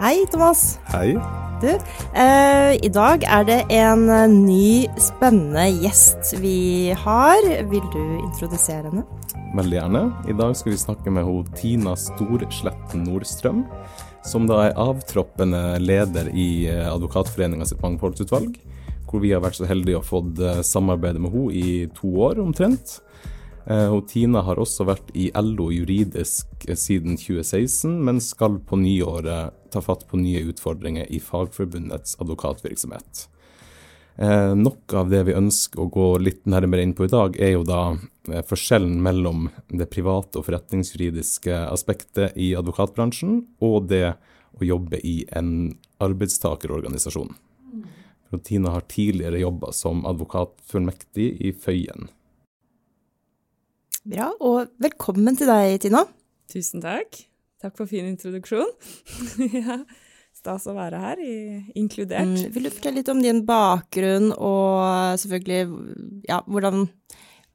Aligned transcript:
Hei, 0.00 0.24
Thomas. 0.32 0.78
Hei. 0.88 1.10
Du, 1.60 1.68
eh, 2.16 2.70
i 2.80 2.88
dag 2.88 3.20
er 3.20 3.42
det 3.44 3.58
en 3.76 4.06
eh, 4.08 4.30
ny, 4.32 4.86
spennende 4.96 5.66
gjest 5.82 6.30
vi 6.40 6.88
har. 7.02 7.44
Vil 7.68 7.84
du 7.92 8.00
introdusere 8.22 8.88
henne? 8.88 9.04
Veldig 9.58 9.76
gjerne. 9.76 10.02
I 10.24 10.36
dag 10.38 10.56
skal 10.56 10.72
vi 10.72 10.78
snakke 10.80 11.12
med 11.12 11.28
hun, 11.28 11.44
Tina 11.52 11.92
Storsletten 12.00 13.04
Nordstrøm, 13.04 13.66
som 14.24 14.48
da 14.48 14.62
er 14.70 14.80
avtroppende 14.80 15.76
leder 15.84 16.32
i 16.32 16.48
eh, 16.72 16.88
Advokatforeninga 16.88 17.68
sitt 17.68 17.84
mangfoldsutvalg. 17.84 18.56
Hvor 19.04 19.20
vi 19.20 19.34
har 19.36 19.44
vært 19.44 19.60
så 19.60 19.68
heldige 19.68 20.00
å 20.00 20.06
fått 20.14 20.40
eh, 20.40 20.64
samarbeide 20.64 21.20
med 21.20 21.36
henne 21.36 21.52
i 21.60 21.76
to 22.00 22.16
år 22.24 22.40
omtrent. 22.40 23.02
Eh, 23.66 23.88
og 23.92 24.06
Tina 24.08 24.42
har 24.46 24.60
også 24.60 24.86
vært 24.88 25.10
i 25.18 25.28
LO 25.36 25.68
juridisk 25.74 26.68
eh, 26.68 26.78
siden 26.78 27.18
2016, 27.20 27.98
men 28.06 28.22
skal 28.24 28.60
på 28.64 28.78
nyåret 28.80 29.56
ta 29.70 29.82
fatt 29.84 30.06
på 30.08 30.20
nye 30.20 30.46
utfordringer 30.50 31.10
i 31.12 31.20
Fagforbundets 31.22 32.16
advokatvirksomhet. 32.22 33.26
Eh, 34.20 34.54
noe 34.54 34.96
av 35.00 35.08
det 35.08 35.22
vi 35.28 35.36
ønsker 35.36 35.80
å 35.80 35.90
gå 35.92 36.08
litt 36.20 36.42
nærmere 36.50 36.84
inn 36.84 36.96
på 36.96 37.06
i 37.06 37.12
dag, 37.12 37.36
er 37.40 37.54
jo 37.54 37.62
da 37.64 37.82
eh, 38.28 38.42
forskjellen 38.44 38.98
mellom 39.00 39.46
det 39.68 39.88
private 39.92 40.40
og 40.40 40.48
forretningsjuridiske 40.48 41.62
aspektet 41.70 42.36
i 42.36 42.52
advokatbransjen, 42.58 43.38
og 43.64 43.88
det 43.92 44.16
å 44.60 44.66
jobbe 44.66 45.00
i 45.06 45.22
en 45.36 45.72
arbeidstakerorganisasjon. 46.04 47.32
Tina 48.44 48.70
har 48.76 48.84
tidligere 48.86 49.40
jobba 49.40 49.72
som 49.74 50.04
advokatfullmektig 50.06 51.32
i 51.40 51.52
Føyen. 51.56 52.10
Bra, 54.00 54.30
og 54.40 54.70
velkommen 54.80 55.36
til 55.36 55.50
deg, 55.50 55.74
Tina. 55.82 56.06
Tusen 56.48 56.80
takk. 56.80 57.18
Takk 57.60 57.74
for 57.76 57.88
fin 57.88 58.06
introduksjon. 58.08 58.70
ja, 59.58 59.82
Stas 60.32 60.64
å 60.70 60.72
være 60.72 61.00
her, 61.02 61.20
i, 61.20 61.34
inkludert. 61.76 62.30
Mm, 62.30 62.54
vil 62.54 62.64
du 62.64 62.70
fortelle 62.72 63.02
litt 63.02 63.10
om 63.12 63.20
din 63.20 63.42
bakgrunn, 63.44 64.30
og 64.32 65.20
selvfølgelig 65.20 66.22
ja, 66.30 66.38
hvordan 66.48 66.86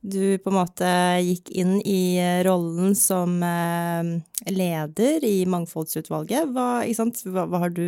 du 0.05 0.37
på 0.37 0.51
en 0.51 0.57
måte 0.59 0.91
gikk 1.25 1.49
inn 1.57 1.79
i 1.81 2.21
rollen 2.45 2.93
som 2.99 3.41
eh, 3.41 4.13
leder 4.53 5.25
i 5.25 5.39
Mangfoldsutvalget? 5.49 6.53
Hva, 6.53 6.85
hva, 6.85 7.47
hva 7.49 7.63
har 7.65 7.73
du 7.73 7.87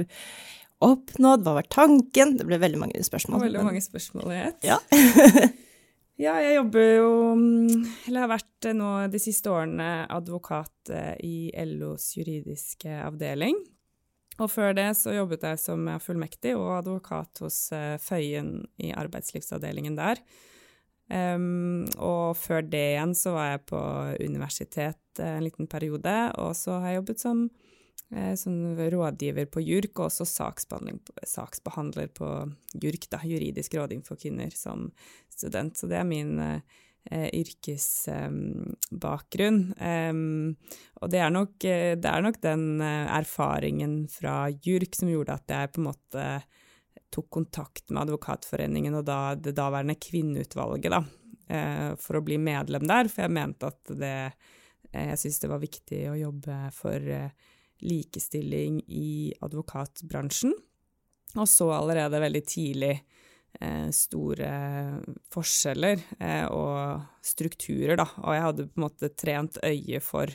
oppnådd, 0.81 1.45
hva 1.45 1.59
var 1.59 1.69
tanken? 1.69 2.39
Det 2.41 2.49
ble 2.49 2.57
veldig 2.65 2.81
mange 2.87 3.05
spørsmål. 3.05 3.45
Veldig 3.45 3.69
mange 3.69 3.85
spørsmål 3.85 4.33
i 4.33 4.41
ett. 4.49 4.69
Ja. 4.73 4.81
Ja, 6.17 6.39
jeg 6.41 6.55
jobber 6.57 6.87
jo 6.97 7.09
mm, 7.37 7.81
Eller 8.07 8.23
har 8.23 8.31
vært 8.31 8.65
eh, 8.65 8.75
nå 8.77 8.91
de 9.13 9.19
siste 9.21 9.51
årene 9.53 10.07
advokat 10.09 10.89
eh, 10.89 11.13
i 11.21 11.37
LOs 11.77 12.15
juridiske 12.17 12.89
avdeling. 13.05 13.59
Og 14.41 14.49
før 14.49 14.73
det 14.77 14.89
så 14.97 15.13
jobbet 15.13 15.45
jeg 15.45 15.61
som 15.61 15.85
fullmektig 16.01 16.55
og 16.57 16.79
advokat 16.79 17.41
hos 17.45 17.59
eh, 17.73 17.95
Føyen 18.01 18.59
i 18.81 18.91
arbeidslivsavdelingen 18.97 19.97
der. 19.97 20.21
Um, 21.07 21.85
og 22.03 22.35
før 22.35 22.65
det 22.67 22.81
igjen 22.91 23.13
så 23.15 23.31
var 23.31 23.53
jeg 23.53 23.61
på 23.69 23.79
universitet 24.27 25.21
en 25.23 25.45
liten 25.45 25.69
periode, 25.71 26.15
og 26.35 26.51
så 26.57 26.81
har 26.81 26.91
jeg 26.91 26.99
jobbet 26.99 27.21
som 27.23 27.45
eh, 28.15 28.33
sånn 28.39 28.77
rådgiver 28.77 29.45
på 29.51 29.59
JURK, 29.63 29.99
og 29.99 30.05
også 30.09 30.25
saksbehandler 30.27 32.07
på 32.15 32.27
JURK, 32.73 33.09
da, 33.13 33.19
juridisk 33.27 33.73
rådgivning 33.77 34.07
for 34.07 34.15
kvinner, 34.19 34.51
som 34.55 34.91
student. 35.33 35.77
Så 35.77 35.87
det 35.91 35.97
er 35.99 36.07
min 36.07 36.39
eh, 36.39 36.61
yrkesbakgrunn. 37.11 39.73
Eh, 39.77 40.13
og 41.01 41.09
det 41.13 41.19
er, 41.23 41.31
nok, 41.33 41.63
eh, 41.63 41.95
det 41.99 42.09
er 42.11 42.21
nok 42.25 42.41
den 42.43 42.81
eh, 42.81 43.17
erfaringen 43.19 44.07
fra 44.11 44.35
JURK 44.51 44.93
som 45.01 45.09
gjorde 45.11 45.37
at 45.37 45.47
jeg 45.53 45.71
på 45.73 45.79
en 45.81 45.89
måte 45.91 46.23
tok 47.13 47.27
kontakt 47.31 47.85
med 47.89 48.01
Advokatforeningen 48.03 48.93
og 48.99 49.05
da 49.07 49.19
det 49.39 49.55
daværende 49.55 49.95
kvinneutvalget, 50.01 50.91
da, 50.91 51.01
eh, 51.47 51.89
for 52.01 52.13
å 52.19 52.25
bli 52.25 52.37
medlem 52.41 52.85
der, 52.89 53.05
for 53.11 53.19
jeg 53.23 53.37
mente 53.39 53.63
at 53.71 53.83
det 53.95 54.19
Jeg 54.87 55.17
syntes 55.19 55.41
det 55.43 55.49
var 55.51 55.59
viktig 55.59 56.09
å 56.09 56.15
jobbe 56.15 56.71
for 56.71 56.95
likestilling 57.85 58.81
i 58.87 59.33
advokatbransjen, 59.43 60.53
og 61.37 61.47
så 61.49 61.69
allerede 61.75 62.21
veldig 62.23 62.43
tidlig 62.47 62.93
eh, 63.59 63.89
store 63.93 64.51
forskjeller 65.33 66.03
eh, 66.19 66.45
og 66.49 67.03
strukturer, 67.25 67.97
da. 67.99 68.07
Og 68.23 68.35
jeg 68.35 68.45
hadde 68.47 68.67
på 68.69 68.79
en 68.79 68.87
måte 68.87 69.11
trent 69.13 69.59
øye 69.65 70.01
for 70.03 70.31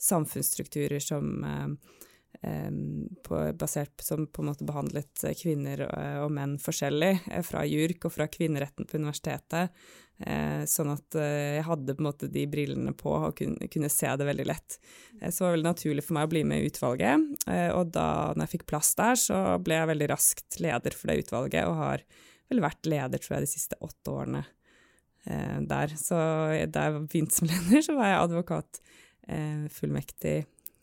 samfunnsstrukturer 0.00 1.02
som 1.04 1.44
eh, 1.44 1.98
på, 2.40 3.40
basert 3.60 4.00
som 4.00 4.24
på 4.26 4.42
en 4.42 4.48
måte 4.48 4.64
behandlet 4.64 5.24
kvinner 5.36 5.84
og, 5.84 5.96
og 6.24 6.30
menn 6.32 6.54
forskjellig, 6.60 7.10
eh, 7.28 7.42
fra 7.44 7.66
JURK 7.68 8.06
og 8.08 8.14
fra 8.14 8.28
kvinneretten 8.32 8.88
på 8.88 9.00
universitetet. 9.00 9.74
Eh, 10.20 10.64
sånn 10.68 10.90
at 10.92 11.16
eh, 11.16 11.56
jeg 11.56 11.66
hadde 11.68 11.94
på 11.96 12.02
en 12.02 12.08
måte 12.10 12.28
de 12.32 12.44
brillene 12.50 12.92
på 12.96 13.12
og 13.12 13.36
kunne, 13.38 13.68
kunne 13.72 13.88
se 13.92 14.08
det 14.20 14.28
veldig 14.28 14.46
lett. 14.48 14.76
Eh, 15.20 15.28
så 15.32 15.46
det 15.46 15.58
veldig 15.58 15.68
naturlig 15.70 16.04
for 16.04 16.16
meg 16.16 16.28
å 16.28 16.32
bli 16.32 16.44
med 16.48 16.60
i 16.60 16.70
utvalget. 16.70 17.26
Eh, 17.48 17.68
og 17.76 17.92
da 17.96 18.08
når 18.34 18.46
jeg 18.46 18.54
fikk 18.56 18.66
plass 18.72 18.92
der, 19.00 19.20
så 19.20 19.40
ble 19.64 19.80
jeg 19.80 19.92
veldig 19.94 20.08
raskt 20.12 20.60
leder 20.64 20.96
for 20.96 21.12
det 21.12 21.24
utvalget, 21.24 21.68
og 21.68 21.80
har 21.80 22.06
vel 22.50 22.64
vært 22.64 22.88
leder, 22.88 23.22
tror 23.22 23.36
jeg, 23.36 23.46
de 23.46 23.52
siste 23.52 23.80
åtte 23.84 24.12
årene 24.16 24.42
eh, 25.24 25.58
der. 25.70 25.96
Så 26.00 26.16
da 26.72 26.88
jeg 26.88 27.04
begynte 27.04 27.36
som 27.36 27.48
leder, 27.52 27.84
så 27.84 27.96
var 28.00 28.12
jeg 28.12 28.24
advokat 28.24 28.82
fullmektig 29.70 30.40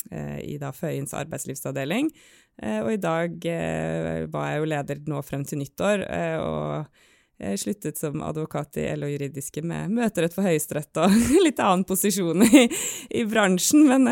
i 0.07 0.55
da 0.61 0.69
Føyens 0.71 1.11
arbeidslivsavdeling. 1.17 2.11
og 2.63 2.89
i 2.93 2.99
dag 3.01 3.33
var 4.31 4.51
jeg 4.51 4.61
jo 4.61 4.69
leder 4.71 5.01
nå 5.09 5.21
frem 5.25 5.43
til 5.43 5.59
nyttår. 5.59 6.05
og 6.39 6.85
sluttet 7.59 7.99
som 7.99 8.21
advokat 8.25 8.79
i 8.81 8.85
LO 8.97 9.09
Juridiske 9.11 9.61
med 9.61 9.91
møterett 9.93 10.33
for 10.33 10.47
Høyesterett 10.47 10.97
og 11.03 11.11
litt 11.45 11.59
annen 11.61 11.83
posisjon 11.85 12.41
i, 12.47 12.63
i 13.13 13.25
bransjen, 13.29 13.83
men, 13.89 14.07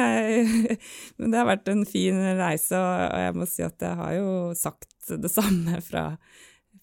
men, 1.17 1.31
det 1.31 1.39
har 1.39 1.47
vært 1.49 1.71
en 1.71 1.85
fin 1.89 2.19
reise, 2.37 2.77
og 2.77 3.23
jeg 3.23 3.37
må 3.39 3.47
si 3.49 3.65
at 3.65 3.87
jeg 3.87 4.01
har 4.01 4.17
jo 4.19 4.35
sagt 4.57 4.91
det 5.09 5.31
samme 5.31 5.79
fra 5.85 6.11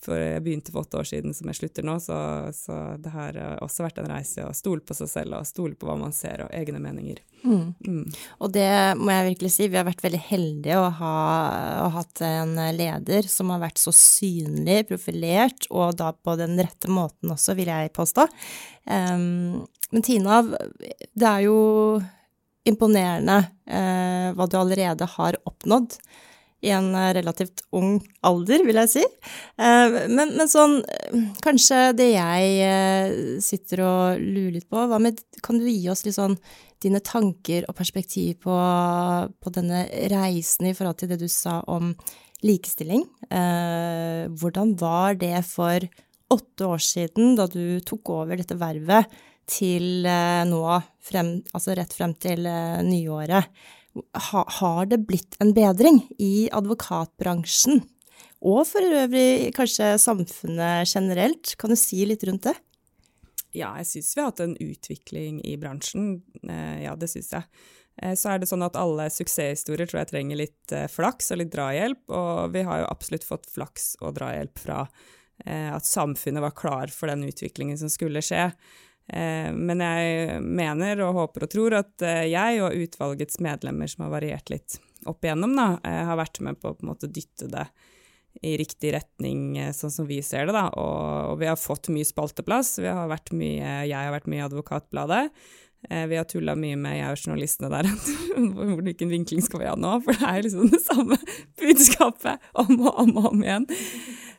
for 0.02 0.18
jeg 0.18 0.42
begynte 0.42 0.72
for 0.74 0.82
åtte 0.82 0.98
år 0.98 1.06
siden, 1.06 1.34
som 1.36 1.50
jeg 1.50 1.60
slutter 1.60 1.86
nå, 1.86 1.94
så, 2.02 2.16
så, 2.56 2.78
det 2.98 3.12
har 3.14 3.36
også 3.62 3.84
vært 3.86 4.00
en 4.02 4.10
reise 4.10 4.42
å 4.46 4.54
stole 4.56 4.82
på 4.82 4.96
seg 4.98 5.10
selv 5.10 5.36
og 5.38 5.46
stole 5.46 5.78
på 5.78 5.86
hva 5.86 5.94
man 6.00 6.14
ser, 6.16 6.42
og 6.44 6.54
egne 6.56 6.80
meninger. 6.82 7.20
Mm. 7.42 7.74
Mm. 7.86 8.04
Og 8.42 8.52
det 8.54 8.70
må 8.98 9.14
jeg 9.14 9.28
virkelig 9.32 9.52
si, 9.54 9.68
vi 9.70 9.78
har 9.78 9.86
vært 9.86 10.02
veldig 10.02 10.22
heldige 10.26 10.78
å 10.80 10.88
ha, 10.98 11.12
å 11.84 11.86
ha 11.86 11.92
hatt 12.00 12.24
en 12.26 12.56
leder 12.76 13.28
som 13.30 13.52
har 13.54 13.62
vært 13.62 13.82
så 13.82 13.94
synlig, 13.94 14.82
profilert, 14.90 15.68
og 15.70 15.94
da 16.00 16.10
på 16.14 16.34
den 16.40 16.58
rette 16.58 16.90
måten 16.90 17.34
også, 17.34 17.56
vil 17.58 17.70
jeg 17.70 17.94
påstå. 17.94 18.26
Um, 18.90 19.62
men 19.92 20.04
Tina, 20.06 20.42
det 20.42 21.28
er 21.28 21.46
jo 21.46 21.56
imponerende 22.68 23.38
uh, 23.70 24.34
hva 24.34 24.46
du 24.50 24.58
allerede 24.58 25.08
har 25.16 25.38
oppnådd 25.46 25.98
i 26.62 26.70
en 26.70 26.94
eh, 26.94 27.12
relativt 27.18 27.64
ung 27.74 27.96
alder, 28.26 28.62
vil 28.66 28.78
jeg 28.82 28.90
si. 28.92 29.04
Eh, 29.58 29.96
men, 30.10 30.34
men 30.38 30.50
sånn 30.50 30.80
Kanskje 31.42 31.92
det 31.98 32.12
jeg 32.14 32.52
eh, 32.66 33.14
sitter 33.42 33.84
og 33.86 34.22
lurer 34.22 34.56
litt 34.58 34.68
på, 34.70 34.84
med 35.02 35.20
Kan 35.44 35.60
du 35.60 35.68
gi 35.68 35.88
oss 35.92 36.04
litt 36.06 36.18
sånn 36.18 36.38
dine 36.82 37.02
tanker 37.04 37.66
og 37.70 37.76
perspektiv 37.78 38.40
på, 38.42 38.54
på 39.38 39.50
denne 39.54 39.84
reisen 40.10 40.66
i 40.66 40.72
forhold 40.74 40.98
til 40.98 41.12
det 41.12 41.20
du 41.20 41.28
sa 41.30 41.60
om 41.70 41.92
likestilling? 42.42 43.04
Hvordan 43.30 44.72
var 44.80 45.14
det 45.20 45.44
for 45.46 45.86
åtte 46.34 46.66
år 46.66 46.82
siden, 46.82 47.36
da 47.38 47.46
du 47.46 47.78
tok 47.86 48.10
over 48.16 48.40
dette 48.40 48.58
vervet, 48.58 49.14
til 49.46 50.02
nå, 50.02 50.64
frem, 51.06 51.30
altså 51.54 51.78
rett 51.78 51.94
frem 51.94 52.16
til 52.18 52.50
nyåret? 52.88 53.46
Ha, 54.30 54.44
har 54.58 54.86
det 54.90 55.02
blitt 55.08 55.36
en 55.42 55.52
bedring 55.56 56.02
i 56.22 56.48
advokatbransjen? 56.54 57.82
Og 58.42 58.64
for 58.66 58.82
øvrig 58.82 59.52
kanskje 59.54 59.94
samfunnet 60.02 60.88
generelt. 60.90 61.54
Kan 61.60 61.70
du 61.70 61.78
si 61.78 62.02
litt 62.08 62.24
rundt 62.26 62.48
det? 62.48 62.56
Ja, 63.52 63.74
jeg 63.78 63.88
syns 63.90 64.14
vi 64.16 64.22
har 64.22 64.30
hatt 64.30 64.42
en 64.42 64.56
utvikling 64.56 65.38
i 65.46 65.54
bransjen. 65.60 66.22
Eh, 66.42 66.82
ja, 66.86 66.96
det 66.96 67.10
syns 67.12 67.30
jeg. 67.34 67.44
Eh, 68.00 68.14
så 68.18 68.32
er 68.32 68.40
det 68.40 68.48
sånn 68.48 68.64
at 68.64 68.78
alle 68.80 69.10
suksesshistorier 69.12 69.90
tror 69.90 70.02
jeg 70.02 70.12
trenger 70.14 70.40
litt 70.40 70.74
eh, 70.74 70.88
flaks 70.90 71.30
og 71.34 71.42
litt 71.42 71.52
drahjelp, 71.52 72.06
og 72.08 72.54
vi 72.56 72.64
har 72.66 72.82
jo 72.82 72.88
absolutt 72.88 73.28
fått 73.28 73.50
flaks 73.52 73.92
og 74.00 74.16
drahjelp 74.20 74.64
fra 74.66 74.86
at 75.42 75.82
samfunnet 75.82 76.38
var 76.44 76.52
klar 76.54 76.92
for 76.94 77.10
den 77.10 77.24
utviklingen 77.26 77.74
som 77.80 77.88
skulle 77.90 78.20
skje. 78.22 78.44
Eh, 79.12 79.52
men 79.52 79.82
jeg 79.84 80.40
mener 80.40 81.02
og 81.04 81.18
håper 81.18 81.44
og 81.44 81.52
tror 81.52 81.76
at 81.82 82.04
eh, 82.06 82.30
jeg 82.32 82.62
og 82.64 82.76
utvalgets 82.80 83.40
medlemmer, 83.44 83.90
som 83.90 84.06
har 84.06 84.14
variert 84.14 84.52
litt 84.52 84.78
opp 85.08 85.24
igjennom, 85.26 85.52
da, 85.58 85.66
eh, 85.84 86.02
har 86.08 86.20
vært 86.20 86.40
med 86.44 86.60
på 86.62 86.72
å 86.72 87.00
dytte 87.04 87.50
det 87.52 87.66
i 88.42 88.54
riktig 88.56 88.94
retning, 88.94 89.58
sånn 89.76 89.92
som 89.92 90.06
vi 90.08 90.22
ser 90.24 90.48
det. 90.48 90.54
da, 90.56 90.70
Og, 90.80 91.36
vi 91.38 91.50
har 91.50 91.58
fått 91.60 91.90
mye 91.92 92.06
spalteplass. 92.08 92.78
Vi 92.80 92.88
har 92.88 93.10
vært 93.10 93.28
mye, 93.36 93.82
jeg 93.84 93.92
har 93.92 94.14
vært 94.14 94.30
mye 94.32 94.40
i 94.40 94.46
Advokatbladet. 94.46 95.26
Vi 96.08 96.16
har 96.16 96.24
tulla 96.30 96.54
mye 96.56 96.78
med, 96.80 96.96
jeg 96.96 97.12
og 97.12 97.20
journalistene 97.20 97.68
der, 97.68 97.90
hvilken 98.86 99.12
vinkling 99.12 99.44
skal 99.44 99.60
vi 99.60 99.68
ha 99.68 99.76
nå? 99.76 99.92
For 100.06 100.16
det 100.16 100.30
er 100.30 100.46
liksom 100.46 100.72
det 100.72 100.80
samme 100.80 101.20
budskapet 101.60 102.48
om 102.64 102.72
og 102.80 103.02
om 103.04 103.12
og 103.20 103.30
om 103.34 103.44
igjen. 103.44 103.68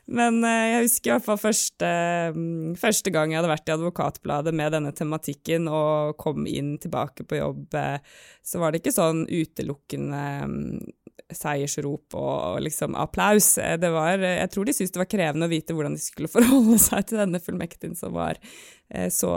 Men 0.06 0.42
eh, 0.44 0.66
jeg 0.68 0.84
husker 0.84 1.10
i 1.10 1.14
hvert 1.14 1.26
fall 1.26 1.40
første, 1.40 1.90
mm, 2.36 2.74
første, 2.80 3.12
gang 3.14 3.32
jeg 3.32 3.40
hadde 3.40 3.52
vært 3.52 3.70
i 3.70 3.74
Advokatbladet 3.74 4.52
med 4.56 4.74
denne 4.76 4.92
tematikken 4.96 5.70
og 5.72 6.18
kom 6.20 6.44
inn 6.50 6.74
tilbake 6.82 7.24
på 7.28 7.40
jobb, 7.40 7.78
eh, 7.80 7.96
så 8.44 8.60
var 8.60 8.72
det 8.72 8.82
ikke 8.82 8.96
sånn 8.96 9.24
utelukkende 9.30 10.24
mm, 10.50 10.92
seiersrop 11.36 12.16
og 12.18 12.60
liksom 12.64 12.96
applaus. 12.98 13.56
Eh, 13.58 13.76
det 13.80 13.90
var, 13.94 14.18
eh, 14.18 14.38
jeg 14.40 14.52
tror 14.54 14.68
de 14.68 14.74
syntes 14.76 14.94
det 14.94 15.02
var 15.02 15.10
krevende 15.10 15.48
å 15.48 15.52
vite 15.52 15.76
hvordan 15.76 15.96
de 15.96 16.02
skulle 16.02 16.30
forholde 16.36 16.78
seg 16.82 17.08
til 17.08 17.20
denne 17.22 17.40
fullmektigen 17.42 17.96
som 17.98 18.14
var 18.16 18.40
eh, 18.90 19.10
så 19.12 19.32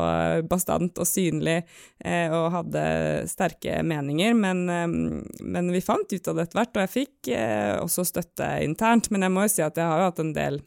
bastant 0.50 0.98
og 1.02 1.08
synlig 1.10 1.60
og 2.06 2.48
hadde 2.54 2.82
sterke 3.30 3.82
meninger. 3.84 4.36
Men, 4.38 4.66
men 5.42 5.72
vi 5.74 5.84
fant 5.84 6.12
ut 6.12 6.30
av 6.30 6.38
det 6.38 6.48
etter 6.48 6.60
hvert, 6.62 6.76
og 6.78 6.84
jeg 6.84 6.94
fikk 6.94 7.32
også 7.84 8.06
støtte 8.08 8.48
internt. 8.64 9.10
Men 9.12 9.26
jeg 9.26 9.34
må 9.34 9.46
jo 9.46 9.52
si 9.52 9.64
at 9.66 9.80
jeg 9.80 9.88
har 9.90 10.04
jo 10.04 10.10
hatt 10.12 10.22
en 10.24 10.36
del 10.36 10.62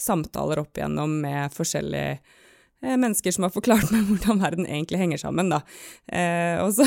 samtaler 0.00 0.62
opp 0.62 0.78
igjennom 0.78 1.18
med 1.22 1.52
forskjellige 1.54 2.16
mennesker 2.82 3.34
som 3.34 3.46
har 3.46 3.54
forklart 3.54 3.92
meg 3.94 4.06
hvordan 4.10 4.42
verden 4.42 4.66
egentlig 4.66 5.00
henger 5.02 5.22
sammen, 5.22 5.52
da. 5.52 5.62
Eh, 6.06 6.58
og, 6.62 6.72
så, 6.76 6.86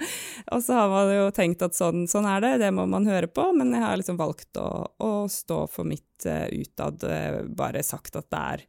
og, 0.52 0.60
så, 0.62 0.80
har 0.80 0.90
man 0.92 1.12
jo 1.14 1.28
tenkt 1.34 1.64
at 1.66 1.78
sånn, 1.78 2.06
sånn, 2.10 2.28
er 2.30 2.42
det, 2.44 2.56
det 2.64 2.72
må 2.74 2.88
man 2.90 3.08
høre 3.08 3.30
på, 3.30 3.50
men 3.56 3.74
jeg 3.74 3.84
har 3.86 4.00
liksom 4.00 4.18
valgt 4.20 4.58
å, 4.60 4.68
å 5.02 5.12
stå 5.30 5.64
for 5.70 5.88
mitt 5.88 6.26
uh, 6.28 6.46
utad, 6.50 7.02
uh, 7.06 7.46
bare 7.46 7.86
sagt 7.86 8.18
at 8.18 8.30
det 8.32 8.42
er 8.42 8.68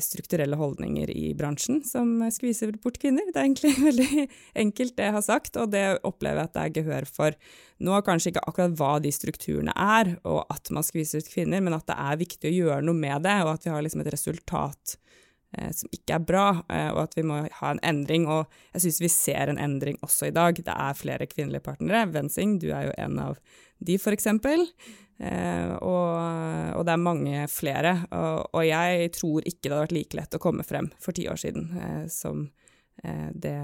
strukturelle 0.00 0.56
holdninger 0.56 1.10
i 1.12 1.34
bransjen 1.36 1.82
som 1.84 2.22
skviser 2.32 2.70
bort 2.80 2.96
kvinner. 3.02 3.26
Det 3.28 3.36
er 3.36 3.44
egentlig 3.50 3.72
veldig 3.90 4.22
enkelt 4.62 4.94
det 4.96 5.10
jeg 5.10 5.16
har 5.18 5.24
sagt, 5.26 5.58
og 5.60 5.74
det 5.74 5.82
opplever 6.08 6.40
jeg 6.40 6.48
at 6.48 6.54
det 6.54 6.62
er 6.62 6.74
gehør 6.78 7.08
for. 7.08 7.36
Nå 7.84 8.00
kanskje 8.06 8.32
ikke 8.32 8.46
akkurat 8.48 8.78
hva 8.80 8.94
de 9.04 9.12
strukturene 9.12 9.74
er, 9.76 10.14
og 10.24 10.46
at 10.48 10.72
man 10.72 10.86
skviser 10.86 11.20
ut 11.20 11.28
kvinner, 11.28 11.60
men 11.60 11.76
at 11.76 11.84
det 11.90 11.98
er 12.00 12.20
viktig 12.22 12.48
å 12.48 12.56
gjøre 12.62 12.86
noe 12.88 12.96
med 12.96 13.28
det, 13.28 13.36
og 13.44 13.58
at 13.58 13.68
vi 13.68 13.74
har 13.74 13.84
liksom 13.84 14.04
et 14.06 14.12
resultat 14.16 14.96
Eh, 14.96 15.03
som 15.76 15.92
ikke 15.94 16.16
er 16.16 16.26
bra, 16.26 16.46
eh, 16.72 16.90
og 16.92 17.04
at 17.04 17.16
vi 17.18 17.24
må 17.26 17.40
ha 17.60 17.70
en 17.72 17.82
endring. 17.86 18.26
Og 18.30 18.50
jeg 18.74 18.86
syns 18.86 19.00
vi 19.04 19.12
ser 19.12 19.52
en 19.52 19.60
endring 19.60 19.98
også 20.04 20.30
i 20.30 20.34
dag. 20.34 20.58
Det 20.58 20.74
er 20.74 20.98
flere 20.98 21.28
kvinnelige 21.30 21.64
partnere. 21.64 22.06
Vensing, 22.14 22.58
du 22.62 22.70
er 22.72 22.88
jo 22.88 22.98
en 23.06 23.20
av 23.22 23.38
de, 23.84 23.98
for 24.02 24.16
eksempel. 24.16 24.66
Eh, 25.22 25.70
og, 25.78 26.10
og, 26.74 26.82
det 26.86 26.96
er 26.96 27.06
mange 27.06 27.46
flere. 27.52 27.96
Og, 28.10 28.50
og, 28.50 28.62
jeg 28.66 29.14
tror 29.18 29.46
ikke 29.46 29.62
det 29.62 29.72
hadde 29.72 29.86
vært 29.86 29.96
like 29.98 30.20
lett 30.20 30.38
å 30.38 30.42
komme 30.42 30.66
frem 30.66 30.90
for 31.02 31.16
ti 31.16 31.28
år 31.30 31.40
siden 31.40 31.70
som 32.12 32.48
det 33.34 33.58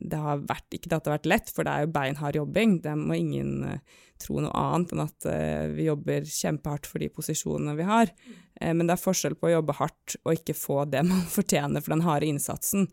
det 0.00 0.18
har 0.20 0.42
vært, 0.44 0.66
ikke 0.76 0.90
at 0.90 1.04
det 1.04 1.10
har 1.10 1.16
vært 1.16 1.30
lett, 1.30 1.52
for 1.52 1.64
det 1.64 1.72
er 1.72 1.84
jo 1.86 1.92
beinhard 1.94 2.36
jobbing. 2.36 2.80
Det 2.84 2.92
må 3.00 3.16
ingen 3.16 3.52
uh, 3.64 4.02
tro 4.20 4.42
noe 4.44 4.52
annet 4.52 4.92
enn 4.92 5.04
at 5.06 5.28
uh, 5.28 5.68
vi 5.72 5.86
jobber 5.88 6.26
kjempehardt 6.28 6.88
for 6.90 7.02
de 7.02 7.08
posisjonene 7.12 7.76
vi 7.78 7.86
har. 7.88 8.12
Uh, 8.60 8.72
men 8.76 8.84
det 8.84 8.96
er 8.96 9.00
forskjell 9.00 9.38
på 9.40 9.48
å 9.48 9.54
jobbe 9.54 9.78
hardt 9.78 10.18
og 10.22 10.34
ikke 10.34 10.56
få 10.58 10.82
det 10.92 11.00
man 11.08 11.24
fortjener 11.36 11.84
for 11.84 11.96
den 11.96 12.04
harde 12.06 12.28
innsatsen, 12.28 12.90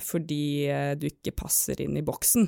fordi 0.00 0.72
du 0.96 1.02
ikke 1.10 1.34
passer 1.36 1.82
inn 1.84 1.98
i 2.00 2.04
boksen. 2.04 2.46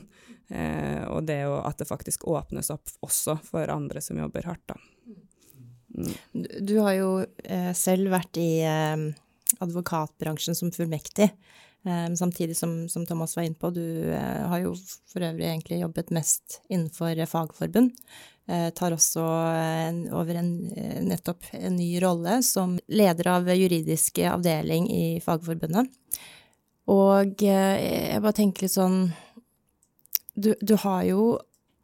og 1.13 1.27
det 1.29 1.43
at 1.45 1.77
det 1.77 1.87
faktisk 1.91 2.23
åpnes 2.25 2.71
opp 2.73 2.89
også 3.05 3.35
for 3.45 3.69
andre 3.69 4.01
som 4.01 4.17
jobber 4.17 4.49
hardt, 4.49 4.65
da. 4.73 4.79
Mm. 5.93 6.15
Du, 6.33 6.49
du, 6.71 6.73
har 6.87 6.95
jo 6.97 7.11
selv 7.77 8.15
vært 8.17 8.41
i 8.41 8.65
advokatbransjen 9.61 10.57
som 10.57 10.73
fullmektig. 10.73 11.29
Um, 11.87 12.17
samtidig 12.19 12.57
som, 12.59 12.89
som, 12.91 13.05
Thomas 13.07 13.37
var 13.37 13.47
inne 13.47 13.59
på, 13.59 13.71
du 13.71 14.11
uh, 14.11 14.49
har 14.51 14.65
jo 14.65 14.73
for 15.09 15.23
øvrig 15.23 15.47
egentlig 15.47 15.79
jobbet 15.81 16.11
mest 16.15 16.59
innenfor 16.69 17.23
fagforbund. 17.31 17.95
Uh, 18.49 18.69
tar 18.75 18.97
også 18.97 19.23
en, 19.55 20.03
over 20.17 20.41
en, 20.41 20.51
nettopp 21.07 21.51
en 21.59 21.77
ny 21.77 21.93
rolle 22.03 22.41
som 22.43 22.79
leder 22.89 23.31
av 23.31 23.49
juridisk 23.53 24.19
avdeling 24.25 24.89
i 24.91 25.05
Fagforbundet. 25.21 25.91
Og 26.89 27.43
jeg 27.45 28.21
bare 28.25 28.33
tenker 28.33 28.65
litt 28.65 28.73
sånn 28.73 29.11
du, 30.39 30.55
du, 30.63 30.75
har 30.81 31.03
jo 31.05 31.35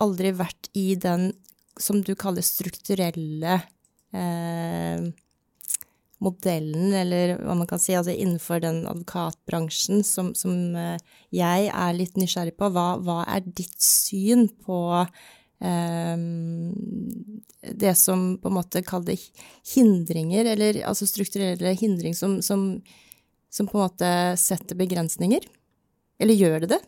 aldri 0.03 0.31
vært 0.37 0.71
i 0.79 0.95
den 0.97 1.33
som 1.81 2.01
du 2.07 2.15
kaller 2.19 2.45
strukturelle 2.47 3.59
eh, 4.15 5.05
modellen, 6.23 6.93
eller 6.95 7.37
hva 7.41 7.57
man 7.59 7.69
kan 7.69 7.81
si, 7.83 7.95
altså 7.97 8.15
innenfor 8.15 8.63
den 8.63 8.83
advokatbransjen 8.91 10.05
som, 10.07 10.33
som 10.39 10.77
eh, 10.79 10.99
jeg 11.35 11.71
er 11.71 11.97
litt 11.97 12.19
nysgjerrig 12.21 12.57
på. 12.59 12.71
Hva, 12.75 12.95
hva 13.03 13.23
er 13.35 13.47
ditt 13.47 13.81
syn 13.83 14.47
på 14.65 14.79
eh, 15.03 16.25
det 17.85 17.95
som 17.99 18.27
på 18.41 18.53
en 18.53 18.59
måte 18.61 18.85
kaller 18.87 19.21
hindringer, 19.75 20.55
eller 20.55 20.83
altså 20.87 21.09
strukturelle 21.11 21.75
hindringer 21.81 22.19
som, 22.19 22.41
som, 22.45 22.67
som 23.53 23.71
på 23.71 23.79
en 23.79 23.87
måte 23.89 24.11
setter 24.41 24.79
begrensninger? 24.79 25.47
Eller 26.23 26.39
gjør 26.39 26.65
det 26.65 26.77
det? 26.77 26.83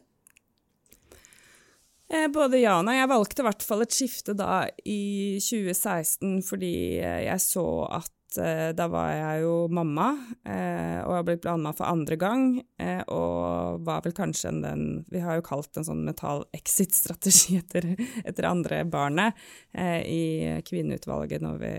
Eh, 2.07 2.29
både 2.31 2.61
ja 2.63 2.77
og 2.79 2.87
nei. 2.87 3.01
Jeg 3.01 3.11
valgte 3.11 3.43
i 3.43 3.47
hvert 3.49 3.65
fall 3.67 3.83
et 3.83 3.95
skifte 3.95 4.35
da 4.39 4.67
i 4.87 5.39
2016 5.43 6.39
fordi 6.47 6.75
jeg 7.03 7.43
så 7.43 7.67
at 7.99 8.13
eh, 8.13 8.16
da 8.37 8.87
var 8.91 9.13
jeg 9.15 9.43
jo 9.45 9.53
mamma, 9.71 10.09
eh, 10.45 10.99
og 11.05 11.15
har 11.15 11.25
blitt 11.27 11.43
blanda 11.45 11.73
for 11.77 11.87
andre 11.89 12.19
gang, 12.21 12.59
eh, 12.83 13.03
og 13.13 13.85
var 13.87 14.03
vel 14.05 14.15
kanskje 14.17 14.51
en 14.51 14.63
den 14.65 14.85
Vi 15.11 15.21
har 15.23 15.39
jo 15.39 15.47
kalt 15.47 15.77
en 15.77 15.87
sånn 15.87 16.05
mental 16.05 16.45
exit-strategi 16.57 17.57
etter, 17.63 17.95
etter, 18.25 18.49
andre 18.49 18.83
barnet 18.85 19.39
eh, 19.73 20.03
i 20.03 20.25
kvinneutvalget 20.67 21.45
når 21.45 21.61
vi 21.63 21.75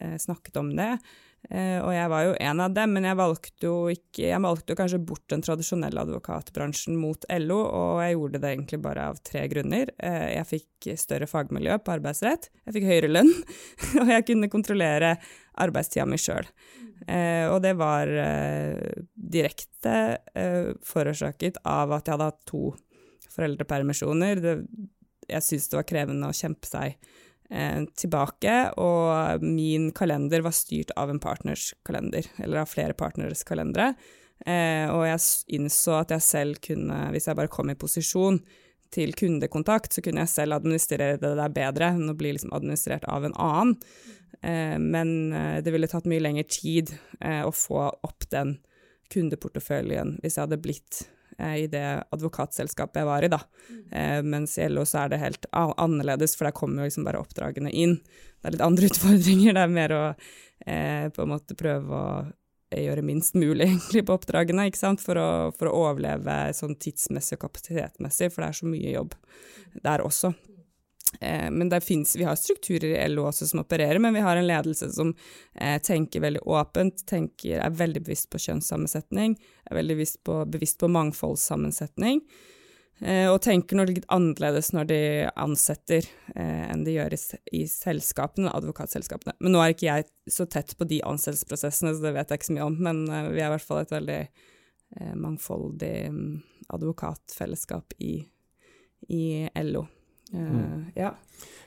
eh, 0.00 0.18
snakket 0.20 0.60
om 0.60 0.74
det. 0.76 0.92
Eh, 1.46 1.78
og 1.78 1.92
jeg 1.94 2.10
var 2.10 2.24
jo 2.26 2.32
en 2.42 2.60
av 2.64 2.72
dem, 2.74 2.94
men 2.96 3.04
jeg 3.06 3.18
valgte 3.20 3.68
jo 3.68 3.74
ikke 3.92 4.24
Jeg 4.32 4.42
valgte 4.42 4.72
jo 4.72 4.78
kanskje 4.80 4.98
bort 5.06 5.22
den 5.30 5.44
tradisjonelle 5.46 6.02
advokatbransjen 6.02 6.96
mot 6.98 7.22
LO, 7.38 7.60
og 7.62 8.00
jeg 8.02 8.16
gjorde 8.16 8.40
det 8.42 8.50
egentlig 8.50 8.80
bare 8.82 9.04
av 9.12 9.20
tre 9.26 9.44
grunner. 9.52 9.92
Eh, 9.98 10.32
jeg 10.34 10.50
fikk 10.50 10.88
større 10.98 11.28
fagmiljø 11.30 11.78
på 11.84 11.94
arbeidsrett, 11.94 12.50
jeg 12.64 12.78
fikk 12.78 12.88
høyere 12.88 13.12
lønn, 13.12 13.30
og 14.02 14.10
jeg 14.10 14.26
kunne 14.32 14.50
kontrollere 14.52 15.14
arbeidstida 15.62 16.08
mi 16.08 16.18
sjøl. 16.20 16.48
Eh, 17.06 17.46
og 17.52 17.60
det 17.62 17.76
var 17.78 18.10
direkte 19.14 19.94
forårsaket 20.86 21.60
av 21.68 21.92
at 21.94 22.08
jeg 22.08 22.16
hadde 22.16 22.30
hatt 22.32 22.42
to 22.48 22.64
foreldrepermisjoner. 23.36 24.42
Jeg 25.26 25.44
syntes 25.44 25.70
det 25.70 25.78
var 25.78 25.86
krevende 25.86 26.30
å 26.30 26.36
kjempe 26.36 26.66
seg 26.68 26.96
tilbake, 27.46 28.52
og 28.82 29.42
min 29.44 29.92
kalender 29.94 30.42
var 30.42 30.54
styrt 30.56 30.90
av 30.98 31.12
en 31.12 31.20
partners 31.22 31.68
kalender, 31.86 32.26
eller 32.42 32.64
av 32.64 32.70
flere 32.72 32.96
partneres 32.98 33.44
kalendere. 33.46 33.92
Eh, 34.44 34.86
og 34.92 35.06
jeg 35.06 35.56
innså 35.56 35.96
at 36.02 36.12
jeg 36.12 36.24
selv 36.24 36.60
kunne, 36.64 36.98
hvis 37.14 37.28
jeg 37.30 37.38
bare 37.38 37.52
kom 37.52 37.70
i 37.72 37.78
posisjon 37.78 38.40
til 38.94 39.14
kundekontakt, 39.16 39.94
så 39.94 40.04
kunne 40.04 40.22
jeg 40.24 40.32
selv 40.32 40.58
administrere 40.58 41.16
det 41.22 41.32
der 41.38 41.54
bedre 41.54 41.90
enn 41.96 42.12
å 42.12 42.16
bli 42.18 42.34
liksom 42.36 42.52
administrert 42.56 43.06
av 43.10 43.26
en 43.26 43.36
annen. 43.40 43.74
Eh, 44.42 44.76
men 44.78 45.32
eh, 45.32 45.58
det 45.64 45.72
ville 45.74 45.90
tatt 45.90 46.08
mye 46.10 46.22
lengre 46.22 46.46
tid 46.50 46.94
eh, 47.20 47.42
å 47.46 47.52
få 47.54 47.88
opp 47.90 48.28
den 48.32 48.58
kundeporteføljen 49.12 50.16
hvis 50.20 50.34
jeg 50.34 50.48
hadde 50.48 50.58
blitt 50.62 51.04
Eh, 51.38 51.56
i 51.56 51.66
det 51.66 51.84
advokatselskapet 52.14 53.02
jeg 53.02 53.08
var 53.08 53.26
i, 53.26 53.30
da. 53.32 53.40
Eh, 53.92 54.22
mens 54.24 54.56
i 54.58 54.68
LO 54.70 54.86
så 54.88 55.04
er 55.04 55.12
det 55.12 55.20
helt 55.20 55.46
annerledes, 55.52 56.36
for 56.36 56.48
der 56.48 56.56
kommer 56.56 56.82
jo 56.82 56.90
liksom 56.90 57.06
bare 57.06 57.20
oppdragene 57.20 57.72
inn. 57.72 57.98
Det 58.40 58.48
er 58.48 58.56
litt 58.56 58.66
andre 58.66 58.88
utfordringer, 58.90 59.56
det 59.56 59.66
er 59.66 59.76
mer 59.76 59.96
å 59.96 60.02
eh, 60.08 61.06
på 61.12 61.24
en 61.24 61.32
måte 61.34 61.58
prøve 61.58 62.00
å 62.00 62.08
gjøre 62.76 63.04
minst 63.06 63.36
mulig 63.38 63.66
egentlig 63.68 64.06
på 64.08 64.16
oppdragene, 64.16 64.68
ikke 64.70 64.82
sant, 64.82 65.04
for 65.04 65.20
å, 65.20 65.28
for 65.56 65.70
å 65.70 65.76
overleve 65.90 66.38
sånn 66.56 66.78
tidsmessig 66.80 67.38
og 67.38 67.46
kapasitetmessig, 67.48 68.32
for 68.32 68.42
det 68.42 68.50
er 68.50 68.60
så 68.62 68.70
mye 68.72 68.96
jobb 68.96 69.16
der 69.84 70.04
også. 70.04 70.32
Eh, 71.20 71.50
men 71.50 71.80
finnes, 71.80 72.16
vi 72.16 72.24
har 72.24 72.36
strukturer 72.36 72.88
i 72.88 73.08
LO 73.08 73.26
også 73.28 73.46
som 73.46 73.60
opererer, 73.60 73.98
men 73.98 74.14
vi 74.14 74.20
har 74.20 74.36
en 74.36 74.46
ledelse 74.46 74.90
som 74.92 75.14
eh, 75.54 75.78
tenker 75.82 76.20
veldig 76.20 76.42
åpent, 76.42 77.06
tenker, 77.06 77.60
er 77.60 77.70
veldig 77.78 78.02
bevisst 78.04 78.30
på 78.32 78.40
kjønnssammensetning, 78.42 79.38
er 79.70 79.78
veldig 79.78 79.96
bevisst 79.96 80.22
på, 80.26 80.42
bevisst 80.50 80.80
på 80.82 80.90
mangfoldssammensetning, 80.92 82.20
eh, 83.00 83.30
og 83.30 83.40
tenker 83.46 83.78
noe 83.78 83.88
litt 83.92 84.08
annerledes 84.12 84.72
når 84.76 84.90
de 84.90 85.00
ansetter 85.46 86.10
eh, 86.34 86.66
enn 86.66 86.84
de 86.84 86.98
gjør 86.98 87.16
i, 87.16 87.22
i 87.62 87.64
selskapene, 87.70 88.52
advokatselskapene. 88.52 89.38
Men 89.40 89.56
nå 89.56 89.62
er 89.62 89.76
ikke 89.76 89.90
jeg 89.90 90.08
så 90.38 90.48
tett 90.50 90.76
på 90.76 90.90
de 90.90 91.00
ansettelsesprosessene, 91.06 91.94
så 91.94 92.08
det 92.08 92.16
vet 92.18 92.34
jeg 92.34 92.42
ikke 92.42 92.50
så 92.50 92.58
mye 92.58 92.70
om, 92.72 92.80
men 92.90 93.04
eh, 93.08 93.32
vi 93.32 93.44
er 93.44 93.48
i 93.48 93.54
hvert 93.54 93.68
fall 93.68 93.84
et 93.84 93.94
veldig 93.94 94.22
eh, 94.26 95.14
mangfoldig 95.14 95.98
um, 96.10 96.24
advokatfellesskap 96.74 97.94
i, 98.02 98.16
i 99.06 99.26
LO. 99.62 99.86
Uh, 100.34 100.86
ja. 100.96 101.14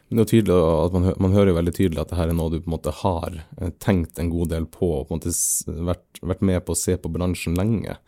Men 0.10 0.18
det 0.18 0.24
er 0.24 0.32
tydelig 0.32 0.56
at 0.58 0.96
man, 0.96 1.12
man, 1.22 1.36
hører 1.38 1.56
veldig 1.60 1.74
tydelig 1.78 2.02
at 2.02 2.12
det 2.12 2.18
her 2.18 2.32
er 2.32 2.38
noe 2.38 2.50
du 2.50 2.58
på 2.58 2.66
en 2.66 2.74
måte 2.74 2.94
har 3.04 3.36
eh, 3.62 3.70
tenkt 3.78 4.18
en 4.18 4.32
god 4.34 4.50
del 4.56 4.66
på, 4.66 4.88
og 4.98 5.06
på 5.06 5.14
en 5.14 5.20
måte 5.20 5.84
vært, 5.86 6.22
vært 6.32 6.42
med 6.50 6.64
på 6.66 6.74
å 6.74 6.80
se 6.80 6.96
på 6.98 7.12
bransjen 7.14 7.58
lenge. 7.60 8.00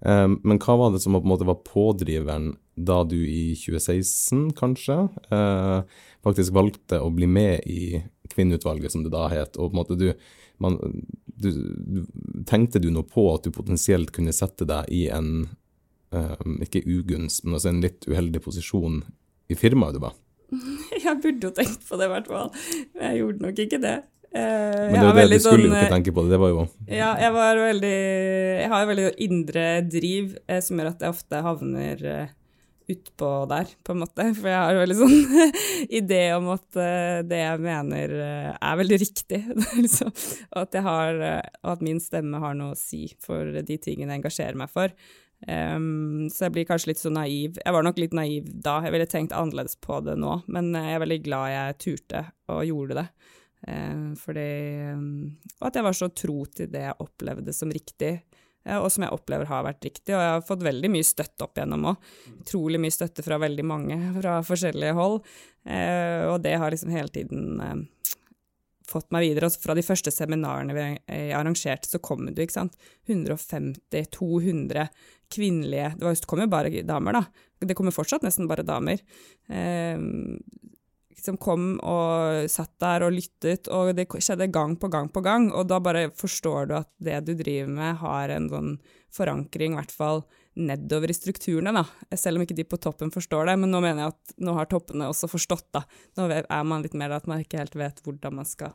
Um, 0.00 0.38
men 0.46 0.60
hva 0.62 0.78
var 0.78 0.94
det 0.94 1.02
som 1.02 1.16
på 1.18 1.24
en 1.26 1.32
måte 1.32 1.48
var 1.48 1.58
pådriveren 1.66 2.52
da 2.78 3.02
du 3.04 3.18
i 3.18 3.50
2016, 3.58 4.46
kanskje, 4.56 5.00
uh, 5.34 5.82
faktisk 6.24 6.54
valgte 6.56 7.02
å 7.02 7.10
bli 7.12 7.26
med 7.28 7.66
i 7.68 7.98
Kvinneutvalget, 8.30 8.94
som 8.94 9.02
det 9.04 9.10
da 9.12 9.26
het, 9.32 9.58
og 9.58 9.72
på 9.72 9.74
en 9.74 9.80
måte 9.82 9.98
du, 9.98 10.06
man, 10.62 10.78
du, 11.34 11.50
du 11.50 12.04
Tenkte 12.46 12.80
du 12.80 12.88
noe 12.94 13.04
på 13.04 13.26
at 13.34 13.44
du 13.44 13.50
potensielt 13.52 14.14
kunne 14.14 14.32
sette 14.34 14.68
deg 14.70 14.86
i 14.94 15.08
en, 15.12 15.50
Um, 16.10 16.56
ikke 16.58 16.80
ugunst, 16.90 17.44
men 17.44 17.54
altså 17.54 17.68
en 17.70 17.84
litt 17.84 18.02
uheldig 18.10 18.40
posisjon 18.42 18.96
i 19.50 19.58
firmaet 19.58 19.98
du 19.98 20.02
var? 20.02 20.16
Jeg 21.04 21.18
burde 21.22 21.50
jo 21.50 21.52
tenkt 21.54 21.84
på 21.86 21.98
det, 21.98 22.08
i 22.08 22.14
hvert 22.14 22.30
fall. 22.30 22.50
Men 22.94 23.04
jeg 23.06 23.20
gjorde 23.22 23.46
nok 23.46 23.62
ikke 23.64 23.78
det. 23.82 23.98
Uh, 24.30 24.90
Men 24.94 25.00
det 25.02 25.14
det 25.16 25.38
du 25.40 25.42
skulle 25.42 25.64
jo 25.66 25.74
ikke 25.74 25.90
tenke 25.90 26.12
på 26.14 26.22
det, 26.22 26.30
det 26.30 26.38
var 26.38 26.50
jo 26.52 26.60
Ja, 26.86 27.08
jeg 27.18 27.32
var 27.34 27.58
veldig 27.58 27.96
Jeg 28.60 28.68
har 28.70 28.84
veldig 28.86 29.06
indre 29.26 29.64
driv 29.90 30.36
eh, 30.46 30.60
som 30.62 30.78
gjør 30.78 30.90
at 30.92 31.02
jeg 31.02 31.14
ofte 31.16 31.40
havner 31.42 32.04
eh, 32.06 32.28
utpå 32.94 33.30
der, 33.50 33.72
på 33.82 33.94
en 33.94 34.00
måte. 34.04 34.28
For 34.38 34.50
jeg 34.50 34.60
har 34.60 34.76
en 34.76 34.84
veldig 34.84 34.98
sånn 35.00 35.50
idé 36.00 36.20
om 36.36 36.46
at 36.54 36.78
det 37.26 37.38
jeg 37.38 37.62
mener 37.62 38.14
er 38.54 38.78
veldig 38.80 38.98
riktig. 39.02 39.42
liksom. 39.82 40.10
Og 40.10 40.62
at, 40.62 40.78
har, 40.86 41.20
uh, 41.22 41.70
at, 41.74 41.84
min 41.86 41.98
stemme 42.02 42.42
har 42.42 42.54
noe 42.58 42.74
å 42.74 42.78
si 42.78 43.08
for 43.22 43.50
de 43.62 43.78
tingene 43.82 44.14
jeg 44.14 44.22
engasjerer 44.22 44.58
meg 44.58 44.70
for. 44.74 44.94
Um, 45.48 46.28
så 46.28 46.46
jeg 46.46 46.54
blir 46.54 46.66
kanskje 46.68 46.92
litt 46.92 47.00
så 47.00 47.12
naiv. 47.12 47.56
Jeg 47.62 47.74
var 47.74 47.84
nok 47.86 48.00
litt 48.00 48.16
naiv 48.16 48.48
da, 48.50 48.80
jeg 48.84 48.92
ville 48.94 49.08
tenkt 49.08 49.36
annerledes 49.36 49.78
på 49.80 50.02
det 50.04 50.18
nå, 50.20 50.42
men 50.52 50.74
jeg 50.76 50.96
er 50.96 51.04
veldig 51.04 51.20
glad 51.24 51.52
jeg 51.54 51.78
turte 51.84 52.24
og 52.52 52.66
gjorde 52.68 52.98
det. 53.00 53.06
Uh, 53.68 54.10
fordi 54.16 54.50
um, 54.96 55.08
Og 55.58 55.66
at 55.68 55.76
jeg 55.76 55.84
var 55.84 55.96
så 55.96 56.08
tro 56.16 56.44
til 56.48 56.70
det 56.72 56.84
jeg 56.86 57.00
opplevde 57.04 57.54
som 57.56 57.72
riktig, 57.72 58.12
uh, 58.68 58.78
og 58.78 58.88
som 58.92 59.04
jeg 59.06 59.16
opplever 59.16 59.48
har 59.48 59.64
vært 59.64 59.88
riktig. 59.88 60.12
Og 60.12 60.20
jeg 60.20 60.34
har 60.36 60.46
fått 60.48 60.66
veldig 60.66 60.92
mye 60.92 61.08
støtte 61.08 61.46
opp 61.46 61.56
igjennom 61.56 61.88
òg. 61.92 62.10
Utrolig 62.40 62.82
mye 62.84 62.96
støtte 62.96 63.24
fra 63.24 63.40
veldig 63.40 63.66
mange 63.68 64.00
fra 64.20 64.38
forskjellige 64.44 64.96
hold. 65.00 65.22
Uh, 65.64 66.34
og 66.34 66.40
det 66.44 66.56
har 66.60 66.72
liksom 66.72 66.92
hele 66.92 67.12
tiden 67.12 67.60
eh, 67.60 67.80
fått 68.90 69.10
meg 69.14 69.28
videre. 69.28 69.48
Og 69.50 69.62
fra 69.62 69.76
de 69.78 69.84
første 69.86 70.12
seminarene 70.14 70.76
vi 70.76 70.86
eh, 71.06 71.30
arrangerte, 71.36 71.88
så 71.90 72.02
kom 72.02 72.26
det 72.28 72.48
ikke 72.48 72.58
sant, 72.58 72.76
150-200 73.10 74.88
kvinnelige 75.30 75.92
Det 75.94 76.02
var, 76.02 76.16
kom 76.26 76.42
jo 76.42 76.50
bare 76.50 76.82
damer, 76.82 77.20
da. 77.20 77.22
Det 77.62 77.76
kommer 77.78 77.94
fortsatt 77.94 78.24
nesten 78.26 78.48
bare 78.50 78.66
damer. 78.66 79.02
Eh, 79.48 79.96
som 81.24 81.38
kom 81.40 81.74
og 81.80 82.48
satt 82.50 82.72
der 82.82 83.06
og 83.06 83.14
lyttet, 83.14 83.70
og 83.72 83.92
det 83.96 84.08
skjedde 84.10 84.50
gang 84.52 84.76
på 84.80 84.90
gang 84.92 85.10
på 85.12 85.22
gang. 85.24 85.50
Og 85.54 85.68
da 85.70 85.80
bare 85.82 86.08
forstår 86.16 86.70
du 86.70 86.76
at 86.80 86.90
det 87.02 87.20
du 87.28 87.34
driver 87.38 87.72
med, 87.72 87.98
har 88.02 88.34
en 88.34 88.48
sånn 88.52 88.76
forankring, 89.14 89.74
i 89.74 89.80
hvert 89.80 89.94
fall 89.94 90.24
nedover 90.60 91.10
i 91.10 91.16
strukturene, 91.16 91.72
da. 91.74 92.16
Selv 92.18 92.38
om 92.38 92.44
ikke 92.44 92.56
de 92.58 92.66
på 92.68 92.78
toppen 92.82 93.12
forstår 93.14 93.50
det. 93.50 93.58
Men 93.62 93.72
nå 93.72 93.82
mener 93.84 94.04
jeg 94.04 94.14
at 94.14 94.34
nå 94.42 94.54
har 94.58 94.70
toppene 94.70 95.08
også 95.10 95.30
forstått, 95.30 95.68
da. 95.76 95.84
Nå 96.18 96.30
er 96.40 96.66
man 96.66 96.84
litt 96.84 96.96
mer 96.98 97.14
at 97.16 97.28
man 97.30 97.44
ikke 97.44 97.62
helt 97.62 97.78
vet 97.78 98.02
hvordan 98.04 98.40
man 98.40 98.48
skal 98.48 98.74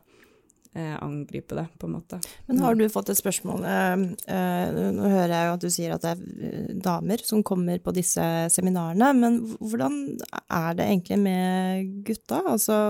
angripe 1.02 1.56
det, 1.58 1.66
på 1.78 1.88
en 1.88 1.96
måte. 1.96 2.20
Men 2.46 2.62
har 2.64 2.74
du 2.76 2.86
fått 2.92 3.10
et 3.12 3.18
spørsmål 3.18 3.64
eh, 3.66 4.06
eh, 4.34 4.80
Nå 4.96 5.10
hører 5.12 5.34
jeg 5.34 5.48
jo 5.48 5.54
at 5.56 5.64
du 5.64 5.68
sier 5.72 5.94
at 5.94 6.04
det 6.04 6.14
er 6.14 6.48
eh, 6.48 6.72
damer 6.86 7.22
som 7.26 7.44
kommer 7.46 7.80
på 7.82 7.94
disse 7.96 8.24
seminarene, 8.54 9.12
men 9.16 9.38
hvordan 9.60 10.00
er 10.44 10.76
det 10.78 10.88
egentlig 10.88 11.20
med 11.22 11.94
gutta? 12.06 12.42
Altså 12.54 12.80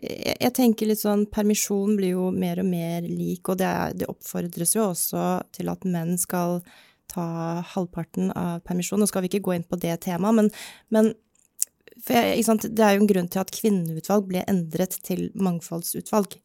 jeg 0.00 0.52
tenker 0.54 0.86
litt 0.86 1.02
sånn 1.02 1.24
Permisjon 1.32 1.96
blir 1.98 2.14
jo 2.14 2.28
mer 2.32 2.62
og 2.62 2.68
mer 2.70 3.02
lik, 3.04 3.48
og 3.50 3.58
det, 3.60 3.66
er, 3.66 3.96
det 3.98 4.08
oppfordres 4.08 4.76
jo 4.76 4.86
også 4.92 5.24
til 5.56 5.72
at 5.72 5.84
menn 5.88 6.14
skal 6.20 6.60
ta 7.10 7.26
halvparten 7.72 8.30
av 8.38 8.60
permisjonen. 8.62 9.02
Nå 9.02 9.10
skal 9.10 9.24
vi 9.24 9.32
ikke 9.32 9.42
gå 9.48 9.56
inn 9.56 9.66
på 9.66 9.78
det 9.82 9.96
temaet, 10.06 10.36
men, 10.36 10.50
men 10.94 11.10
for 12.04 12.16
jeg, 12.16 12.44
Det 12.66 12.84
er 12.84 12.96
jo 12.96 13.02
en 13.02 13.10
grunn 13.10 13.30
til 13.30 13.42
at 13.42 13.54
kvinneutvalg 13.54 14.28
ble 14.28 14.44
endret 14.48 14.98
til 15.06 15.28
mangfoldsutvalg. 15.34 16.36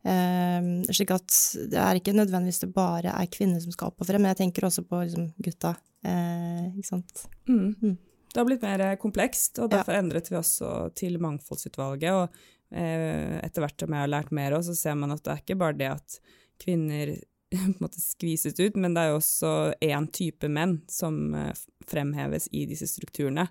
Um, 0.00 0.68
slik 0.88 1.10
at 1.12 1.34
det 1.68 1.76
er 1.76 1.98
ikke 1.98 2.14
nødvendigvis 2.16 2.62
det 2.62 2.70
bare 2.72 3.12
er 3.12 3.32
kvinner 3.32 3.60
som 3.60 3.74
skal 3.74 3.90
opp 3.90 4.00
og 4.00 4.08
frem, 4.08 4.22
men 4.22 4.32
jeg 4.32 4.46
tenker 4.46 4.64
også 4.68 4.84
på 4.88 5.02
liksom, 5.04 5.26
gutta. 5.44 5.74
Uh, 6.06 6.70
ikke 6.72 6.88
sant. 6.88 7.26
Mm. 7.50 7.74
Mm. 7.82 7.98
Det 8.30 8.38
har 8.38 8.46
blitt 8.46 8.64
mer 8.64 8.84
komplekst, 9.02 9.58
og 9.58 9.72
derfor 9.72 9.96
ja. 9.96 10.04
endret 10.04 10.30
vi 10.30 10.38
også 10.38 10.70
til 10.96 11.18
mangfoldsutvalget. 11.20 12.14
Og 12.16 12.30
uh, 12.30 13.36
etter 13.42 13.66
hvert 13.66 13.84
som 13.84 13.96
jeg 13.96 14.06
har 14.06 14.14
lært 14.14 14.32
mer, 14.36 14.56
så 14.64 14.76
ser 14.78 14.96
man 14.96 15.12
at 15.16 15.24
det 15.26 15.34
er 15.34 15.42
ikke 15.44 15.58
bare 15.60 15.76
det 15.76 15.90
at 15.98 16.20
kvinner 16.62 17.16
på 17.50 17.60
en 17.66 17.76
måte 17.82 18.00
skvises 18.00 18.56
ut, 18.56 18.78
men 18.78 18.94
det 18.94 19.02
er 19.02 19.12
jo 19.12 19.20
også 19.20 19.52
én 19.84 20.08
type 20.14 20.48
menn 20.48 20.78
som 20.88 21.34
uh, 21.34 21.50
fremheves 21.90 22.48
i 22.56 22.64
disse 22.70 22.88
strukturene. 22.88 23.50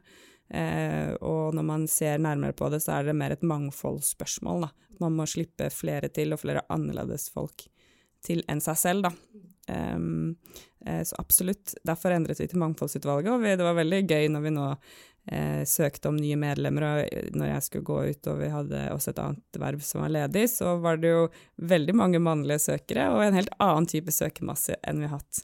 Eh, 0.50 1.12
og 1.22 1.56
når 1.56 1.66
man 1.66 1.88
ser 1.90 2.22
nærmere 2.22 2.58
på 2.58 2.70
det, 2.74 2.82
så 2.84 2.98
er 2.98 3.10
det 3.10 3.18
mer 3.18 3.36
et 3.36 3.46
mangfoldsspørsmål. 3.46 4.68
Da. 4.68 4.96
Man 5.04 5.18
må 5.18 5.28
slippe 5.30 5.70
flere 5.74 6.10
til, 6.14 6.34
og 6.34 6.42
flere 6.42 6.66
annerledes 6.74 7.30
folk 7.34 7.68
til 8.26 8.44
enn 8.52 8.64
seg 8.64 8.80
selv, 8.80 9.08
da. 9.08 9.14
Um, 9.70 10.34
eh, 10.86 11.04
så 11.06 11.16
absolutt. 11.22 11.76
Derfor 11.86 12.16
endret 12.16 12.42
vi 12.42 12.50
til 12.50 12.60
Mangfoldsutvalget, 12.62 13.32
og 13.32 13.44
vi, 13.44 13.54
det 13.56 13.68
var 13.68 13.78
veldig 13.78 14.02
gøy 14.10 14.28
når 14.34 14.46
vi 14.48 14.54
nå 14.56 14.66
eh, 15.30 15.62
søkte 15.70 16.10
om 16.10 16.18
nye 16.18 16.40
medlemmer, 16.42 16.88
og 16.88 17.36
når 17.38 17.52
jeg 17.54 17.66
skulle 17.68 17.90
gå 17.90 18.00
ut 18.10 18.30
og 18.32 18.40
vi 18.42 18.52
hadde 18.54 18.84
også 18.96 19.14
et 19.14 19.22
annet 19.24 19.62
verv 19.62 19.84
som 19.86 20.04
var 20.04 20.16
ledig, 20.16 20.48
så 20.52 20.76
var 20.82 21.00
det 21.00 21.14
jo 21.14 21.28
veldig 21.70 21.96
mange 22.02 22.24
mannlige 22.24 22.64
søkere, 22.66 23.12
og 23.14 23.24
en 23.24 23.38
helt 23.38 23.54
annen 23.62 23.90
type 23.90 24.16
søkermasse 24.16 24.80
enn 24.82 25.04
vi 25.04 25.12
har 25.12 25.22
hatt 25.22 25.44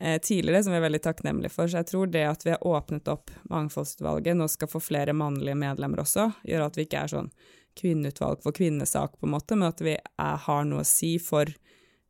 tidligere, 0.00 0.62
som 0.64 0.72
vi 0.72 0.78
er 0.78 0.84
veldig 0.86 1.02
takknemlige 1.04 1.52
for. 1.52 1.68
Så 1.68 1.82
jeg 1.82 1.90
tror 1.90 2.10
det 2.12 2.22
at 2.24 2.44
vi 2.46 2.54
har 2.54 2.66
åpnet 2.66 3.08
opp 3.12 3.32
Mangfoldsutvalget, 3.52 4.38
nå 4.38 4.46
skal 4.48 4.70
få 4.72 4.80
flere 4.80 5.12
mannlige 5.12 5.58
medlemmer 5.60 6.00
også, 6.04 6.30
gjør 6.48 6.66
at 6.66 6.78
vi 6.78 6.86
ikke 6.88 7.02
er 7.04 7.12
sånn 7.12 7.32
kvinneutvalg 7.80 8.42
for 8.42 8.56
kvinnesak, 8.56 9.18
på 9.20 9.26
en 9.26 9.34
måte, 9.34 9.56
men 9.56 9.70
at 9.70 9.80
vi 9.84 9.96
er, 9.96 10.36
har 10.46 10.64
noe 10.68 10.84
å 10.84 10.88
si 10.88 11.14
for 11.22 11.50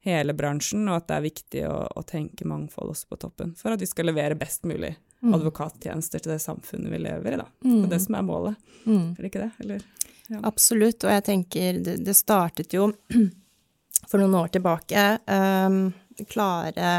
hele 0.04 0.34
bransjen, 0.34 0.88
og 0.88 0.96
at 0.96 1.08
det 1.10 1.16
er 1.16 1.26
viktig 1.26 1.64
å, 1.68 1.76
å, 1.96 2.02
tenke 2.08 2.48
mangfold 2.48 2.94
også 2.94 3.10
på 3.10 3.20
toppen, 3.20 3.52
for 3.58 3.74
at 3.74 3.82
vi 3.82 3.88
skal 3.88 4.08
levere 4.08 4.38
best 4.38 4.64
mulig 4.68 4.94
mm. 5.20 5.34
advokattjenester 5.36 6.24
til 6.24 6.34
det 6.34 6.40
samfunnet 6.42 6.92
vi 6.94 7.02
lever 7.04 7.36
i, 7.36 7.40
da. 7.42 7.48
Mm. 7.64 7.74
Det 7.74 7.82
er 7.82 7.92
det 7.94 8.00
som 8.06 8.16
er 8.16 8.26
målet. 8.26 8.72
Mm. 8.86 9.04
Er 9.10 9.20
det 9.20 9.32
ikke 9.32 9.44
det, 9.44 9.50
eller? 9.64 9.84
Ja. 10.30 10.40
Absolutt, 10.48 11.04
og 11.04 11.12
jeg 11.12 11.26
tenker 11.26 11.80
det, 11.84 11.98
det 12.06 12.16
startet 12.16 12.76
jo 12.76 12.88
for 14.10 14.22
noen 14.22 14.38
år 14.40 14.54
tilbake. 14.56 15.06
Um, 15.26 15.82
klare 16.30 16.92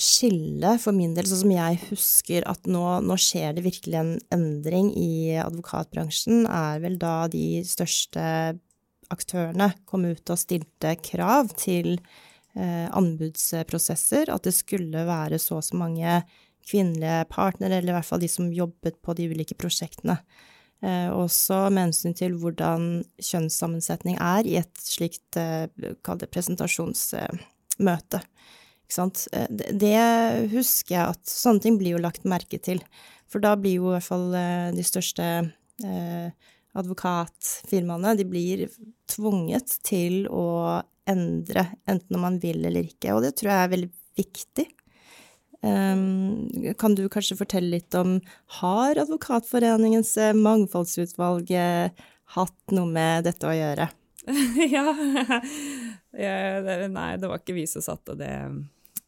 skille 0.00 0.76
for 0.80 0.96
min 0.96 1.12
del, 1.16 1.26
sånn 1.28 1.42
som 1.44 1.52
jeg 1.52 1.80
husker 1.90 2.46
at 2.48 2.68
nå, 2.70 2.84
nå, 3.04 3.16
skjer 3.20 3.56
det 3.56 3.64
virkelig 3.66 3.98
en 4.00 4.12
endring 4.32 4.90
i 4.96 5.36
advokatbransjen, 5.42 6.46
er 6.48 6.80
vel 6.84 6.96
da 7.00 7.26
de 7.32 7.62
største 7.68 8.22
aktørene 9.12 9.72
kom 9.88 10.06
ut 10.08 10.32
og 10.32 10.40
stilte 10.40 10.94
krav 11.04 11.52
til 11.60 11.98
eh, 12.56 12.88
anbudsprosesser, 12.88 14.32
at 14.32 14.48
det 14.48 14.54
skulle 14.56 15.04
være 15.08 15.40
så 15.42 15.60
og 15.60 15.66
så 15.66 15.76
mange 15.76 16.22
kvinnelige 16.68 17.26
partnere, 17.32 17.78
eller 17.78 17.92
i 17.92 17.96
hvert 17.98 18.08
fall 18.08 18.22
de 18.22 18.30
som 18.30 18.52
jobbet 18.54 18.96
på 19.04 19.14
de 19.18 19.28
ulike 19.32 19.56
prosjektene. 19.58 20.16
Eh, 20.82 21.10
også 21.14 21.68
med 21.70 21.90
hensyn 21.90 22.14
til 22.18 22.34
hvordan 22.40 23.04
kjønnssammensetning 23.22 24.16
er 24.18 24.48
i 24.48 24.56
et 24.62 24.82
slikt, 24.82 25.36
eh, 25.38 25.68
presentasjonsmøte. 26.32 28.22
Eh, 28.22 28.28
det 29.00 29.98
husker 30.52 30.94
jeg 30.94 31.16
at 31.16 31.28
sånne 31.28 31.64
ting 31.64 31.78
blir 31.80 31.96
jo 31.96 32.02
lagt 32.02 32.26
merke 32.28 32.60
til. 32.62 32.82
For 33.32 33.42
da 33.42 33.54
blir 33.56 33.78
jo 33.78 33.90
i 33.90 33.94
hvert 33.96 34.06
fall 34.06 34.34
eh, 34.36 34.68
de 34.76 34.84
største 34.84 35.28
eh, 35.86 36.52
advokatfirmaene 36.76 38.14
de 38.18 38.28
blir 38.28 38.66
tvunget 39.10 39.78
til 39.86 40.26
å 40.28 40.82
endre, 41.08 41.66
enten 41.88 42.18
om 42.18 42.26
man 42.28 42.38
vil 42.42 42.62
eller 42.68 42.86
ikke. 42.88 43.16
Og 43.16 43.24
det 43.24 43.34
tror 43.38 43.52
jeg 43.52 43.64
er 43.64 43.74
veldig 43.74 43.90
viktig. 44.20 44.68
Um, 45.62 46.74
kan 46.74 46.96
du 46.98 47.04
kanskje 47.06 47.36
fortelle 47.38 47.76
litt 47.76 47.94
om 47.94 48.16
Har 48.58 48.98
Advokatforeningens 48.98 50.16
mangfoldsutvalg 50.34 51.52
hatt 52.34 52.74
noe 52.74 52.90
med 52.90 53.28
dette 53.28 53.46
å 53.46 53.54
gjøre? 53.54 53.86
ja. 54.74 54.86
Nei, 56.98 57.10
det 57.16 57.30
var 57.30 57.38
ikke 57.38 57.56
vi 57.56 57.66
som 57.70 57.84
satte 57.84 58.18
det 58.18 58.32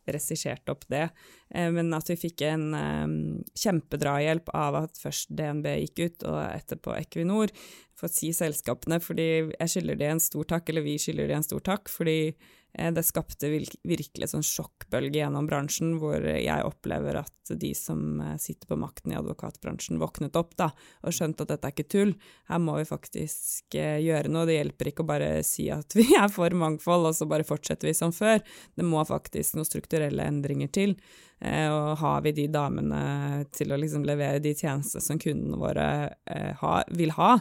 regisserte 0.08 0.74
opp 0.74 0.84
det. 0.92 1.06
Eh, 1.54 1.70
men 1.74 1.92
at 1.96 2.10
vi 2.10 2.18
fikk 2.18 2.44
en 2.48 2.66
um, 2.74 3.16
kjempedrahjelp 3.58 4.50
av 4.56 4.80
at 4.84 5.00
først 5.00 5.32
DNB 5.36 5.70
gikk 5.84 6.04
ut, 6.04 6.26
og 6.30 6.40
etterpå 6.48 6.96
Equinor, 6.98 7.54
for 7.94 8.10
å 8.10 8.12
si 8.12 8.32
selskapene, 8.34 9.00
fordi 9.02 9.28
jeg 9.54 9.72
skylder 9.72 10.00
de 10.00 10.12
en 10.12 10.22
stor 10.22 10.50
takk, 10.56 10.68
eller 10.68 10.84
vi 10.86 10.98
skylder 11.00 11.30
de 11.30 11.38
en 11.38 11.46
stor 11.46 11.64
takk, 11.72 11.92
fordi 11.92 12.18
Eh, 12.28 12.63
det 12.74 13.04
skapte 13.06 13.50
virkelig 13.50 14.32
sånn 14.32 14.42
sjokkbølge 14.42 15.20
gjennom 15.20 15.46
bransjen, 15.46 15.94
hvor 16.02 16.18
jeg 16.24 16.66
opplever 16.66 17.20
at 17.20 17.52
de 17.60 17.70
som 17.76 18.20
eh, 18.20 18.36
sitter 18.40 18.66
på 18.66 18.78
makten 18.80 19.12
i 19.12 19.18
advokatbransjen, 19.18 20.00
våknet 20.00 20.36
opp 20.40 20.56
da, 20.58 20.70
og 21.04 21.14
skjønte 21.14 21.44
at 21.44 21.52
dette 21.52 21.68
er 21.68 21.74
ikke 21.74 21.92
tull. 21.92 22.14
Her 22.50 22.62
må 22.64 22.78
vi 22.80 22.88
faktisk 22.88 23.76
eh, 23.78 24.00
gjøre 24.02 24.32
noe. 24.32 24.46
Det 24.48 24.58
hjelper 24.58 24.90
ikke 24.90 25.04
å 25.04 25.10
bare 25.12 25.30
si 25.46 25.68
at 25.74 25.94
vi 25.98 26.08
er 26.18 26.30
for 26.32 26.56
mangfold, 26.56 27.10
og 27.10 27.18
så 27.18 27.28
bare 27.30 27.46
fortsetter 27.46 27.90
vi 27.90 27.94
som 27.96 28.14
før. 28.16 28.42
Det 28.74 28.86
må 28.86 29.04
faktisk 29.06 29.58
noen 29.58 29.68
strukturelle 29.68 30.26
endringer 30.26 30.72
til. 30.74 30.96
Og 31.44 31.98
har 32.00 32.22
vi 32.24 32.32
de 32.32 32.46
damene 32.48 33.44
til 33.52 33.74
å 33.74 33.76
liksom 33.76 34.06
levere 34.08 34.40
de 34.40 34.54
tjenestene 34.56 35.04
som 35.04 35.18
kundene 35.20 35.58
våre 35.60 35.86
ha, 36.60 36.70
vil 36.96 37.12
ha? 37.18 37.34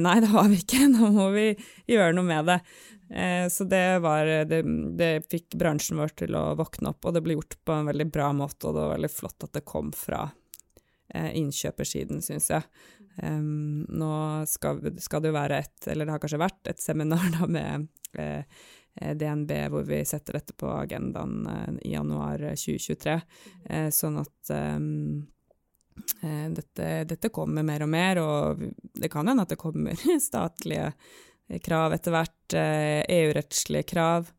Nei, 0.00 0.14
det 0.24 0.30
har 0.32 0.48
vi 0.48 0.62
ikke. 0.62 0.86
Nå 0.88 1.10
må 1.12 1.26
vi 1.34 1.50
gjøre 1.90 2.14
noe 2.16 2.30
med 2.30 2.48
det. 2.48 2.60
Eh, 3.10 3.48
så 3.48 3.64
det 3.64 3.98
var 3.98 4.26
det, 4.26 4.62
det, 4.98 5.26
fikk 5.30 5.54
bransjen 5.54 6.00
vår 6.00 6.14
til 6.18 6.34
å 6.34 6.54
våkne 6.58 6.90
opp, 6.90 7.06
og 7.06 7.14
det 7.14 7.22
ble 7.22 7.36
gjort 7.36 7.58
på 7.64 7.74
en 7.74 7.90
veldig 7.90 8.08
bra 8.10 8.32
måte, 8.34 8.66
og 8.66 8.74
det 8.74 8.82
var 8.82 8.94
veldig 8.96 9.12
flott 9.12 9.46
at 9.46 9.54
det 9.54 9.66
kom 9.68 9.92
fra 9.94 10.24
eh, 11.14 11.30
innkjøpersiden, 11.38 12.22
syns 12.24 12.50
jeg. 12.54 12.66
Nå 13.16 14.08
skal, 14.44 14.82
skal, 15.00 15.22
det 15.24 15.30
jo 15.30 15.36
være 15.38 15.60
et, 15.62 15.86
eller 15.88 16.04
det 16.04 16.12
har 16.12 16.20
kanskje 16.20 16.42
vært, 16.42 16.58
et 16.68 16.82
seminar 16.82 17.30
da 17.32 17.46
med 17.48 17.86
eh, 18.20 18.42
DNB 18.96 19.52
hvor 19.72 19.86
vi 19.88 20.00
setter 20.08 20.38
dette 20.38 20.56
på 20.56 20.70
agendaen 20.72 21.46
eh, 21.52 21.72
i 21.90 21.94
januar 21.94 22.42
2023, 22.54 23.20
eh, 23.70 23.88
sånn 23.94 24.20
at 24.22 24.52
dette, 26.52 26.86
dette, 27.08 27.28
kommer 27.32 27.64
mer 27.64 27.82
og 27.86 27.88
mer, 27.88 28.18
og 28.20 28.66
det 29.00 29.08
kan 29.08 29.28
hende 29.28 29.46
at 29.46 29.54
det 29.54 29.60
kommer 29.60 29.96
statlige 30.20 30.90
krav 31.62 31.94
etter 31.94 32.14
hvert, 32.14 32.54
eh, 32.54 33.02
EU-rettslige 33.18 33.82
krav. 33.82 34.30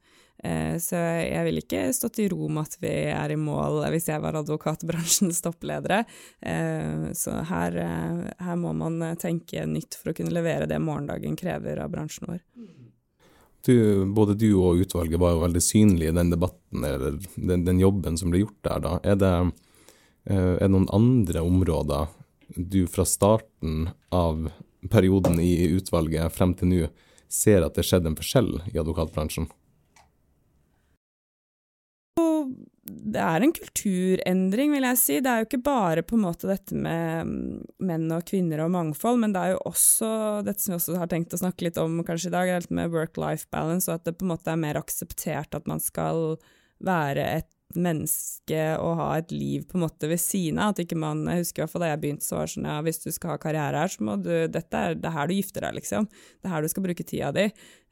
Eh, 0.44 0.78
så 0.78 0.96
jeg 0.96 1.46
vil 1.48 1.62
ikke 1.64 1.86
stått 1.98 2.20
i 2.22 2.28
ro 2.30 2.48
med 2.48 2.68
at 2.68 2.78
vi 2.82 2.92
er 3.10 3.34
i 3.34 3.40
mål 3.42 3.82
hvis 3.90 4.10
jeg 4.12 4.22
var 4.22 4.38
advokatbransjens 4.42 5.42
toppledere. 5.46 6.04
Eh, 6.42 7.10
så 7.18 7.40
her, 7.50 7.80
her 8.38 8.60
må 8.60 8.74
man 8.78 9.02
tenke 9.22 9.66
nytt 9.66 9.98
for 9.98 10.12
å 10.12 10.18
kunne 10.18 10.36
levere 10.36 10.70
det 10.70 10.82
morgendagen 10.84 11.40
krever 11.40 11.82
av 11.82 11.94
bransjen 11.94 12.30
vår. 12.34 12.44
Du, 13.66 14.06
både 14.06 14.36
du 14.38 14.50
og 14.56 14.84
utvalget 14.84 15.20
var 15.20 15.34
jo 15.36 15.42
veldig 15.44 15.64
synlige 15.64 16.14
i 16.14 16.16
den 16.16 16.30
debatten, 16.32 16.84
eller 16.86 17.18
den, 17.36 17.66
den 17.68 17.82
jobben 17.82 18.18
som 18.20 18.32
ble 18.32 18.46
gjort 18.46 18.60
der. 18.68 18.84
da. 18.86 18.94
Er 19.04 19.18
det, 19.20 19.34
er 20.30 20.62
det 20.62 20.72
noen 20.72 20.88
andre 20.96 21.44
områder 21.44 22.14
du 22.56 22.86
fra 22.88 23.04
starten 23.06 23.90
av 24.14 24.48
perioden 24.90 25.40
i 25.44 25.68
utvalget 25.76 26.32
frem 26.34 26.54
til 26.56 26.72
nå 26.72 26.88
ser 27.28 27.66
at 27.66 27.76
det 27.76 27.84
skjedde 27.84 28.14
en 28.14 28.20
forskjell 28.20 28.54
i 28.72 28.80
advokatbransjen? 28.80 29.50
Det 32.88 33.20
er 33.20 33.44
en 33.44 33.53
kulturendring, 33.56 34.72
vil 34.72 34.86
jeg 34.88 35.00
si. 35.01 35.17
Det 35.24 35.32
er 35.32 35.41
jo 35.41 35.48
ikke 35.50 35.63
bare 35.65 36.03
på 36.08 36.15
en 36.15 36.24
måte 36.24 36.48
dette 36.50 36.75
med 36.75 37.27
mm, 37.27 37.65
menn 37.88 38.08
og 38.15 38.24
kvinner 38.29 38.63
og 38.63 38.72
mangfold, 38.75 39.20
men 39.24 39.36
det 39.36 39.44
er 39.44 39.56
jo 39.56 39.65
også 39.67 40.12
dette 40.48 40.63
som 40.63 40.74
vi 40.74 40.79
også 40.79 41.01
har 41.01 41.12
tenkt 41.12 41.36
å 41.36 41.41
snakke 41.41 41.67
litt 41.67 41.79
om 41.82 42.00
kanskje 42.08 42.32
i 42.32 42.36
dag, 42.38 42.70
med 42.72 42.94
work-life 42.94 43.50
balance, 43.53 43.89
og 43.91 44.00
at 44.00 44.08
det 44.08 44.15
på 44.17 44.27
en 44.27 44.34
måte 44.34 44.53
er 44.53 44.62
mer 44.62 44.79
akseptert 44.79 45.58
at 45.58 45.67
man 45.70 45.84
skal 45.84 46.39
være 46.84 47.27
et 47.39 47.51
menneske 47.75 48.62
og 48.79 49.00
ha 49.01 49.08
et 49.20 49.32
liv 49.36 49.65
på 49.67 49.77
en 49.77 49.84
måte 49.84 50.08
ved 50.08 50.22
siden 50.22 50.62
av. 50.62 50.75
At 50.75 50.86
ikke 50.86 51.00
man, 51.00 51.25
Jeg 51.27 51.44
husker 51.44 51.62
i 51.62 51.65
hvert 51.65 51.74
fall 51.74 51.84
da 51.84 51.89
jeg 51.91 52.01
begynte, 52.03 52.25
så 52.25 52.38
var 52.38 52.48
det 52.48 52.53
sånn 52.53 52.70
ja, 52.70 52.77
hvis 52.86 53.03
du 53.03 53.10
skal 53.12 53.34
ha 53.34 53.41
karriere 53.41 53.82
her, 53.84 53.91
så 53.91 54.08
må 54.08 54.15
du 54.22 54.32
Dette 54.48 54.84
er 54.84 54.96
det 54.96 55.12
her 55.12 55.27
du 55.27 55.36
gifter 55.36 55.67
deg, 55.67 55.82
liksom. 55.82 56.08
Det 56.08 56.48
er 56.48 56.56
her 56.56 56.63
du 56.63 56.72
skal 56.72 56.88
bruke 56.88 57.08
tida 57.08 57.34
di. 57.36 57.50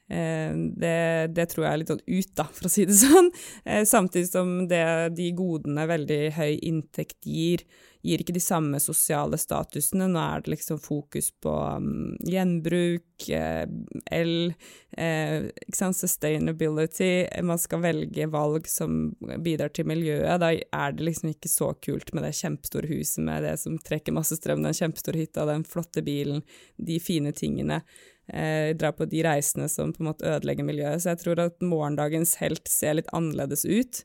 Eh, 0.10 0.54
det, 0.78 1.34
det, 1.34 1.48
tror 1.50 1.66
jeg 1.66 1.72
er 1.72 1.82
litt 1.82 1.94
sånn 1.94 2.04
ut, 2.06 2.32
da, 2.38 2.46
for 2.54 2.70
å 2.70 2.72
si 2.72 2.86
det 2.86 3.00
sånn. 3.06 3.32
Eh, 3.66 3.84
samtidig 3.90 4.30
som 4.30 4.56
det, 4.70 4.86
de 5.18 5.32
godene 5.38 5.88
veldig 5.90 6.22
høy 6.38 6.54
inntekt 6.62 7.26
gir, 7.26 7.66
gir 8.06 8.22
ikke 8.22 8.36
de 8.36 8.44
samme 8.44 8.80
sosiale 8.82 9.38
statusene. 9.42 10.08
Nå 10.12 10.22
er 10.22 10.44
det 10.46 10.54
liksom 10.54 10.80
fokus 10.82 11.32
på 11.42 11.54
um, 11.82 12.14
gjenbruk, 12.22 13.30
eh, 13.34 13.66
el, 14.14 14.54
eh, 14.98 15.50
sustainability. 15.74 17.26
Man 17.42 17.62
skal 17.62 17.82
velge 17.88 18.30
valg 18.30 18.70
som 18.70 19.16
bidrar 19.42 19.74
til 19.74 19.90
miljøet. 19.90 20.38
Da 20.44 20.54
er 20.54 20.96
det 20.96 21.10
liksom 21.10 21.34
ikke 21.34 21.52
så 21.52 21.74
kult 21.82 22.14
med 22.14 22.28
det 22.28 22.36
kjempestore 22.38 22.92
huset 22.94 23.26
med 23.26 23.46
det 23.48 23.58
som 23.64 23.80
trekker 23.82 24.16
masse 24.16 24.38
strøm, 24.38 24.62
den 24.66 24.78
kjempestore 24.78 25.24
hytta, 25.24 25.50
den 25.50 25.66
flotte 25.66 26.06
bilen, 26.06 26.46
de 26.78 27.02
fine 27.02 27.34
tingene 27.34 27.82
eh, 28.28 28.72
dra 28.78 28.92
på 28.96 29.08
de 29.10 29.24
reisene 29.26 29.68
som 29.72 29.94
på 29.94 30.04
en 30.04 30.10
måte 30.12 30.28
ødelegger 30.30 30.68
miljøet. 30.68 31.04
Så 31.04 31.14
jeg 31.14 31.22
tror 31.24 31.44
at 31.46 31.66
morgendagens 31.66 32.36
helt 32.42 32.68
ser 32.72 32.98
litt 33.00 33.12
annerledes 33.16 33.66
ut 33.66 34.02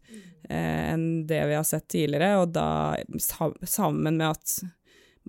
eh, 0.48 0.92
enn 0.92 1.26
det 1.30 1.42
vi 1.50 1.56
har 1.59 1.66
sett 1.68 1.88
tidligere, 1.92 2.42
og 2.42 2.54
da 2.56 2.96
sammen 3.64 4.20
med 4.20 4.28
at 4.30 4.61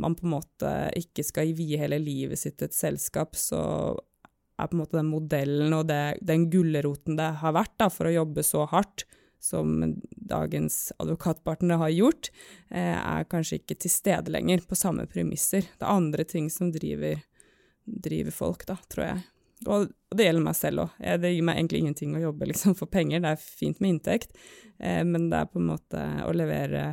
man 0.01 0.15
på 0.15 0.25
en 0.25 0.37
måte 0.37 0.75
ikke 0.97 1.25
skal 1.27 1.51
vie 1.57 1.79
hele 1.79 1.99
livet 2.01 2.39
sitt 2.39 2.57
til 2.59 2.69
et 2.69 2.77
selskap, 2.77 3.35
så 3.37 3.61
er 4.61 4.69
på 4.69 4.77
en 4.77 4.83
måte 4.83 4.97
den 4.99 5.09
modellen 5.09 5.73
og 5.75 5.87
det, 5.89 6.21
den 6.25 6.47
gulroten 6.53 7.17
det 7.19 7.31
har 7.41 7.55
vært 7.57 7.75
da, 7.81 7.89
for 7.91 8.07
å 8.07 8.15
jobbe 8.21 8.45
så 8.45 8.67
hardt 8.71 9.05
som 9.41 9.95
dagens 10.29 10.91
advokatpartnere 11.01 11.81
har 11.81 11.93
gjort, 11.95 12.29
eh, 12.69 12.93
er 12.93 13.25
kanskje 13.29 13.57
ikke 13.57 13.79
til 13.81 13.93
stede 13.93 14.33
lenger 14.33 14.61
på 14.67 14.77
samme 14.77 15.07
premisser. 15.09 15.65
Det 15.65 15.81
er 15.81 15.95
andre 15.95 16.23
ting 16.23 16.49
som 16.53 16.69
driver 16.71 17.23
drive 17.91 18.33
folk, 18.35 18.65
da, 18.69 18.77
tror 18.91 19.05
jeg. 19.05 19.21
Og, 19.69 19.91
det 20.15 20.25
gjelder 20.25 20.43
meg 20.43 20.57
selv 20.57 20.85
òg. 20.85 20.97
Det 21.21 21.31
gir 21.31 21.45
meg 21.45 21.59
egentlig 21.59 21.83
ingenting 21.83 22.15
å 22.17 22.23
jobbe 22.25 22.49
liksom, 22.49 22.75
for 22.79 22.91
penger, 22.91 23.21
det 23.23 23.35
er 23.35 23.43
fint 23.43 23.79
med 23.83 23.95
inntekt, 23.95 24.35
eh, 24.79 25.03
men 25.07 25.29
det 25.31 25.39
er 25.39 25.51
på 25.51 25.61
en 25.61 25.69
måte 25.69 26.01
å 26.25 26.33
levere 26.35 26.87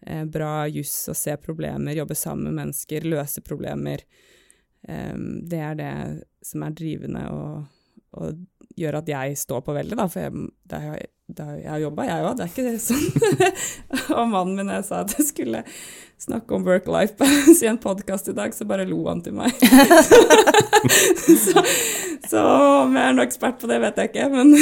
eh, 0.00 0.24
bra 0.24 0.66
juss 0.70 0.94
og 1.12 1.18
se 1.18 1.36
problemer, 1.40 1.96
jobbe 1.96 2.16
sammen 2.18 2.50
med 2.50 2.60
mennesker, 2.62 3.06
løse 3.06 3.44
problemer. 3.44 4.02
Eh, 4.88 5.14
det 5.46 5.62
er 5.68 5.78
det 5.78 5.94
som 6.46 6.64
er 6.66 6.76
drivende 6.78 7.26
og, 7.34 7.66
og 8.16 8.42
gjør 8.76 9.00
at 9.00 9.08
jeg 9.08 9.36
står 9.40 9.62
på 9.66 9.74
veldig, 9.76 9.96
da, 9.98 10.08
for 10.12 10.26
jeg, 10.26 10.48
det 10.68 10.80
er, 10.80 11.04
det 11.26 11.44
er, 11.44 11.54
jeg 11.62 11.70
har 11.72 11.84
jobba, 11.84 12.08
jeg 12.08 12.26
òg, 12.26 12.34
det 12.36 12.44
er 12.44 12.50
ikke 12.52 12.66
det 12.66 12.80
sånn. 12.84 13.06
og 14.18 14.26
mannen 14.32 14.58
min, 14.58 14.74
jeg 14.76 14.86
sa 14.88 15.00
at 15.04 15.16
jeg 15.16 15.28
skulle 15.30 15.62
snakke 16.20 16.56
om 16.56 16.64
work-life 16.64 17.16
balance 17.18 17.64
i 17.64 17.68
en 17.68 17.80
podkast 17.80 18.30
i 18.32 18.34
dag, 18.36 18.54
så 18.54 18.64
bare 18.68 18.86
lo 18.88 19.02
han 19.08 19.20
til 19.24 19.36
meg. 19.36 19.52
så, 21.44 21.64
så, 22.24 22.44
om 22.84 22.96
jeg 22.96 23.02
er 23.02 23.16
noe 23.16 23.26
ekspert 23.26 23.60
på 23.60 23.68
det, 23.70 23.80
vet 23.84 24.00
jeg 24.00 24.12
ikke, 24.12 24.28
men 24.32 24.54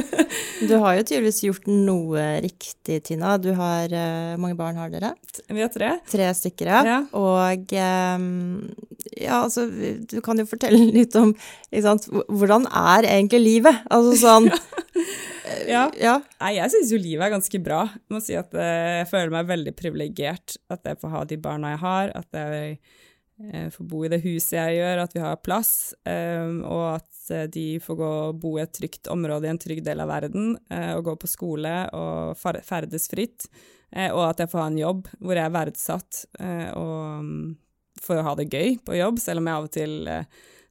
Du 0.68 0.74
har 0.82 0.96
jo 0.98 1.04
tydeligvis 1.06 1.44
gjort 1.44 1.68
noe 1.70 2.24
riktig, 2.42 2.98
Tina. 3.06 3.36
Du 3.38 3.52
har 3.54 3.92
uh, 3.92 4.34
mange 4.42 4.58
barn 4.58 4.78
har 4.80 4.90
dere? 4.90 5.12
Vi 5.46 5.62
har 5.62 5.70
tre. 5.70 5.92
Tre 6.10 6.32
stykker, 6.34 6.72
ja. 6.72 6.80
ja. 6.86 6.98
Og 7.14 7.74
um, 7.78 8.66
ja, 9.14 9.38
altså, 9.44 9.68
du 10.10 10.18
kan 10.24 10.40
jo 10.40 10.48
fortelle 10.50 10.80
litt 10.90 11.14
om 11.18 11.30
sant, 11.70 12.08
hvordan 12.10 12.66
er 12.66 13.06
egentlig 13.06 13.47
livet? 13.48 13.82
Altså 13.88 14.14
sånn 14.20 14.52
ja. 15.68 15.88
ja. 16.00 16.14
Nei, 16.40 16.54
jeg 16.58 16.72
syns 16.72 16.92
jo 16.92 17.00
livet 17.00 17.26
er 17.26 17.34
ganske 17.34 17.60
bra. 17.62 17.82
Jeg 17.94 18.14
må 18.14 18.22
si 18.24 18.36
at 18.38 18.54
eh, 18.56 19.00
jeg 19.00 19.10
føler 19.10 19.34
meg 19.34 19.50
veldig 19.50 19.74
privilegert. 19.78 20.56
At 20.72 20.86
jeg 20.88 21.00
får 21.00 21.14
ha 21.14 21.22
de 21.28 21.38
barna 21.42 21.74
jeg 21.74 21.82
har, 21.84 22.12
at 22.18 22.38
jeg 22.38 22.74
eh, 23.44 23.68
får 23.74 23.88
bo 23.90 24.02
i 24.04 24.12
det 24.12 24.20
huset 24.24 24.58
jeg 24.58 24.80
gjør, 24.80 25.04
at 25.04 25.16
vi 25.16 25.24
har 25.24 25.40
plass, 25.44 25.72
og 26.04 26.84
at 26.96 27.32
eh, 27.34 27.46
de 27.54 27.66
får 27.84 28.00
gå 28.00 28.12
og 28.28 28.42
bo 28.42 28.56
i 28.58 28.64
et 28.64 28.74
trygt 28.74 29.10
område 29.12 29.48
i 29.48 29.52
en 29.54 29.62
trygg 29.62 29.82
del 29.86 30.04
av 30.04 30.12
verden, 30.12 30.54
og 30.96 31.04
gå 31.06 31.16
på 31.22 31.30
skole 31.30 31.74
og 31.96 32.38
ferdes 32.38 33.10
fritt. 33.10 33.48
Og 34.12 34.20
at 34.26 34.42
jeg 34.42 34.50
får 34.52 34.60
ha 34.60 34.68
en 34.68 34.82
jobb 34.82 35.06
hvor 35.16 35.38
jeg 35.38 35.48
er 35.48 35.54
verdsatt, 35.54 36.26
og 36.76 37.22
um, 37.22 37.30
får 38.04 38.20
ha 38.26 38.34
det 38.36 38.50
gøy 38.52 38.74
på 38.84 38.98
jobb, 38.98 39.20
selv 39.22 39.40
om 39.40 39.48
jeg 39.48 39.56
av 39.56 39.68
og 39.68 39.72
til 39.72 39.94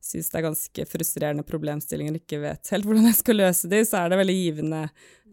syns 0.04 0.30
det 0.32 0.40
er 0.40 0.46
ganske 0.46 0.86
frustrerende 0.90 1.46
problemstillinger 1.48 2.16
og 2.16 2.22
ikke 2.22 2.42
vet 2.44 2.72
helt 2.74 2.88
hvordan 2.88 3.10
jeg 3.10 3.20
skal 3.20 3.40
løse 3.42 3.72
de, 3.72 3.82
så 3.88 4.02
er 4.02 4.12
det 4.12 4.20
veldig 4.22 4.36
givende 4.38 4.84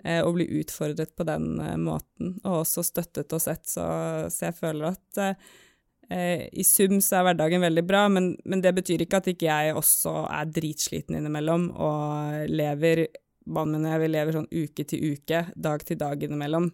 eh, 0.03 0.21
å 0.25 0.33
bli 0.35 0.47
utfordret 0.61 1.15
på 1.17 1.27
den 1.29 1.53
eh, 1.63 1.77
måten, 1.81 2.39
og 2.43 2.63
også 2.63 2.85
støttet 2.87 3.35
og 3.37 3.45
sett. 3.45 3.67
Så, 3.71 3.85
så 4.33 4.49
jeg 4.49 4.57
føler 4.59 4.91
at 4.91 5.23
eh, 5.23 6.49
i 6.53 6.65
sum 6.67 6.99
så 7.05 7.21
er 7.21 7.29
hverdagen 7.31 7.65
veldig 7.65 7.85
bra, 7.87 8.07
men, 8.13 8.33
men, 8.45 8.65
det 8.65 8.75
betyr 8.77 9.05
ikke 9.05 9.23
at 9.23 9.31
ikke 9.35 9.51
jeg 9.51 9.77
også 9.79 10.17
er 10.27 10.51
dritsliten 10.57 11.21
innimellom 11.21 11.71
og 11.75 12.51
lever 12.53 13.07
Mannen 13.45 13.83
min 13.83 13.91
og 13.91 14.01
jeg 14.01 14.09
lever 14.09 14.37
sånn 14.39 14.47
uke 14.49 14.85
til 14.89 15.03
uke, 15.13 15.43
dag 15.53 15.83
til 15.85 15.99
dag 16.01 16.23
innimellom. 16.25 16.71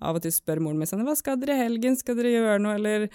Av 0.00 0.16
og 0.16 0.22
til 0.24 0.32
spør 0.32 0.62
moren 0.64 0.78
min 0.80 0.88
sånn 0.88 1.02
'Hva 1.04 1.12
skal 1.16 1.36
dere 1.40 1.56
i 1.56 1.64
helgen? 1.66 1.96
Skal 1.96 2.16
dere 2.16 2.32
gjøre 2.32 2.62
noe?' 2.62 2.76
Eller 2.76 3.10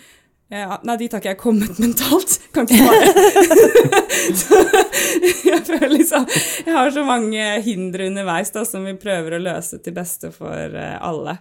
ja, 0.51 0.77
nei, 0.83 0.97
dit 0.99 1.13
har 1.13 1.21
ikke 1.23 1.31
jeg 1.31 1.39
kommet 1.39 1.81
mentalt. 1.81 2.37
Kan 2.51 2.67
ikke 2.67 2.83
svare. 2.83 3.07
jeg 5.51 5.61
føler 5.67 5.93
liksom 5.93 6.25
Jeg 6.27 6.75
har 6.75 6.91
så 6.91 7.03
mange 7.07 7.45
hindre 7.65 8.09
underveis 8.11 8.51
da, 8.51 8.65
som 8.67 8.83
vi 8.87 8.97
prøver 8.99 9.37
å 9.37 9.43
løse 9.43 9.79
til 9.83 9.95
beste 9.95 10.33
for 10.35 10.75
uh, 10.75 10.97
alle. 11.07 11.39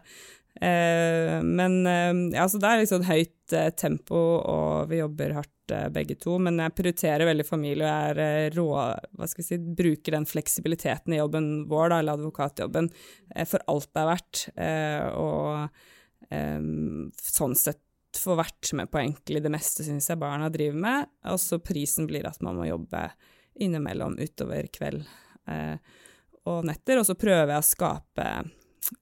Eh, 0.61 1.42
men 1.42 1.87
eh, 1.87 2.37
ja, 2.37 2.49
så 2.49 2.59
det 2.61 2.68
er 2.68 2.83
liksom 2.83 3.05
høyt 3.09 3.55
eh, 3.57 3.70
tempo, 3.79 4.18
og 4.44 4.90
vi 4.90 4.99
jobber 4.99 5.37
hardt 5.38 5.73
eh, 5.73 5.87
begge 5.92 6.18
to. 6.20 6.37
Men 6.42 6.61
jeg 6.61 6.75
prioriterer 6.77 7.29
veldig 7.29 7.46
familie, 7.49 7.87
og 7.87 8.11
er 8.11 8.20
eh, 8.25 8.51
rå, 8.57 8.66
hva 8.77 9.31
skal 9.31 9.44
jeg 9.44 9.49
si, 9.49 9.61
bruker 9.81 10.18
den 10.18 10.29
fleksibiliteten 10.29 11.16
i 11.16 11.23
jobben 11.23 11.49
vår, 11.70 11.94
da, 11.94 12.03
eller 12.03 12.20
advokatjobben, 12.20 12.90
eh, 13.35 13.49
for 13.49 13.64
alt 13.73 13.88
det 13.94 14.03
er 14.05 14.12
verdt. 14.14 14.44
og 15.20 15.87
sånn 16.31 17.57
sett 17.59 17.81
får 18.18 18.38
vært 18.40 18.73
med 18.79 18.90
på 18.90 19.01
egentlig 19.03 19.42
det 19.44 19.53
meste, 19.53 19.85
syns 19.87 20.09
jeg, 20.11 20.20
barna 20.20 20.51
driver 20.53 20.81
med. 20.83 21.11
Og 21.31 21.38
så 21.42 21.61
prisen 21.62 22.09
blir 22.11 22.27
at 22.29 22.40
man 22.44 22.59
må 22.59 22.66
jobbe 22.68 23.05
innimellom 23.61 24.16
utover 24.18 24.70
kveld 24.73 25.05
og 26.49 26.66
netter. 26.66 27.01
Og 27.01 27.07
så 27.09 27.16
prøver 27.18 27.55
jeg 27.55 27.62
å 27.62 27.68
skape 27.68 28.29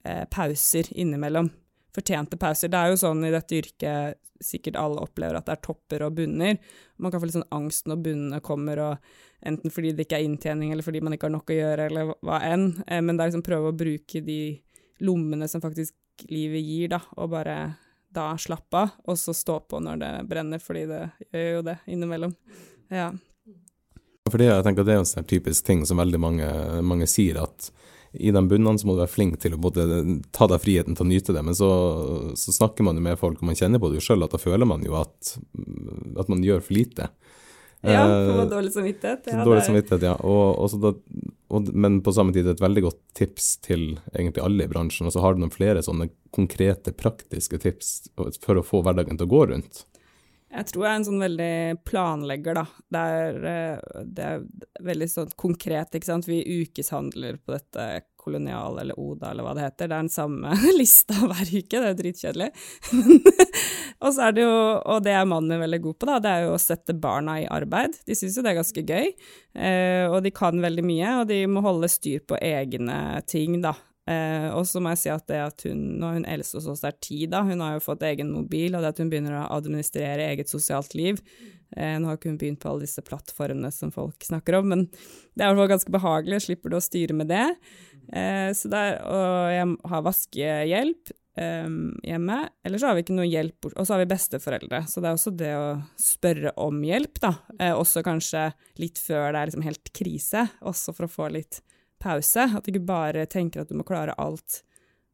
eh, 0.03 0.25
pauser 0.31 0.91
innimellom. 0.99 1.49
Fortjente 1.95 2.39
pauser. 2.39 2.71
Det 2.71 2.79
er 2.79 2.93
jo 2.93 3.01
sånn 3.01 3.25
i 3.25 3.33
dette 3.33 3.57
yrket 3.59 4.19
sikkert 4.39 4.77
alle 4.79 5.01
opplever 5.03 5.35
at 5.35 5.49
det 5.49 5.57
er 5.57 5.63
topper 5.65 6.05
og 6.05 6.15
bunner. 6.15 6.55
Man 7.01 7.11
kan 7.11 7.19
få 7.19 7.27
litt 7.27 7.35
sånn 7.35 7.49
angst 7.55 7.89
når 7.91 8.03
bunnene 8.05 8.39
kommer, 8.43 8.79
og 8.79 9.43
enten 9.43 9.73
fordi 9.73 9.91
det 9.95 10.05
ikke 10.05 10.19
er 10.21 10.27
inntjening, 10.27 10.71
eller 10.71 10.85
fordi 10.85 11.01
man 11.03 11.15
ikke 11.15 11.27
har 11.27 11.35
nok 11.35 11.51
å 11.51 11.57
gjøre, 11.57 11.87
eller 11.89 12.13
hva 12.23 12.39
enn. 12.47 12.69
Eh, 12.87 13.01
men 13.03 13.15
det 13.15 13.25
er 13.25 13.33
liksom 13.33 13.45
prøve 13.47 13.71
å 13.71 13.79
bruke 13.79 14.23
de 14.23 14.41
lommene 15.03 15.47
som 15.51 15.63
faktisk 15.63 15.95
livet 16.31 16.63
gir, 16.63 16.91
da, 16.95 17.01
og 17.19 17.31
bare 17.35 17.57
da 18.13 18.31
slappe 18.41 18.83
av, 18.85 18.93
og 19.05 19.17
så 19.19 19.33
stå 19.35 19.59
på 19.69 19.81
når 19.83 20.01
det 20.01 20.11
brenner, 20.29 20.61
fordi 20.61 20.85
det 20.89 21.01
gjør 21.31 21.51
jo 21.59 21.65
det 21.69 21.77
innimellom. 21.89 22.33
Ja. 22.89 23.11
Fordi 24.29 24.49
jeg 24.49 24.65
tenker 24.65 24.83
at 24.83 24.89
Det 24.89 24.95
er 24.95 25.03
en 25.03 25.09
sånn 25.09 25.29
typisk 25.29 25.65
ting 25.65 25.85
som 25.85 26.01
veldig 26.01 26.21
mange, 26.21 26.49
mange 26.85 27.07
sier, 27.09 27.41
at 27.41 27.69
i 28.11 28.31
de 28.33 28.41
bunnene 28.41 28.81
så 28.81 28.87
må 28.89 28.95
du 28.95 29.03
være 29.03 29.13
flink 29.13 29.37
til 29.41 29.53
å 29.53 29.61
både 29.61 29.85
ta 30.33 30.47
deg 30.49 30.61
friheten 30.63 30.97
til 30.97 31.05
å 31.05 31.09
nyte 31.09 31.33
det, 31.35 31.43
men 31.45 31.57
så, 31.57 31.69
så 32.39 32.53
snakker 32.55 32.85
man 32.85 32.97
jo 32.97 33.05
med 33.05 33.19
folk, 33.21 33.41
og 33.41 33.51
man 33.51 33.57
kjenner 33.57 33.81
på 33.81 33.91
det 33.91 33.99
jo 33.99 34.07
sjøl, 34.07 34.25
at 34.25 34.33
da 34.33 34.41
føler 34.41 34.69
man 34.69 34.85
jo 34.85 34.97
at, 34.97 35.35
at 36.17 36.31
man 36.31 36.41
gjør 36.45 36.63
for 36.65 36.77
lite. 36.77 37.11
Ja, 37.81 38.05
for 38.05 38.41
eh, 38.41 38.49
dårlig 38.49 38.73
samvittighet. 38.73 39.27
Ja, 39.31 39.43
dårlig 39.45 39.63
samvittighet, 39.63 40.03
ja. 40.03 40.15
Og, 40.27 40.73
da, 40.83 40.91
og, 41.47 41.69
men 41.71 42.01
på 42.03 42.13
samme 42.15 42.35
tid 42.35 42.49
et 42.51 42.63
veldig 42.63 42.83
godt 42.89 42.99
tips 43.15 43.53
til 43.63 43.93
egentlig 44.11 44.43
alle 44.43 44.65
i 44.65 44.71
bransjen. 44.71 45.07
Og 45.07 45.15
så 45.15 45.23
har 45.23 45.35
du 45.35 45.43
noen 45.43 45.53
flere 45.53 45.83
sånne 45.85 46.09
konkrete, 46.35 46.91
praktiske 46.91 47.61
tips 47.63 47.93
for 48.43 48.59
å 48.59 48.65
få 48.65 48.83
hverdagen 48.83 49.19
til 49.19 49.29
å 49.29 49.33
gå 49.35 49.45
rundt. 49.53 49.85
Jeg 50.49 50.65
tror 50.71 50.85
jeg 50.85 50.89
er 50.91 50.97
en 50.97 51.05
sånn 51.05 51.21
veldig 51.21 51.55
planlegger, 51.85 52.57
da. 52.57 52.65
Det 52.89 53.01
er, 53.15 53.35
eh, 53.47 54.03
det 54.03 54.27
er 54.27 54.45
veldig 54.83 55.09
sånn 55.11 55.35
konkret, 55.37 55.93
ikke 55.93 56.09
sant. 56.09 56.27
Vi 56.27 56.41
ukeshandler 56.63 57.37
på 57.37 57.53
dette 57.53 57.85
kolonial 58.29 58.79
eller 58.79 58.99
Oda 58.99 59.31
eller 59.31 59.43
hva 59.45 59.55
det 59.57 59.65
heter. 59.65 59.89
Det 59.89 59.95
er 59.95 60.05
den 60.05 60.13
samme 60.13 60.53
lista 60.77 61.17
hver 61.17 61.49
uke, 61.49 61.81
det 61.81 61.89
er 61.89 61.97
dritkjedelig. 61.97 62.49
og 64.03 64.13
så 64.13 64.29
er 64.29 64.37
det 64.37 64.45
jo, 64.45 64.55
og 64.85 65.03
det 65.05 65.15
er 65.17 65.27
mannen 65.29 65.49
min 65.49 65.65
veldig 65.65 65.81
god 65.87 65.99
på, 65.99 66.09
da, 66.11 66.21
det 66.23 66.31
er 66.31 66.47
jo 66.47 66.55
å 66.55 66.61
sette 66.61 66.95
barna 66.95 67.39
i 67.41 67.49
arbeid. 67.49 67.97
De 68.05 68.17
syns 68.17 68.37
jo 68.37 68.45
det 68.45 68.53
er 68.53 68.61
ganske 68.61 68.85
gøy, 68.85 69.11
eh, 69.57 70.05
og 70.07 70.21
de 70.25 70.33
kan 70.35 70.61
veldig 70.61 70.85
mye, 70.85 71.13
og 71.21 71.29
de 71.31 71.43
må 71.49 71.65
holde 71.65 71.89
styr 71.91 72.21
på 72.29 72.37
egne 72.37 72.99
ting, 73.29 73.61
da. 73.65 73.75
Eh, 74.09 74.47
og 74.57 74.65
så 74.65 74.81
må 74.81 74.93
jeg 74.95 75.01
si 75.03 75.09
at 75.13 75.25
det 75.29 75.39
at 75.43 75.63
hun, 75.67 75.81
når 76.01 76.15
hun 76.17 76.27
eldste 76.33 76.57
hos 76.57 76.69
oss 76.71 76.85
er 76.87 76.95
ti, 76.97 77.25
da, 77.29 77.43
hun 77.45 77.61
har 77.61 77.75
jo 77.75 77.85
fått 77.91 78.05
egen 78.07 78.31
mobil, 78.33 78.73
og 78.73 78.81
det 78.81 78.93
at 78.95 79.01
hun 79.01 79.11
begynner 79.11 79.37
å 79.37 79.49
administrere 79.59 80.31
eget 80.31 80.49
sosialt 80.49 80.95
liv 80.97 81.19
eh, 81.75 81.93
Nå 81.99 82.09
har 82.09 82.17
ikke 82.17 82.31
hun 82.31 82.39
begynt 82.41 82.61
på 82.63 82.71
alle 82.71 82.87
disse 82.87 83.03
plattformene 83.05 83.69
som 83.75 83.93
folk 83.93 84.25
snakker 84.25 84.57
om, 84.61 84.71
men 84.71 84.87
det 84.89 85.43
er 85.43 85.51
i 85.51 85.51
hvert 85.51 85.61
fall 85.61 85.73
ganske 85.75 85.93
behagelig, 85.93 86.41
slipper 86.47 86.73
du 86.73 86.79
å 86.79 86.83
styre 86.83 87.19
med 87.19 87.29
det. 87.29 87.45
Eh, 88.13 88.49
så 88.57 88.71
der, 88.71 88.99
og 89.05 89.53
jeg 89.53 89.73
har 89.91 90.05
vaskehjelp 90.05 91.11
eh, 91.39 91.69
hjemme. 92.09 92.39
Ellers 92.65 92.85
har 92.87 92.97
vi 92.97 93.05
ikke 93.05 93.17
noe 93.17 93.29
hjelp, 93.29 93.69
og 93.71 93.81
så 93.83 93.95
har 93.95 94.03
vi 94.03 94.09
besteforeldre. 94.13 94.83
Så 94.89 95.03
det 95.03 95.11
er 95.11 95.19
også 95.19 95.35
det 95.37 95.53
å 95.57 95.67
spørre 96.01 96.53
om 96.61 96.81
hjelp, 96.85 97.21
da. 97.23 97.33
Eh, 97.59 97.75
også 97.75 98.03
kanskje 98.05 98.49
litt 98.81 99.01
før 99.01 99.31
det 99.31 99.41
er 99.41 99.51
liksom 99.51 99.67
helt 99.67 99.93
krise, 99.95 100.47
også 100.61 100.95
for 100.97 101.07
å 101.07 101.13
få 101.13 101.31
litt 101.37 101.61
pause. 102.01 102.49
At 102.49 102.65
du 102.65 102.73
ikke 102.73 102.87
bare 102.89 103.27
tenker 103.29 103.63
at 103.63 103.71
du 103.71 103.77
må 103.79 103.87
klare 103.87 104.17
alt 104.17 104.63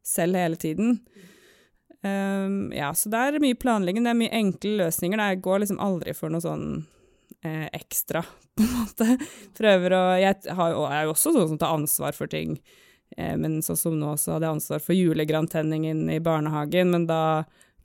selv 0.06 0.38
hele 0.38 0.58
tiden. 0.60 1.00
Um, 2.06 2.72
ja, 2.76 2.92
så 2.94 3.10
det 3.10 3.18
er 3.18 3.40
mye 3.42 3.56
planlegging, 3.58 4.04
det 4.04 4.12
er 4.12 4.18
mye 4.20 4.36
enkle 4.38 4.76
løsninger. 4.84 5.22
Jeg 5.32 5.42
går 5.42 5.64
liksom 5.64 5.80
aldri 5.82 6.14
for 6.14 6.30
noe 6.30 6.44
sånn 6.44 6.68
eh, 7.42 7.66
ekstra, 7.74 8.22
på 8.56 8.62
en 8.66 8.74
måte. 8.76 9.08
Prøver 9.58 9.96
å 9.96 10.02
Jeg, 10.20 10.42
har, 10.58 10.74
jeg 10.76 10.98
er 11.00 11.08
jo 11.08 11.14
også 11.16 11.34
sånn 11.34 11.50
som 11.54 11.60
tar 11.62 11.74
ansvar 11.74 12.16
for 12.16 12.30
ting. 12.30 12.58
Eh, 13.16 13.36
men 13.38 13.60
sånn 13.64 13.78
som 13.80 13.96
nå, 14.00 14.16
så 14.20 14.36
hadde 14.36 14.48
jeg 14.48 14.58
ansvar 14.58 14.84
for 14.84 14.98
julegrantenningen 14.98 16.04
i 16.10 16.20
barnehagen, 16.20 16.92
men 16.94 17.08
da 17.10 17.22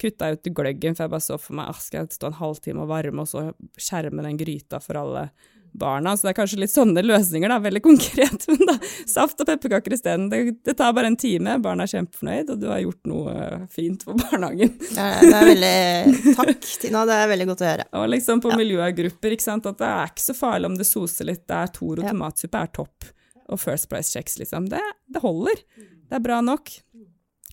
kutta 0.01 0.31
jeg 0.31 0.39
ut 0.39 0.53
gløggen, 0.57 0.97
for 0.97 1.05
jeg 1.05 1.13
bare 1.13 1.27
så 1.27 1.37
for 1.39 1.57
meg 1.59 1.71
at 1.71 1.83
skal 1.83 2.03
jeg 2.03 2.17
stå 2.17 2.31
en 2.31 2.39
halvtime 2.41 2.85
og 2.85 2.91
varme, 2.91 3.23
og 3.23 3.29
så 3.29 3.49
skjerme 3.77 4.25
den 4.25 4.39
gryta 4.39 4.81
for 4.81 4.97
alle 5.01 5.29
barna. 5.71 6.17
Så 6.17 6.27
det 6.27 6.33
er 6.33 6.37
kanskje 6.41 6.59
litt 6.61 6.73
sånne 6.73 7.03
løsninger, 7.05 7.51
da. 7.51 7.59
Veldig 7.63 7.81
konkret. 7.85 8.45
Men 8.51 8.65
da, 8.67 8.75
saft 9.09 9.39
og 9.41 9.47
pepperkaker 9.47 9.95
isteden. 9.95 10.27
Det, 10.31 10.41
det 10.65 10.75
tar 10.79 10.93
bare 10.97 11.11
en 11.11 11.19
time, 11.19 11.57
barna 11.63 11.87
er 11.87 11.93
kjempefornøyd, 11.93 12.51
og 12.53 12.61
du 12.61 12.67
har 12.71 12.81
gjort 12.83 13.11
noe 13.11 13.61
fint 13.71 14.05
for 14.07 14.19
barnehagen. 14.19 14.75
Det 14.81 15.05
er, 15.05 15.23
det 15.23 15.37
er 15.37 15.49
veldig 15.51 16.35
Takk, 16.41 16.67
Tina. 16.81 17.05
Det 17.07 17.21
er 17.21 17.31
veldig 17.35 17.49
godt 17.53 17.63
å 17.63 17.71
høre. 17.71 17.87
Og 18.01 18.11
liksom 18.15 18.43
på 18.43 18.53
ja. 18.53 18.59
miljøgrupper, 18.61 19.37
ikke 19.37 19.47
sant. 19.47 19.69
At 19.69 19.79
det 19.81 19.89
er 19.93 20.13
ikke 20.13 20.27
så 20.27 20.37
farlig 20.37 20.71
om 20.71 20.77
det 20.79 20.89
soser 20.89 21.31
litt. 21.31 21.45
Det 21.47 21.63
er 21.63 21.73
Toro 21.75 22.05
ja. 22.05 22.13
tomatsuppe 22.13 22.65
er 22.65 22.77
topp. 22.81 23.11
Og 23.51 23.59
First 23.59 23.89
Price 23.91 24.11
Checks, 24.13 24.37
liksom. 24.39 24.69
Det, 24.71 24.81
det 25.11 25.23
holder. 25.23 25.63
Det 25.77 26.17
er 26.17 26.23
bra 26.23 26.39
nok. 26.45 26.71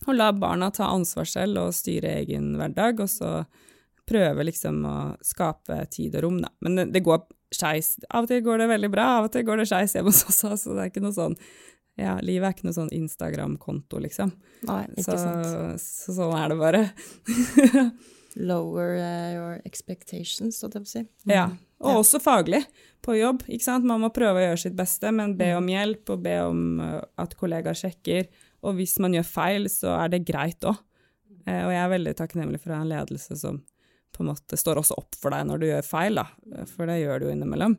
Og 0.07 0.13
la 0.15 0.29
barna 0.35 0.69
ta 0.71 0.87
ansvar 0.93 1.27
selv 1.27 1.59
og 1.61 1.75
styre 1.75 2.15
egen 2.21 2.53
hverdag, 2.59 3.01
og 3.03 3.11
så 3.11 3.33
prøve 4.09 4.45
liksom 4.47 4.79
å 4.87 4.95
skape 5.25 5.81
tid 5.93 6.15
og 6.17 6.25
rom, 6.25 6.39
da. 6.43 6.53
Men 6.65 6.79
det, 6.79 6.87
det 6.95 7.03
går 7.05 7.25
skeis. 7.53 7.97
Av 8.09 8.25
og 8.25 8.31
til 8.31 8.41
går 8.45 8.63
det 8.63 8.69
veldig 8.71 8.91
bra, 8.93 9.09
av 9.19 9.27
og 9.27 9.33
til 9.33 9.45
går 9.45 9.61
det 9.61 9.67
skeis 9.69 9.97
hjemme 9.97 10.13
hos 10.13 10.23
oss 10.25 10.43
også, 10.47 10.55
så 10.63 10.77
det 10.77 10.85
er 10.85 10.93
ikke 10.93 11.03
noe 11.05 11.17
sånn 11.17 11.37
ja, 11.99 12.13
livet 12.23 12.47
er 12.47 12.53
ikke 12.55 12.69
noe 12.69 12.77
sånn 12.77 12.93
Instagram-konto, 12.95 13.99
liksom. 13.99 14.31
Nei, 14.69 14.85
ikke 14.93 15.03
så, 15.03 15.17
sant. 15.19 15.83
Så 15.83 16.15
sånn 16.15 16.31
er 16.37 16.53
det 16.53 16.55
bare. 16.61 16.83
Lower 18.49 18.93
uh, 18.95 19.31
your 19.33 19.57
expectations, 19.67 20.61
så 20.61 20.69
det 20.71 20.85
vil 20.85 20.91
si. 20.93 21.01
Mm. 21.27 21.33
Ja, 21.33 21.49
og 21.79 21.91
ja. 21.93 21.97
også 22.01 22.19
faglig 22.23 22.61
på 23.05 23.15
jobb, 23.15 23.45
ikke 23.47 23.65
sant. 23.65 23.87
Man 23.87 24.03
må 24.03 24.11
prøve 24.15 24.41
å 24.41 24.45
gjøre 24.49 24.61
sitt 24.65 24.75
beste, 24.77 25.13
men 25.15 25.37
be 25.39 25.53
om 25.55 25.63
mm. 25.63 25.71
hjelp 25.71 26.13
og 26.15 26.21
be 26.25 26.35
om 26.43 26.61
uh, 26.83 26.99
at 27.21 27.35
kollegaer 27.39 27.77
sjekker. 27.79 28.27
Og 28.67 28.75
hvis 28.75 28.97
man 28.99 29.15
gjør 29.15 29.27
feil, 29.27 29.69
så 29.71 29.95
er 30.01 30.11
det 30.11 30.25
greit 30.27 30.67
òg. 30.67 30.81
Uh, 31.47 31.63
og 31.63 31.71
jeg 31.71 31.81
er 31.81 31.93
veldig 31.95 32.15
takknemlig 32.19 32.59
for 32.59 32.73
å 32.73 32.81
ha 32.81 32.83
en 32.83 32.91
ledelse 32.91 33.39
som 33.39 33.61
på 34.15 34.23
en 34.23 34.31
måte 34.31 34.57
står 34.57 34.81
også 34.81 34.97
opp 34.99 35.15
for 35.21 35.31
deg 35.31 35.45
når 35.47 35.61
du 35.61 35.65
gjør 35.69 35.85
feil, 35.85 36.17
da, 36.17 36.25
for 36.67 36.89
det 36.89 36.97
gjør 36.99 37.21
du 37.21 37.27
jo 37.27 37.33
innimellom. 37.35 37.75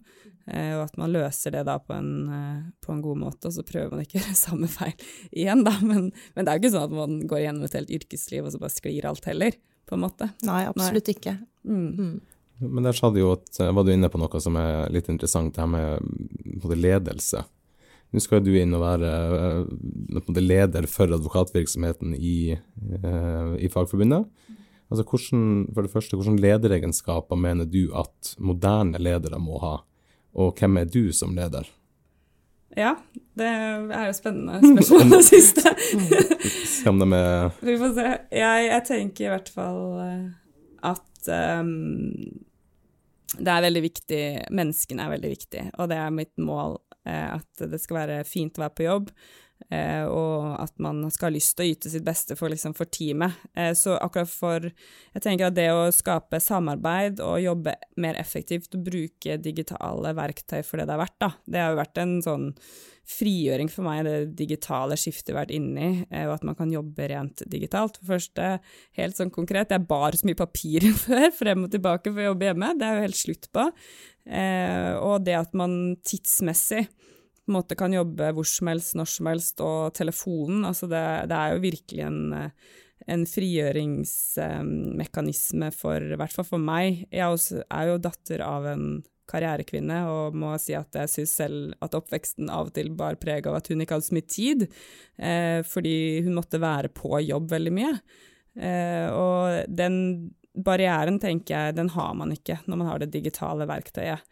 Eh, 0.50 0.72
og 0.74 0.86
at 0.88 0.96
man 0.98 1.12
løser 1.12 1.54
det 1.54 1.62
da 1.68 1.76
på 1.82 1.94
en, 1.94 2.12
eh, 2.32 2.62
på 2.82 2.94
en, 2.94 3.02
god 3.04 3.20
måte, 3.20 3.50
og 3.50 3.54
så 3.54 3.64
prøver 3.66 3.92
man 3.92 4.02
ikke 4.04 4.18
å 4.18 4.22
gjøre 4.22 4.38
samme 4.46 4.70
feil 4.70 4.94
igjen, 5.30 5.64
da. 5.66 5.76
Men, 5.84 6.10
men, 6.34 6.46
det 6.46 6.48
er 6.48 6.58
jo 6.58 6.64
ikke 6.64 6.74
sånn 6.74 6.88
at 6.88 6.96
man 6.96 7.20
går 7.30 7.44
gjennom 7.44 7.68
et 7.68 7.76
helt 7.78 7.94
yrkesliv 8.00 8.46
og 8.46 8.54
så 8.54 8.62
bare 8.62 8.74
sklir 8.74 9.08
alt 9.10 9.28
heller, 9.30 9.58
på 9.86 9.96
en 9.96 10.04
måte. 10.06 10.30
Nei, 10.46 10.62
absolutt 10.70 11.10
Nei. 11.10 11.16
ikke. 11.16 11.36
Mm. 11.66 12.14
Mm. 12.60 12.74
Men 12.74 12.86
der 12.88 12.96
sa 12.96 13.10
du 13.10 13.20
jo 13.22 13.32
at, 13.34 13.48
eh, 13.60 13.72
var 13.72 13.86
du 13.86 13.92
inne 13.92 14.10
på 14.12 14.20
noe 14.20 14.42
som 14.42 14.58
er 14.60 14.90
litt 14.92 15.08
interessant, 15.12 15.54
det 15.54 15.64
her 15.64 15.70
med 15.70 16.60
både 16.62 16.78
ledelse. 16.78 17.44
Nå 18.10 18.20
skal 18.22 18.42
du 18.42 18.50
inn 18.58 18.74
og 18.74 18.82
være 18.82 19.10
uh, 19.70 20.38
leder 20.40 20.88
for 20.90 21.12
advokatvirksomheten 21.14 22.16
i, 22.18 22.56
uh, 22.58 23.54
i 23.54 23.70
Fagforbundet. 23.70 24.26
Altså, 24.90 25.04
hvordan, 25.06 25.44
for 25.74 25.86
det 25.86 25.92
første, 25.92 26.18
Hvilke 26.18 26.42
lederegenskaper 26.42 27.38
mener 27.38 27.68
du 27.70 27.92
at 27.94 28.34
moderne 28.42 28.98
ledere 28.98 29.38
må 29.38 29.60
ha, 29.62 29.76
og 30.34 30.58
hvem 30.58 30.80
er 30.82 30.90
du 30.90 31.12
som 31.14 31.36
leder? 31.38 31.70
Ja, 32.78 32.94
det 33.38 33.46
er 33.46 34.04
jo 34.06 34.14
spennende 34.14 34.60
spørsmål, 34.62 35.16
det 35.16 35.24
siste. 35.26 35.72
se 36.70 36.90
om 36.90 37.00
de 37.00 37.08
er 37.16 37.50
Vi 37.66 37.78
får 37.80 37.94
se. 37.96 38.10
Jeg, 38.30 38.66
jeg, 38.68 38.84
tenker 38.86 39.26
i 39.26 39.32
hvert 39.32 39.50
fall 39.50 39.80
eh, 40.04 40.28
at 40.86 41.30
um, 41.62 41.72
det 43.38 43.52
er 43.52 43.64
veldig 43.66 43.82
viktig 43.84 44.22
Menneskene 44.56 45.04
er 45.04 45.12
veldig 45.14 45.32
viktig, 45.34 45.66
og 45.78 45.90
det 45.92 45.98
er 46.00 46.14
mitt 46.14 46.34
mål 46.40 46.78
eh, 47.06 47.36
at 47.36 47.64
det 47.70 47.78
skal 47.82 48.02
være 48.02 48.18
fint 48.28 48.58
å 48.58 48.64
være 48.64 48.76
på 48.76 48.88
jobb. 48.88 49.12
Eh, 49.70 50.02
og 50.02 50.56
at 50.58 50.74
man 50.82 51.04
skal 51.14 51.30
ha 51.30 51.36
lyst 51.36 51.54
til 51.54 51.68
å 51.68 51.74
yte 51.76 51.90
sitt 51.92 52.04
beste 52.06 52.34
for, 52.38 52.50
liksom, 52.50 52.74
for 52.74 52.90
teamet. 52.90 53.38
Eh, 53.54 53.70
så 53.78 53.94
akkurat 54.02 54.30
for 54.30 54.66
Jeg 54.66 55.22
tenker 55.22 55.46
at 55.46 55.56
det 55.56 55.68
å 55.70 55.90
skape 55.94 56.40
samarbeid 56.42 57.22
og 57.22 57.42
jobbe 57.42 57.76
mer 58.02 58.18
effektivt 58.18 58.74
og 58.74 58.86
bruke 58.86 59.38
digitale 59.42 60.14
verktøy 60.16 60.62
for 60.66 60.80
det 60.80 60.88
det 60.90 60.96
er 60.96 61.02
verdt, 61.04 61.18
da, 61.22 61.28
det 61.46 61.60
har 61.62 61.70
jo 61.70 61.78
vært 61.78 62.00
en 62.02 62.16
sånn 62.24 62.46
frigjøring 63.10 63.70
for 63.70 63.86
meg, 63.86 64.04
det 64.06 64.34
digitale 64.38 64.96
skiftet 64.98 65.34
vært 65.34 65.52
inne 65.54 65.82
i, 65.86 65.90
eh, 66.10 66.26
og 66.28 66.36
at 66.36 66.46
man 66.46 66.56
kan 66.58 66.70
jobbe 66.72 67.08
rent 67.10 67.42
digitalt. 67.50 67.98
For 68.00 68.14
første, 68.16 68.52
helt 68.98 69.18
sånn 69.18 69.32
konkret, 69.34 69.74
jeg 69.74 69.86
bar 69.90 70.18
så 70.18 70.28
mye 70.28 70.38
papir 70.38 70.86
før, 71.04 71.28
frem 71.34 71.66
og 71.66 71.74
tilbake 71.74 72.12
for 72.12 72.22
å 72.22 72.30
jobbe 72.30 72.50
hjemme, 72.50 72.72
det 72.78 72.86
er 72.86 72.98
jo 72.98 73.06
helt 73.08 73.20
slutt 73.20 73.50
på. 73.54 73.66
Eh, 74.26 74.92
og 74.98 75.26
det 75.26 75.38
at 75.40 75.56
man 75.58 75.78
tidsmessig 76.06 76.86
en 77.50 77.58
måte 77.58 77.78
kan 77.78 77.92
jobbe 77.94 78.32
hvor 78.36 78.46
som 78.48 78.66
helst, 78.70 78.96
når 78.98 79.08
som 79.12 79.26
helst, 79.30 79.56
og 79.64 79.80
telefonen. 79.96 80.60
Altså 80.68 80.86
det, 80.90 81.04
det 81.30 81.36
er 81.36 81.48
jo 81.54 81.66
virkelig 81.66 82.02
en, 82.06 82.20
en 83.10 83.22
frigjøringsmekanisme 83.28 85.68
for, 85.76 85.98
i 86.00 86.18
hvert 86.20 86.36
fall 86.36 86.48
for 86.48 86.60
meg. 86.62 86.86
Jeg 87.12 87.26
er 87.66 87.84
jo 87.90 88.02
datter 88.02 88.40
av 88.46 88.62
en 88.72 88.86
karrierekvinne 89.30 90.00
og 90.10 90.36
må 90.38 90.52
si 90.60 90.74
at 90.76 90.96
jeg 91.02 91.12
syns 91.12 91.36
selv 91.38 91.84
at 91.84 91.94
oppveksten 91.96 92.50
av 92.50 92.70
og 92.70 92.74
til 92.76 92.90
bar 92.98 93.16
preg 93.20 93.46
av 93.46 93.60
at 93.60 93.70
hun 93.70 93.80
ikke 93.82 93.94
hadde 93.96 94.08
så 94.08 94.16
mye 94.16 94.30
tid, 94.30 94.60
eh, 95.18 95.60
fordi 95.66 95.96
hun 96.26 96.36
måtte 96.38 96.62
være 96.62 96.88
på 96.94 97.20
jobb 97.26 97.50
veldig 97.54 97.74
mye. 97.76 97.94
Eh, 98.58 99.08
og 99.14 99.70
den 99.70 99.96
barrieren, 100.54 101.20
tenker 101.22 101.54
jeg, 101.54 101.76
den 101.78 101.92
har 101.94 102.14
man 102.18 102.34
ikke 102.34 102.58
når 102.66 102.80
man 102.80 102.90
har 102.90 103.02
det 103.02 103.12
digitale 103.14 103.68
verktøyet. 103.70 104.24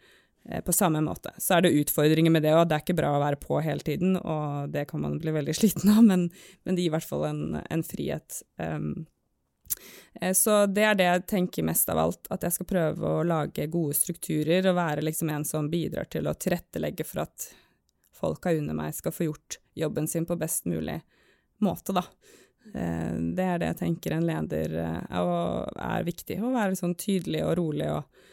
Eh, 0.45 0.61
på 0.61 0.73
samme 0.73 1.01
måte. 1.01 1.33
Så 1.37 1.53
er 1.53 1.61
det 1.61 1.75
utfordringer 1.75 2.31
med 2.31 2.43
det 2.43 2.55
òg. 2.55 2.67
Det 2.69 2.77
er 2.77 2.83
ikke 2.83 2.97
bra 2.97 3.11
å 3.15 3.21
være 3.21 3.39
på 3.41 3.59
hele 3.63 3.83
tiden, 3.85 4.15
og 4.17 4.71
det 4.73 4.87
kan 4.89 5.03
man 5.03 5.19
bli 5.21 5.33
veldig 5.35 5.55
sliten 5.59 5.91
av, 5.93 6.03
men, 6.05 6.29
men 6.63 6.75
det 6.75 6.85
gir 6.85 6.93
i 6.93 6.97
hvert 6.97 7.09
fall 7.09 7.27
en, 7.29 7.43
en 7.61 7.85
frihet. 7.85 8.41
Um, 8.61 9.07
så 10.33 10.63
det 10.65 10.83
er 10.83 10.95
det 10.97 11.05
jeg 11.05 11.25
tenker 11.29 11.65
mest 11.67 11.91
av 11.93 11.99
alt, 12.01 12.25
at 12.33 12.43
jeg 12.43 12.55
skal 12.55 12.67
prøve 12.71 13.11
å 13.19 13.25
lage 13.27 13.67
gode 13.69 13.93
strukturer 13.93 14.65
og 14.71 14.79
være 14.79 15.03
liksom 15.05 15.29
en 15.29 15.45
som 15.45 15.69
bidrar 15.69 16.09
til 16.09 16.25
å 16.27 16.33
tilrettelegge 16.33 17.05
for 17.05 17.21
at 17.27 17.51
folka 18.17 18.51
under 18.57 18.75
meg 18.75 18.97
skal 18.97 19.13
få 19.13 19.29
gjort 19.29 19.59
jobben 19.77 20.09
sin 20.09 20.25
på 20.27 20.39
best 20.39 20.65
mulig 20.67 20.97
måte, 21.61 21.93
da. 21.95 22.03
Uh, 22.73 23.13
det 23.37 23.45
er 23.45 23.61
det 23.61 23.69
jeg 23.73 23.81
tenker 23.83 24.17
en 24.17 24.25
leder 24.25 24.73
uh, 24.81 25.69
er 25.85 26.09
viktig, 26.09 26.41
å 26.41 26.55
være 26.55 26.79
sånn 26.79 26.97
tydelig 26.97 27.45
og 27.45 27.55
rolig 27.61 27.93
og 27.93 28.01
eh, 28.01 28.25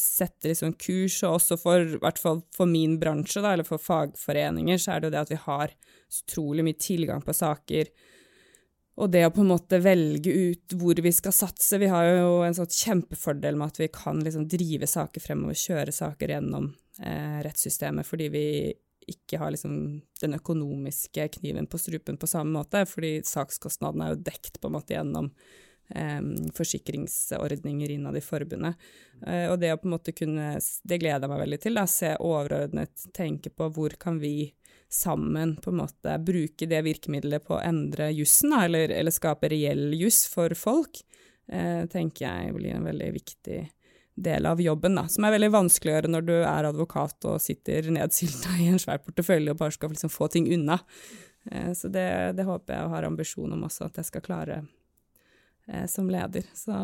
setter 0.00 0.50
liksom 0.50 0.72
kurs, 0.80 1.20
og 1.22 1.36
også 1.38 1.58
for, 1.60 1.96
hvert 2.02 2.18
fall 2.18 2.40
for 2.56 2.70
min 2.70 2.96
bransje, 2.98 3.42
da, 3.44 3.52
eller 3.54 3.68
for 3.68 3.82
fagforeninger, 3.82 4.80
så 4.80 4.94
er 4.94 5.02
det 5.02 5.10
jo 5.10 5.14
det 5.14 5.20
at 5.20 5.34
vi 5.34 5.42
har 5.44 5.74
utrolig 6.10 6.64
mye 6.66 6.80
tilgang 6.80 7.22
på 7.22 7.34
saker. 7.36 7.92
Og 9.00 9.12
det 9.14 9.22
å 9.24 9.32
på 9.32 9.44
en 9.44 9.52
måte 9.52 9.80
velge 9.80 10.32
ut 10.34 10.74
hvor 10.76 10.98
vi 11.00 11.12
skal 11.14 11.32
satse 11.32 11.78
Vi 11.80 11.88
har 11.88 12.08
jo 12.08 12.32
en 12.44 12.56
sånn 12.56 12.68
kjempefordel 12.68 13.56
med 13.56 13.70
at 13.70 13.80
vi 13.80 13.88
kan 13.94 14.20
liksom 14.20 14.48
drive 14.50 14.88
saker 14.90 15.24
fremover, 15.24 15.56
kjøre 15.56 15.94
saker 15.94 16.34
gjennom 16.34 16.72
eh, 17.00 17.38
rettssystemet, 17.46 18.08
fordi 18.08 18.28
vi 18.34 18.44
ikke 19.10 19.40
har 19.40 19.54
liksom 19.54 19.74
den 20.20 20.36
økonomiske 20.36 21.26
kniven 21.38 21.66
på 21.70 21.80
strupen 21.80 22.18
på 22.20 22.28
samme 22.30 22.52
måte, 22.58 22.84
fordi 22.86 23.20
sakskostnadene 23.26 24.06
er 24.06 24.14
jo 24.14 24.24
dekt 24.28 24.60
på 24.60 24.68
en 24.68 24.76
måte 24.76 24.94
gjennom 24.94 25.30
forsikringsordninger 26.54 27.90
innad 27.90 28.16
i 28.16 28.22
forbundet. 28.22 28.74
Eh, 29.26 29.46
og 29.50 29.58
det 29.60 29.72
å 29.74 29.80
på 29.80 29.88
en 29.88 29.96
måte 29.96 30.14
kunne 30.16 30.52
Det 30.60 30.98
gleder 31.00 31.26
jeg 31.26 31.32
meg 31.32 31.42
veldig 31.44 31.60
til. 31.64 31.76
Da, 31.78 31.86
se 31.90 32.14
overordnet, 32.16 33.08
tenke 33.16 33.50
på 33.50 33.68
hvor 33.74 33.96
kan 34.00 34.20
vi 34.22 34.52
sammen 34.90 35.56
på 35.56 35.70
en 35.70 35.76
måte 35.76 36.16
bruke 36.18 36.66
det 36.66 36.80
virkemidlet 36.82 37.44
på 37.46 37.54
å 37.56 37.62
endre 37.62 38.10
jussen, 38.10 38.52
eller, 38.56 38.90
eller, 38.90 39.14
skape 39.14 39.50
reell 39.52 39.94
juss 39.94 40.24
for 40.30 40.50
folk, 40.58 40.98
eh, 41.46 41.84
tenker 41.86 42.26
jeg 42.26 42.56
blir 42.56 42.74
en 42.74 42.88
veldig 42.88 43.12
viktig 43.14 43.60
del 44.20 44.46
av 44.50 44.60
jobben, 44.60 44.98
da, 44.98 45.06
som 45.08 45.24
er 45.24 45.36
veldig 45.36 45.52
vanskelig 45.54 45.92
å 45.92 45.94
gjøre 45.94 46.10
når 46.10 46.26
du 46.26 46.34
er 46.40 46.68
advokat 46.68 47.28
og 47.30 47.38
sitter 47.40 47.86
nedsylta 47.94 48.56
i 48.58 48.66
en 48.72 48.82
svær 48.82 48.98
portefølje 49.04 49.54
og 49.54 49.62
bare 49.62 49.76
skal 49.78 49.94
liksom 49.94 50.12
få 50.12 50.28
ting 50.34 50.50
unna. 50.52 50.80
Eh, 51.50 51.70
så 51.72 51.88
det, 51.88 52.10
det 52.36 52.48
håper 52.48 52.74
jeg 52.74 52.88
og 52.88 52.96
har 52.96 53.06
ambisjon 53.06 53.54
om 53.54 53.64
også, 53.70 53.86
at 53.86 54.02
jeg 54.02 54.10
skal 54.10 54.26
klare 54.26 54.62
som 55.90 56.08
leder. 56.10 56.46
Så 56.56 56.74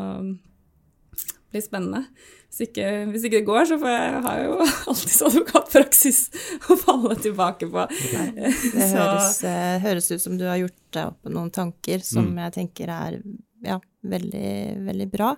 det 1.47 1.55
blir 1.55 1.63
spennende. 1.63 2.03
Hvis 2.47 2.67
ikke, 2.67 2.85
hvis 3.11 3.25
ikke, 3.27 3.39
det 3.39 3.47
går, 3.47 3.65
så 3.69 3.77
får 3.79 3.91
jeg, 3.91 4.19
har 4.25 4.39
jeg 4.39 4.47
jo 4.47 4.55
alltids 4.91 5.21
advokatpraksis 5.29 6.19
å 6.67 6.77
falle 6.81 7.17
tilbake 7.23 7.69
på. 7.71 7.85
det 8.37 8.87
høres, 8.91 9.37
eh, 9.47 9.77
høres, 9.83 10.11
ut 10.11 10.23
som 10.23 10.35
du 10.39 10.45
har 10.47 10.59
gjort 10.59 10.79
deg 10.97 11.11
opp 11.11 11.31
noen 11.31 11.51
tanker 11.55 12.03
som 12.03 12.27
mm. 12.31 12.41
jeg 12.45 12.55
tenker 12.57 12.91
er 12.91 13.19
ja, 13.67 13.79
veldig, 14.07 14.51
veldig 14.87 15.09
bra. 15.13 15.31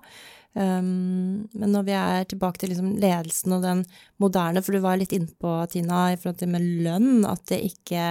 Um, 0.57 1.45
men 1.53 1.69
når 1.69 1.83
vi 1.85 1.93
er 1.93 2.23
tilbake 2.27 2.57
til 2.59 2.71
liksom 2.73 2.95
ledelsen 2.99 3.53
og 3.53 3.61
den 3.63 3.83
moderne, 4.21 4.63
for 4.65 4.73
du 4.73 4.81
var 4.81 4.97
litt 4.97 5.13
innpå, 5.13 5.51
Tina, 5.69 6.07
i 6.09 6.17
forhold 6.17 6.39
til 6.41 6.51
med 6.55 6.65
lønn, 6.85 7.21
at 7.29 7.45
det 7.51 7.61
ikke 7.67 8.07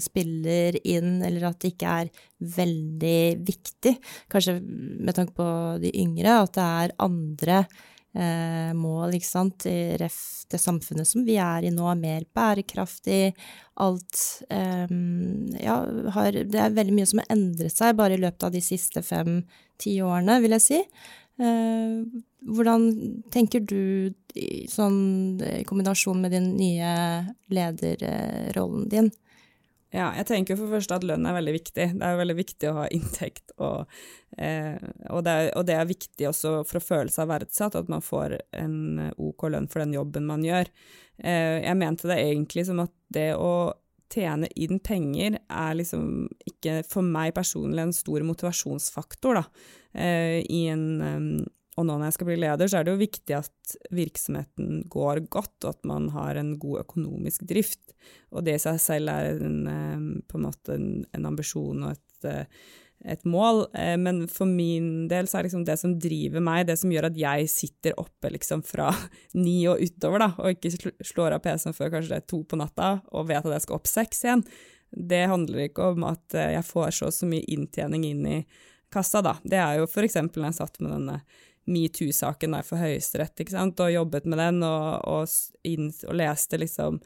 spiller 0.00 0.80
inn, 0.80 1.18
eller 1.28 1.50
at 1.50 1.60
det 1.60 1.74
ikke 1.74 1.92
er 2.00 2.10
veldig 2.56 3.20
viktig. 3.46 3.94
Kanskje 4.32 4.56
med 4.64 5.14
tanke 5.18 5.36
på 5.36 5.50
de 5.84 5.92
yngre, 6.00 6.40
at 6.40 6.56
det 6.56 6.66
er 6.80 6.96
andre 7.04 7.60
eh, 8.16 8.72
mål, 8.78 9.18
ikke 9.18 9.28
sant, 9.28 9.68
ref 10.00 10.18
det 10.48 10.60
samfunnet 10.62 11.04
som 11.04 11.24
vi 11.26 11.36
er 11.36 11.66
i 11.68 11.72
nå, 11.74 11.86
mer 12.00 12.24
bærekraftig, 12.34 13.34
alt 13.84 14.22
um, 14.48 15.44
Ja, 15.60 15.76
har, 16.16 16.32
det 16.32 16.58
er 16.58 16.74
veldig 16.74 16.94
mye 16.96 17.08
som 17.10 17.20
har 17.20 17.28
endret 17.36 17.76
seg 17.76 17.98
bare 17.98 18.16
i 18.16 18.22
løpet 18.22 18.48
av 18.48 18.54
de 18.56 18.62
siste 18.64 19.04
fem-ti 19.04 19.98
årene, 20.02 20.40
vil 20.42 20.56
jeg 20.56 20.64
si. 20.64 20.80
Eh, 21.38 22.22
hvordan 22.48 22.88
tenker 23.34 23.62
du 23.62 24.12
sånn 24.70 25.38
i 25.42 25.64
kombinasjon 25.66 26.20
med 26.22 26.34
din 26.34 26.52
nye 26.58 26.92
lederrollen 27.52 28.88
din? 28.90 29.10
Ja, 29.88 30.10
jeg 30.18 30.26
tenker 30.28 30.58
for 30.58 30.68
det 30.68 30.76
første 30.76 30.98
at 30.98 31.04
lønn 31.08 31.24
er 31.24 31.36
veldig 31.38 31.54
viktig. 31.54 31.84
Det 31.96 32.04
er 32.04 32.18
veldig 32.20 32.36
viktig 32.36 32.68
å 32.68 32.76
ha 32.82 32.86
inntekt, 32.92 33.54
og, 33.56 33.88
eh, 34.36 34.76
og, 35.08 35.22
det, 35.24 35.32
er, 35.32 35.50
og, 35.54 35.64
det, 35.64 35.78
er, 35.78 35.88
viktig 35.88 36.28
også 36.28 36.58
for 36.68 36.80
å 36.80 36.84
føle 36.84 37.12
seg 37.12 37.30
verdsatt, 37.30 37.78
at 37.78 37.88
man 37.88 38.04
får 38.04 38.36
en 38.58 39.08
OK 39.16 39.46
lønn 39.48 39.68
for 39.72 39.80
den 39.80 39.96
jobben 39.96 40.28
man 40.28 40.44
gjør. 40.44 40.68
Eh, 41.22 41.64
jeg 41.64 41.80
mente 41.80 42.10
det 42.10 42.20
egentlig 42.20 42.66
som 42.68 42.84
at 42.84 42.92
det 43.16 43.30
å 43.40 43.72
tjene 44.12 44.48
inn 44.60 44.76
penger 44.84 45.38
er 45.40 45.76
liksom 45.76 46.28
ikke 46.48 46.82
for 46.88 47.04
meg 47.04 47.32
personlig 47.36 47.86
en 47.86 47.96
stor 47.96 48.24
motivasjonsfaktor, 48.28 49.40
da. 49.40 49.46
Eh, 49.94 50.40
i 50.48 50.66
en 50.72 50.88
um, 51.00 51.30
og 51.78 51.86
nå 51.86 51.94
når 51.94 52.08
jeg 52.08 52.14
skal 52.16 52.26
bli 52.26 52.36
leder, 52.42 52.66
så 52.66 52.80
er 52.80 52.86
det 52.86 52.90
jo 52.90 52.98
viktig 53.04 53.34
at 53.36 53.74
virksomheten 53.94 54.80
går 54.90 55.20
godt, 55.30 55.54
og 55.62 55.76
at 55.76 55.84
man 55.86 56.08
har 56.10 56.34
en 56.34 56.56
god 56.58 56.80
økonomisk 56.80 57.44
drift. 57.46 57.94
Og 58.34 58.42
det 58.48 58.56
i 58.56 58.62
seg 58.64 58.80
selv 58.82 59.12
er 59.12 59.38
en, 59.46 59.60
um, 59.70 60.08
på 60.26 60.40
en 60.40 60.46
måte 60.48 60.74
en, 60.74 60.88
en 61.14 61.28
ambisjon 61.30 61.84
og 61.86 61.92
et, 61.94 62.48
et 63.06 63.22
mål. 63.30 63.68
Men 64.02 64.24
for 64.26 64.50
min 64.50 65.06
del 65.06 65.30
så 65.30 65.38
er 65.38 65.46
liksom 65.46 65.62
det 65.68 65.76
som 65.78 65.94
driver 66.02 66.42
meg, 66.42 66.64
det 66.66 66.80
som 66.80 66.90
gjør 66.90 67.12
at 67.12 67.20
jeg 67.20 67.46
sitter 67.52 67.94
oppe 68.02 68.32
liksom 68.34 68.64
fra 68.66 68.88
ni 69.38 69.60
og 69.70 69.78
utover, 69.78 70.24
da, 70.24 70.32
og 70.34 70.56
ikke 70.56 70.90
slår 71.12 71.36
av 71.36 71.44
PC-en 71.46 71.78
før 71.78 71.94
kanskje 71.94 72.16
det 72.16 72.24
er 72.24 72.30
to 72.34 72.42
på 72.42 72.58
natta, 72.58 72.96
og 73.14 73.30
vet 73.30 73.46
at 73.46 73.54
jeg 73.54 73.68
skal 73.68 73.78
opp 73.78 73.86
seks 73.92 74.26
igjen, 74.26 74.42
det 74.90 75.28
handler 75.30 75.68
ikke 75.68 75.92
om 75.92 76.08
at 76.10 76.34
jeg 76.34 76.66
får 76.66 76.90
så, 76.96 77.12
så 77.14 77.28
mye 77.30 77.46
inntjening 77.54 78.08
inn 78.08 78.26
i 78.26 78.40
kassa, 78.92 79.22
da. 79.24 79.36
Det 79.44 79.58
er 79.60 79.80
jo 79.80 79.88
f.eks. 79.88 80.18
når 80.28 80.48
jeg 80.48 80.58
satt 80.58 80.80
med 80.82 80.94
denne 80.96 81.20
metoo-saken 81.68 82.56
for 82.64 82.80
Høyesterett, 82.80 83.42
ikke 83.42 83.54
sant, 83.54 83.80
og 83.84 83.92
jobbet 83.92 84.28
med 84.28 84.40
den 84.40 84.62
og, 84.66 85.04
og, 85.04 85.34
inn, 85.68 85.90
og 86.08 86.16
leste 86.16 86.60
liksom 86.60 87.02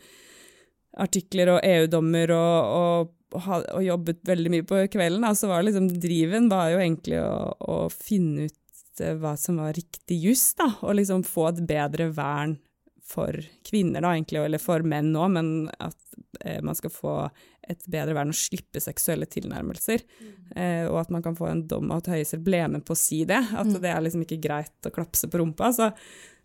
artikler 1.02 1.54
og 1.54 1.60
EU-dommer 1.64 2.34
og, 2.36 3.12
og, 3.32 3.44
og, 3.58 3.80
jobbet 3.82 4.20
veldig 4.28 4.52
mye 4.52 4.66
på 4.68 4.82
kvelden, 4.92 5.24
da, 5.24 5.32
så 5.34 5.48
var 5.50 5.64
liksom 5.66 5.88
driven 6.02 6.50
var 6.52 6.72
jo 6.74 6.82
egentlig 6.82 7.22
å, 7.22 7.32
å 7.58 7.76
finne 7.92 8.46
ut 8.50 9.00
eh, 9.00 9.16
hva 9.18 9.32
som 9.40 9.62
var 9.62 9.72
riktig 9.76 10.20
juss, 10.20 10.50
da, 10.58 10.68
og 10.84 10.98
liksom 11.00 11.24
få 11.26 11.48
et 11.50 11.64
bedre 11.68 12.10
vern 12.14 12.58
for 13.04 13.36
kvinner, 13.66 14.00
da, 14.00 14.12
egentlig, 14.14 14.40
eller 14.44 14.62
for 14.62 14.84
menn 14.86 15.12
òg, 15.18 15.32
men 15.34 15.48
at 15.82 16.16
eh, 16.40 16.60
man 16.64 16.76
skal 16.78 16.92
få 16.94 17.16
et 17.70 17.84
bedre 17.90 18.14
vern 18.16 18.32
og 18.32 18.38
slippe 18.38 18.80
seksuelle 18.82 19.26
tilnærmelser. 19.30 20.02
Mm. 20.20 20.32
Eh, 20.56 20.84
og 20.88 21.00
at 21.02 21.12
man 21.14 21.24
kan 21.24 21.36
få 21.38 21.48
en 21.50 21.64
dom, 21.70 21.90
av 21.92 22.02
at 22.02 22.12
Høyesterett 22.14 22.46
ble 22.46 22.62
med 22.74 22.86
på 22.86 22.96
å 22.96 22.98
si 22.98 23.22
det. 23.28 23.40
At 23.52 23.68
mm. 23.68 23.78
det 23.82 23.92
er 23.92 24.02
liksom 24.06 24.24
ikke 24.26 24.40
greit 24.42 24.88
å 24.88 24.94
klapse 24.94 25.30
på 25.30 25.42
rumpa. 25.42 25.70
Så, 25.76 25.90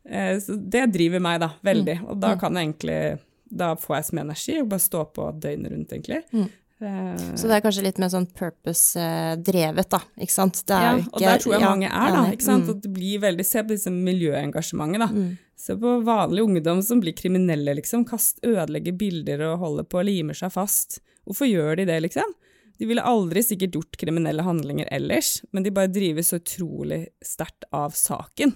eh, 0.09 0.35
så 0.43 0.57
det 0.57 0.87
driver 0.93 1.23
meg 1.23 1.41
da, 1.45 1.51
veldig. 1.65 1.97
Mm. 2.03 2.07
Og 2.11 2.21
da 2.21 2.35
mm. 2.35 2.43
kan 2.43 2.59
jeg 2.59 2.69
egentlig 2.69 3.01
Da 3.47 3.67
får 3.79 3.95
jeg 3.95 4.15
mye 4.17 4.25
energi 4.25 4.53
og 4.59 4.71
bare 4.73 4.83
stå 4.83 5.01
på 5.15 5.25
døgnet 5.39 5.71
rundt, 5.71 5.93
egentlig. 5.95 6.49
Eh, 6.77 7.35
så 7.35 7.49
det 7.49 7.57
er 7.57 7.63
kanskje 7.65 7.83
litt 7.87 7.99
mer 8.01 8.11
sånn 8.13 8.27
purpose-drevet, 8.37 9.89
da, 9.89 9.99
ikke 10.21 10.33
sant? 10.35 10.59
ja, 10.69 10.93
ikke, 10.99 11.09
og 11.09 11.23
der 11.23 11.41
tror 11.41 11.55
jeg 11.55 11.63
ja, 11.63 11.69
mange 11.71 11.89
er, 11.89 12.11
da. 12.13 12.23
ikke 12.35 12.45
sant? 12.45 12.67
Mm. 12.67 12.75
At 12.75 12.83
det 12.85 12.91
blir 12.93 13.21
veldig, 13.23 13.45
Se 13.47 13.63
på 13.63 13.73
disse 13.73 13.93
miljøengasjementet, 13.93 15.01
da. 15.01 15.09
Mm. 15.09 15.31
Se 15.57 15.77
på 15.81 15.93
vanlig 16.05 16.43
ungdom 16.45 16.83
som 16.85 17.01
blir 17.01 17.17
kriminelle, 17.17 17.73
liksom. 17.79 18.05
Kast, 18.09 18.43
ødelegger 18.45 18.93
bilder 18.99 19.47
og 19.49 19.63
holder 19.63 19.87
på 19.89 20.03
og 20.03 20.05
limer 20.09 20.37
seg 20.37 20.53
fast. 20.53 20.99
Hvorfor 21.25 21.49
gjør 21.49 21.81
de 21.81 21.87
det, 21.89 21.97
liksom? 22.05 22.35
De 22.77 22.85
ville 22.85 23.01
aldri 23.01 23.41
sikkert 23.41 23.73
gjort 23.73 23.97
kriminelle 23.97 24.45
handlinger 24.45 24.85
ellers, 24.93 25.39
men 25.49 25.65
de 25.65 25.73
bare 25.73 25.89
drives 25.89 26.29
så 26.29 26.37
utrolig 26.37 27.07
sterkt 27.25 27.65
av 27.73 27.97
saken. 27.97 28.53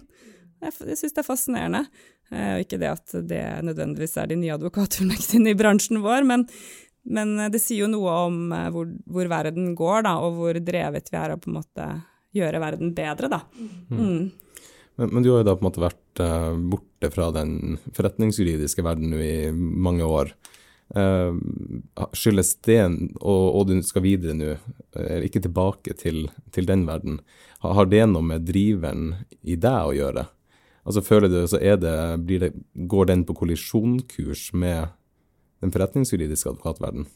Jeg, 0.61 0.75
jeg 0.91 0.99
syns 0.99 1.15
det 1.15 1.23
er 1.23 1.25
fascinerende. 1.31 1.85
Og 2.31 2.61
ikke 2.63 2.77
det 2.79 2.87
at 2.87 3.13
det 3.27 3.41
nødvendigvis 3.67 4.13
er 4.21 4.29
de 4.29 4.37
nye 4.39 4.53
advokatfullmektigene 4.55 5.51
i 5.51 5.57
bransjen 5.57 5.99
vår, 6.05 6.23
men 6.29 6.45
men 7.03 7.39
eh, 7.39 7.49
det 7.53 7.61
sier 7.61 7.85
jo 7.85 7.91
noe 7.91 8.15
om 8.27 8.39
eh, 8.55 8.69
hvor, 8.73 8.91
hvor, 9.09 9.29
verden 9.31 9.73
går, 9.77 10.05
da, 10.07 10.15
og 10.21 10.37
hvor 10.37 10.59
drevet 10.61 11.11
vi 11.11 11.19
er 11.19 11.35
av 11.35 11.41
på 11.41 11.51
en 11.51 11.59
måte 11.61 11.89
gjøre 12.35 12.61
verden 12.63 12.93
bedre, 12.95 13.31
da. 13.31 13.41
Mm. 13.57 13.97
Mm. 13.97 14.61
Men, 14.99 15.09
men, 15.09 15.23
du 15.23 15.31
har 15.31 15.41
jo 15.41 15.49
da 15.49 15.55
på 15.57 15.63
en 15.63 15.69
måte 15.69 15.83
vært 15.83 16.21
uh, 16.23 16.53
borte 16.71 17.09
fra 17.11 17.29
den 17.35 17.79
forretningsjuridiske 17.95 18.83
verden 18.85 19.15
i 19.17 19.49
mange 19.51 20.07
år. 20.07 20.33
Uh, 20.91 21.35
skyldes 22.15 22.53
det, 22.67 22.81
og, 23.19 23.45
og, 23.55 23.65
du 23.67 23.81
skal 23.87 24.03
videre 24.05 24.35
nå, 24.37 24.53
uh, 24.95 25.17
ikke 25.25 25.43
tilbake 25.43 25.95
til, 25.99 26.25
til 26.55 26.67
den 26.69 26.85
verden. 26.87 27.19
Har, 27.63 27.75
har 27.79 27.91
det 27.91 28.05
noe 28.11 28.23
med 28.27 28.47
driveren 28.47 29.09
i 29.41 29.57
deg 29.59 29.91
å 29.91 29.95
gjøre? 29.97 30.27
Altså 30.87 31.03
føler 31.05 31.31
du, 31.31 31.41
så 31.49 31.59
er 31.61 31.77
det, 31.77 31.95
blir 32.25 32.41
det, 32.45 32.53
Går 32.89 33.11
den 33.11 33.25
på 33.27 33.35
kollisjonskurs 33.37 34.49
med 34.57 34.89
den 35.61 35.73
forretningsjuridiske 35.73 36.51
advokatverden, 36.51 37.07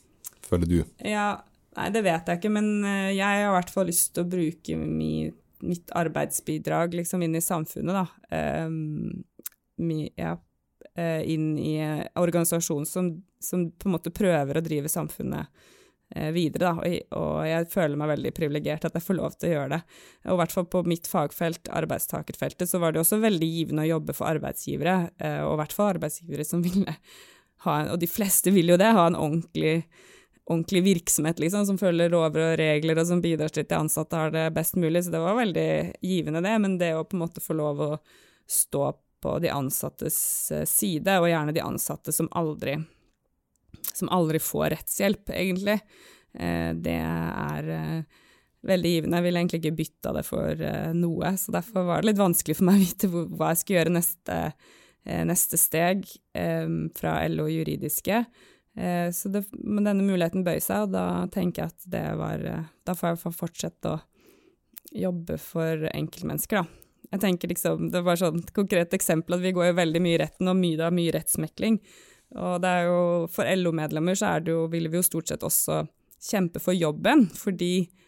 føler 0.45 0.69
du? 0.69 0.77
Ja, 1.05 1.29
nei, 1.77 1.89
det 1.93 2.05
vet 2.05 2.29
jeg 2.29 2.41
ikke, 2.41 2.53
men 2.53 2.71
eh, 2.85 3.13
jeg 3.17 3.25
har 3.25 3.49
i 3.49 3.55
hvert 3.57 3.73
fall 3.73 3.89
lyst 3.91 4.13
til 4.15 4.25
å 4.25 4.31
bruke 4.35 4.79
mi, 4.79 5.29
mitt 5.65 5.93
arbeidsbidrag 5.97 6.97
liksom 7.01 7.25
inn 7.25 7.37
i 7.37 7.43
samfunnet, 7.43 8.01
da. 8.01 8.65
Um, 8.65 9.23
mi, 9.81 10.05
ja, 10.19 10.35
eh, 10.95 11.21
inn 11.33 11.55
i 11.59 11.77
en 11.83 12.05
organisasjon 12.21 12.85
som, 12.89 13.15
som, 13.43 13.69
på 13.71 13.89
en 13.89 13.97
måte 13.97 14.13
prøver 14.15 14.61
å 14.61 14.65
drive 14.65 14.91
samfunnet 14.91 15.51
Eh, 16.13 16.29
videre, 16.31 16.69
da, 16.69 16.89
og, 17.17 17.39
jeg 17.47 17.65
føler 17.73 17.97
meg 17.97 18.11
veldig 18.11 18.31
privilegert 18.37 18.83
at 18.85 18.93
jeg 18.93 19.03
får 19.03 19.17
lov 19.17 19.37
til 19.39 19.49
å 19.49 19.53
gjøre 19.55 19.71
det. 19.73 19.79
Og 20.29 20.35
i 20.35 20.39
hvert 20.43 20.53
fall 20.53 20.67
på 20.69 20.81
mitt 20.85 21.09
fagfelt, 21.09 21.71
arbeidstakerfeltet, 21.73 22.69
så 22.69 22.79
var 22.81 22.93
det 22.93 23.01
også 23.01 23.17
veldig 23.23 23.49
givende 23.49 23.87
å 23.87 23.89
jobbe 23.89 24.13
for 24.13 24.29
arbeidsgivere, 24.29 24.95
eh, 25.17 25.39
og 25.47 25.55
i 25.55 25.59
hvert 25.63 25.73
fall 25.73 25.95
arbeidsgivere 25.95 26.45
som 26.45 26.61
ville 26.65 26.93
en, 27.73 27.93
og 27.93 28.01
de 28.01 28.09
fleste 28.09 28.53
vil 28.53 28.69
jo 28.73 28.77
det, 28.81 28.91
ha 28.97 29.07
en 29.09 29.17
ordentlig, 29.17 29.79
ordentlig 30.45 30.83
virksomhet, 30.85 31.39
liksom, 31.41 31.65
som 31.65 31.79
følger 31.81 32.13
lover 32.13 32.51
og 32.51 32.59
regler, 32.61 33.01
og 33.01 33.09
som 33.09 33.23
bidrar 33.23 33.53
til 33.53 33.65
at 33.65 33.71
de 33.71 33.79
ansatte 33.79 34.19
har 34.19 34.35
det 34.35 34.45
best 34.55 34.77
mulig, 34.77 35.03
så 35.05 35.15
det 35.15 35.23
var 35.23 35.39
veldig 35.39 35.69
givende, 36.05 36.43
det, 36.45 36.55
men 36.61 36.77
det 36.81 36.93
å 36.97 37.05
på 37.07 37.17
en 37.17 37.25
måte 37.25 37.43
få 37.43 37.57
lov 37.57 37.81
å 37.81 37.91
stå 38.49 38.91
på 39.25 39.39
de 39.39 39.49
ansattes 39.49 40.17
eh, 40.51 40.67
side, 40.69 41.17
og 41.17 41.29
gjerne 41.31 41.55
de 41.55 41.63
ansatte 41.63 42.13
som 42.13 42.29
aldri 42.37 42.77
som 43.95 44.09
aldri 44.13 44.39
får 44.41 44.69
rettshjelp, 44.73 45.29
egentlig. 45.33 45.79
Eh, 46.33 46.71
det 46.77 46.97
er 46.99 47.69
eh, 47.73 48.21
veldig 48.65 48.91
givende. 48.91 49.19
Jeg 49.19 49.25
ville 49.27 49.41
egentlig 49.41 49.61
ikke 49.61 49.77
bytta 49.79 50.13
det 50.17 50.23
for 50.27 50.63
noe, 50.97 51.31
så 51.41 51.53
derfor 51.57 51.87
var 51.87 52.01
det 52.01 52.11
litt 52.11 52.21
vanskelig 52.21 52.57
for 52.59 52.69
meg 52.69 52.79
å 52.79 52.83
vite 52.83 53.09
hva 53.13 53.51
jeg 53.51 53.61
skulle 53.61 53.79
gjøre 53.79 53.95
neste, 53.97 54.39
neste 55.05 55.57
steg 55.61 56.07
fra 56.97 57.11
LO 57.29 57.45
juridiske. 57.45 58.23
Så 59.13 59.29
det, 59.29 59.43
men 59.53 59.85
denne 59.85 60.03
muligheten 60.03 60.43
bøy 60.43 60.57
seg, 60.59 60.87
og 60.87 60.95
da 60.95 61.03
tenker 61.31 61.63
jeg 61.63 61.71
at 61.71 61.85
det 61.93 62.05
var 62.19 62.41
Da 62.83 62.95
får 62.97 63.13
jeg 63.13 63.35
fortsette 63.37 63.93
å 63.93 63.99
jobbe 64.95 65.37
for 65.41 65.85
enkeltmennesker, 65.91 66.63
da. 66.63 66.85
Jeg 67.13 67.21
tenker 67.21 67.51
liksom, 67.51 67.89
Det 67.93 68.01
var 68.03 68.19
sånn 68.19 68.41
konkret 68.55 68.95
eksempel 68.97 69.37
at 69.37 69.43
vi 69.43 69.53
går 69.55 69.69
jo 69.69 69.79
veldig 69.79 70.01
mye 70.03 70.17
i 70.17 70.21
retten, 70.25 70.49
og 70.51 70.59
mye, 70.59 70.79
er 70.81 70.95
mye 70.95 71.13
rettsmekling. 71.15 71.79
Og 72.35 72.57
det 72.63 72.71
er 72.71 72.89
jo, 72.89 73.01
for 73.31 73.47
LO-medlemmer 73.47 74.17
så 74.17 74.33
er 74.33 74.45
det 74.45 74.55
jo, 74.55 74.65
vil 74.71 74.89
vi 74.89 74.99
jo 74.99 75.05
stort 75.05 75.29
sett 75.31 75.45
også 75.45 75.83
kjempe 76.25 76.61
for 76.63 76.75
jobben, 76.75 77.27
fordi 77.37 77.73
eh, 77.85 78.04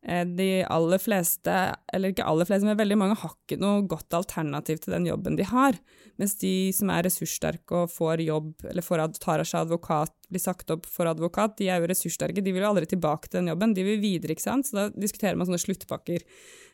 de 0.00 0.62
aller 0.64 0.96
fleste, 1.02 1.54
eller 1.92 2.14
ikke 2.14 2.24
aller 2.24 2.46
fleste, 2.48 2.64
men 2.64 2.78
veldig 2.78 2.96
mange 2.96 3.18
har 3.20 3.34
ikke 3.34 3.58
noe 3.60 3.82
godt 3.84 4.14
alternativ 4.16 4.78
til 4.80 4.94
den 4.96 5.10
jobben 5.10 5.36
de 5.36 5.44
har. 5.44 5.76
Mens 6.20 6.38
de 6.40 6.70
som 6.76 6.88
er 6.92 7.04
ressurssterke 7.04 7.82
og 7.82 7.92
får 7.92 8.22
jobb, 8.24 8.54
eller 8.70 8.84
får, 8.84 9.02
tar 9.20 9.44
seg 9.44 9.66
advokat, 9.66 10.14
blir 10.32 10.42
sagt 10.42 10.72
opp 10.72 10.88
for 10.88 11.08
advokat, 11.10 11.58
de 11.60 11.68
er 11.68 11.80
jo 11.80 11.90
ressurssterke, 11.90 12.40
de 12.44 12.52
vil 12.52 12.64
jo 12.64 12.72
aldri 12.72 12.88
tilbake 12.90 13.28
til 13.28 13.40
den 13.40 13.52
jobben, 13.52 13.76
de 13.76 13.84
vil 13.86 14.00
videre, 14.02 14.36
ikke 14.36 14.46
sant. 14.46 14.68
Så 14.68 14.76
da 14.76 14.88
diskuterer 14.92 15.36
man 15.36 15.48
sånne 15.48 15.60
sluttpakker. 15.62 16.24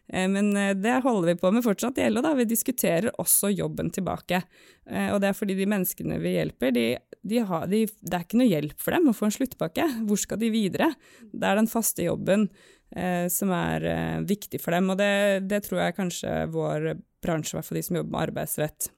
Eh, 0.08 0.28
men 0.30 0.50
eh, 0.56 0.74
det 0.78 1.00
holder 1.04 1.32
vi 1.32 1.36
på 1.40 1.50
med 1.54 1.64
fortsatt 1.66 1.98
i 1.98 2.08
LO, 2.10 2.22
da. 2.24 2.34
Vi 2.38 2.46
diskuterer 2.48 3.10
også 3.22 3.50
jobben 3.54 3.90
tilbake. 3.94 4.42
Eh, 4.90 5.10
og 5.14 5.20
det 5.22 5.30
er 5.30 5.38
fordi 5.38 5.58
de 5.58 5.68
menneskene 5.70 6.20
vi 6.22 6.36
hjelper, 6.36 6.74
de, 6.76 6.86
de 7.26 7.42
har, 7.48 7.66
de, 7.70 7.84
det 7.86 8.18
er 8.18 8.26
ikke 8.26 8.40
noe 8.42 8.50
hjelp 8.50 8.80
for 8.82 8.96
dem 8.96 9.10
å 9.10 9.16
få 9.16 9.28
en 9.28 9.36
sluttpakke. 9.38 9.88
Hvor 10.06 10.20
skal 10.20 10.42
de 10.42 10.52
videre? 10.54 10.92
Det 11.32 11.46
er 11.46 11.58
den 11.58 11.70
faste 11.70 12.06
jobben 12.06 12.48
eh, 12.90 13.26
som 13.32 13.52
er 13.54 13.86
eh, 13.90 14.18
viktig 14.26 14.60
for 14.62 14.76
dem, 14.76 14.90
og 14.92 15.00
det, 15.00 15.46
det, 15.50 15.62
tror 15.66 15.82
jeg 15.82 15.96
kanskje 15.98 16.34
vår 16.54 16.92
bransje, 17.24 17.54
i 17.54 17.58
hvert 17.58 17.68
fall 17.68 17.80
de 17.80 17.86
som 17.86 18.00
jobber 18.00 18.14
med 18.14 18.24
arbeidsrett, 18.28 18.90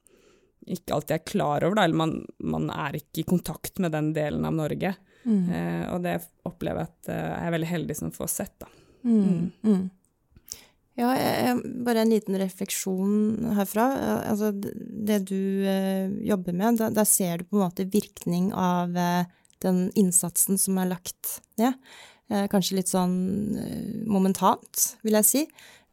ikke 0.68 0.96
alltid 0.96 1.14
er 1.16 1.28
klar 1.32 1.64
over, 1.64 1.78
da, 1.78 1.84
eller 1.88 2.02
man, 2.02 2.16
man 2.44 2.72
er 2.74 2.98
ikke 2.98 3.22
i 3.22 3.28
kontakt 3.28 3.80
med 3.80 3.94
den 3.94 4.10
delen 4.16 4.44
av 4.44 4.56
Norge. 4.56 4.94
Mm. 5.24 5.44
Eh, 5.48 5.84
og 5.94 6.02
det 6.04 6.18
opplever 6.48 6.84
jeg 6.84 6.92
at 6.92 7.12
jeg 7.14 7.46
er 7.46 7.54
veldig 7.54 7.70
heldig 7.70 7.96
som 8.02 8.12
får 8.14 8.34
sett, 8.34 8.58
da. 8.60 8.68
Mm. 9.06 9.22
Mm. 9.22 9.46
mm. 9.62 9.86
Ja, 10.98 11.12
jeg, 11.14 11.58
bare 11.86 12.02
en 12.02 12.10
liten 12.10 12.34
refleksjon 12.40 13.52
herfra. 13.54 13.86
Altså, 14.32 14.50
det 14.50 15.20
du 15.30 15.62
eh, 15.62 16.10
jobber 16.26 16.56
med, 16.56 16.80
der, 16.80 16.94
der, 16.96 17.06
ser 17.06 17.38
du 17.38 17.46
på 17.46 17.58
en 17.58 17.68
måte 17.68 17.86
virkning 17.92 18.48
av 18.50 18.96
eh, 18.98 19.28
den 19.62 19.84
innsatsen 19.98 20.58
som 20.58 20.80
er 20.82 20.90
lagt 20.90 21.38
ned. 21.60 21.78
Eh, 21.78 22.08
kanskje 22.28 22.78
litt 22.78 22.90
sånn 22.90 23.18
eh, 23.56 24.04
momentant, 24.08 24.84
vil 25.06 25.18
jeg 25.20 25.28
si. 25.28 25.44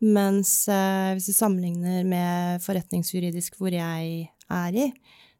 Mens 0.03 0.65
eh, 0.67 1.13
hvis 1.15 1.29
vi 1.31 1.37
sammenligner 1.37 2.03
med 2.07 2.63
forretningsjuridisk, 2.65 3.55
hvor 3.59 3.71
jeg 3.71 4.27
er 4.51 4.75
i, 4.75 4.89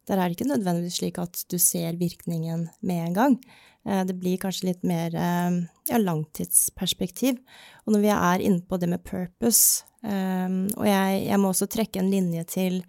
der 0.06 0.20
er 0.20 0.28
det 0.28 0.36
ikke 0.36 0.48
nødvendigvis 0.48 1.00
slik 1.00 1.18
at 1.18 1.42
du 1.50 1.58
ser 1.60 1.98
virkningen 1.98 2.68
med 2.80 3.08
en 3.08 3.16
gang. 3.16 3.40
Eh, 3.86 4.02
det 4.06 4.16
blir 4.18 4.38
kanskje 4.42 4.70
litt 4.70 4.84
mer 4.86 5.14
eh, 5.14 5.58
ja, 5.90 5.98
langtidsperspektiv. 6.00 7.40
Og 7.86 7.94
når 7.94 8.04
vi 8.04 8.12
er 8.14 8.46
inne 8.48 8.62
på 8.66 8.78
det 8.82 8.90
med 8.90 9.04
purpose, 9.06 9.86
eh, 10.06 10.48
og 10.74 10.86
jeg, 10.88 11.24
jeg, 11.28 11.40
må 11.42 11.52
også 11.52 11.70
trekke 11.70 12.02
en 12.02 12.12
linje 12.12 12.46
til 12.56 12.80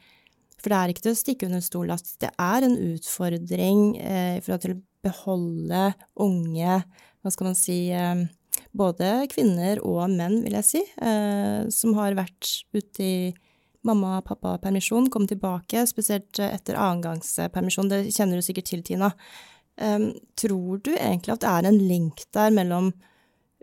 For 0.57 0.73
det 0.73 0.77
er 0.77 0.91
ikke 0.91 1.05
til 1.05 1.13
å 1.13 1.19
stikke 1.19 1.47
under 1.47 1.61
stol 1.61 1.91
at 1.93 2.07
det 2.21 2.31
er 2.33 2.65
en 2.65 2.77
utfordring 2.93 3.81
forhold 4.41 4.63
til 4.63 4.73
å 4.73 4.79
beholde 5.05 5.83
unge, 6.25 6.79
hva 7.21 7.33
skal 7.33 7.49
man 7.49 7.57
si, 7.57 7.79
både 8.77 9.27
kvinner 9.31 9.81
og 9.85 10.05
menn, 10.13 10.39
vil 10.45 10.55
jeg 10.59 10.67
si, 10.67 10.81
som 11.73 11.95
har 11.97 12.15
vært 12.17 12.51
ute 12.77 13.03
i 13.03 13.17
mamma-pappa-permisjon, 13.87 15.09
kom 15.13 15.27
tilbake, 15.29 15.83
spesielt 15.89 16.39
etter 16.43 16.77
annengangspermisjon. 16.79 17.91
Det 17.91 18.01
kjenner 18.15 18.39
du 18.39 18.45
sikkert 18.45 18.69
til, 18.69 18.83
Tina. 18.85 19.11
Tror 19.77 20.81
du 20.81 20.91
egentlig 20.95 21.35
at 21.35 21.43
det 21.43 21.51
er 21.51 21.69
en 21.69 21.77
link 21.77 22.23
der 22.33 22.53
mellom 22.53 22.89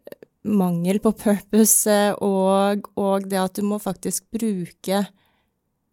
eh, 0.06 0.26
mangel 0.46 1.00
på 1.02 1.10
purpose 1.18 1.90
eh, 1.90 2.14
og, 2.22 2.86
og 2.94 3.26
det 3.26 3.40
at 3.40 3.58
du 3.58 3.66
må 3.66 3.80
faktisk 3.82 4.28
bruke 4.30 5.00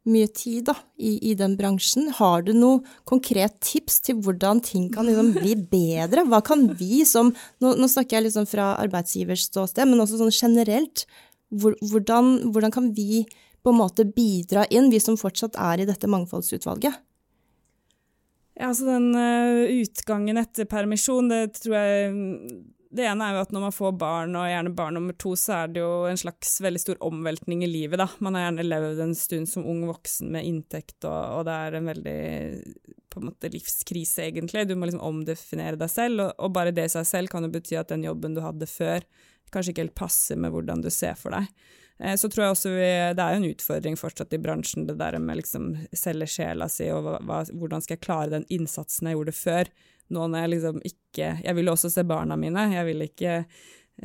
mye 0.09 0.29
tid 0.33 0.65
da, 0.71 0.75
i, 0.97 1.13
i, 1.29 1.35
den 1.37 1.53
bransjen. 1.59 2.09
Har 2.17 2.45
du 2.45 2.53
noe 2.57 2.81
konkret 3.09 3.59
tips 3.61 3.99
til 4.07 4.21
hvordan 4.25 4.61
ting 4.65 4.87
kan 4.93 5.05
liksom 5.05 5.33
bli 5.35 5.55
bedre? 5.75 6.25
Hva 6.29 6.41
kan 6.45 6.65
vi 6.79 7.03
som 7.07 7.33
Nå, 7.61 7.75
nå 7.77 7.89
snakker 7.89 8.17
jeg 8.17 8.29
liksom 8.29 8.47
fra 8.49 8.73
arbeidsgivers 8.81 9.45
ståsted, 9.51 9.89
men 9.89 10.01
også 10.01 10.19
sånn 10.21 10.33
generelt. 10.33 11.05
Hvordan, 11.51 12.51
hvordan, 12.55 12.73
kan 12.73 12.89
vi 12.97 13.25
på 13.61 13.73
en 13.73 13.77
måte 13.77 14.07
bidra 14.07 14.65
inn, 14.73 14.89
vi 14.89 15.01
som 15.03 15.19
fortsatt 15.19 15.59
er 15.59 15.83
i 15.83 15.87
dette 15.89 16.09
mangfoldsutvalget? 16.09 16.97
Ja, 18.57 18.69
altså 18.71 18.87
den 18.89 19.11
uh, 19.15 19.69
utgangen 19.81 20.39
etter 20.41 20.67
permisjon, 20.69 21.29
det 21.31 21.59
tror 21.61 21.77
jeg 21.77 22.15
Det 22.91 23.05
ene 23.07 23.23
er 23.23 23.37
jo 23.37 23.43
at 23.45 23.53
når 23.55 23.63
man 23.63 23.75
får 23.75 23.93
barn, 23.99 24.35
og 24.35 24.49
gjerne 24.51 24.73
barn 24.75 24.97
nummer 24.97 25.15
to, 25.15 25.31
så 25.39 25.61
er 25.61 25.71
det 25.71 25.79
jo 25.79 25.91
en 26.09 26.19
slags 26.19 26.57
veldig 26.63 26.81
stor 26.83 26.97
omveltning 27.07 27.63
i 27.63 27.69
livet, 27.69 28.01
da. 28.01 28.09
Man 28.19 28.35
har 28.35 28.49
gjerne 28.49 28.65
levd 28.67 29.03
en 29.05 29.15
stund 29.15 29.47
som 29.47 29.67
ung 29.67 29.85
voksen 29.87 30.31
med 30.33 30.47
inntekt, 30.49 30.97
og, 31.05 31.19
og 31.37 31.45
det 31.47 31.55
er 31.55 31.77
en 31.79 31.91
veldig 31.91 32.17
en 33.15 33.27
måte 33.27 33.51
livskrise, 33.51 34.25
egentlig. 34.27 34.67
Du 34.67 34.75
må 34.75 34.87
liksom 34.87 35.03
omdefinere 35.03 35.79
deg 35.79 35.91
selv, 35.91 36.25
og, 36.25 36.33
og 36.39 36.55
bare 36.55 36.73
det 36.75 36.87
i 36.89 36.93
seg 36.95 37.07
selv 37.07 37.31
kan 37.31 37.47
jo 37.47 37.51
bety 37.53 37.77
at 37.79 37.91
den 37.91 38.05
jobben 38.07 38.35
du 38.35 38.43
hadde 38.43 38.67
før, 38.69 39.05
kanskje 39.51 39.73
ikke 39.73 39.85
helt 39.85 39.99
passer 39.99 40.39
med 40.39 40.53
hvordan 40.53 40.83
du 40.83 40.89
ser 40.93 41.17
for 41.19 41.35
deg. 41.35 41.47
Eh, 41.99 42.15
så 42.19 42.29
tror 42.31 42.45
jeg 42.45 42.55
også 42.55 42.73
vi, 42.73 42.89
det 43.15 43.23
er 43.23 43.35
jo 43.35 43.41
en 43.41 43.49
utfordring 43.51 43.97
fortsatt 43.99 44.35
i 44.35 44.41
bransjen, 44.41 44.87
det 44.87 44.97
der 45.01 45.19
med 45.21 45.41
liksom 45.41 45.71
selge 45.95 46.29
sjela 46.31 46.69
si, 46.71 46.89
og 46.93 47.07
hva, 47.07 47.43
hvordan 47.51 47.83
skal 47.83 47.97
jeg 47.97 48.05
klare 48.05 48.35
den 48.35 48.47
innsatsen 48.53 49.11
jeg 49.11 49.19
gjorde 49.19 49.37
før, 49.37 49.73
nå 50.11 50.27
når 50.27 50.43
jeg 50.43 50.51
liksom 50.55 50.81
ikke 50.87 51.29
Jeg 51.43 51.55
vil 51.57 51.69
også 51.71 51.89
se 51.91 52.03
barna 52.07 52.37
mine, 52.39 52.69
jeg 52.71 52.87
vil 52.87 53.03
ikke 53.03 53.33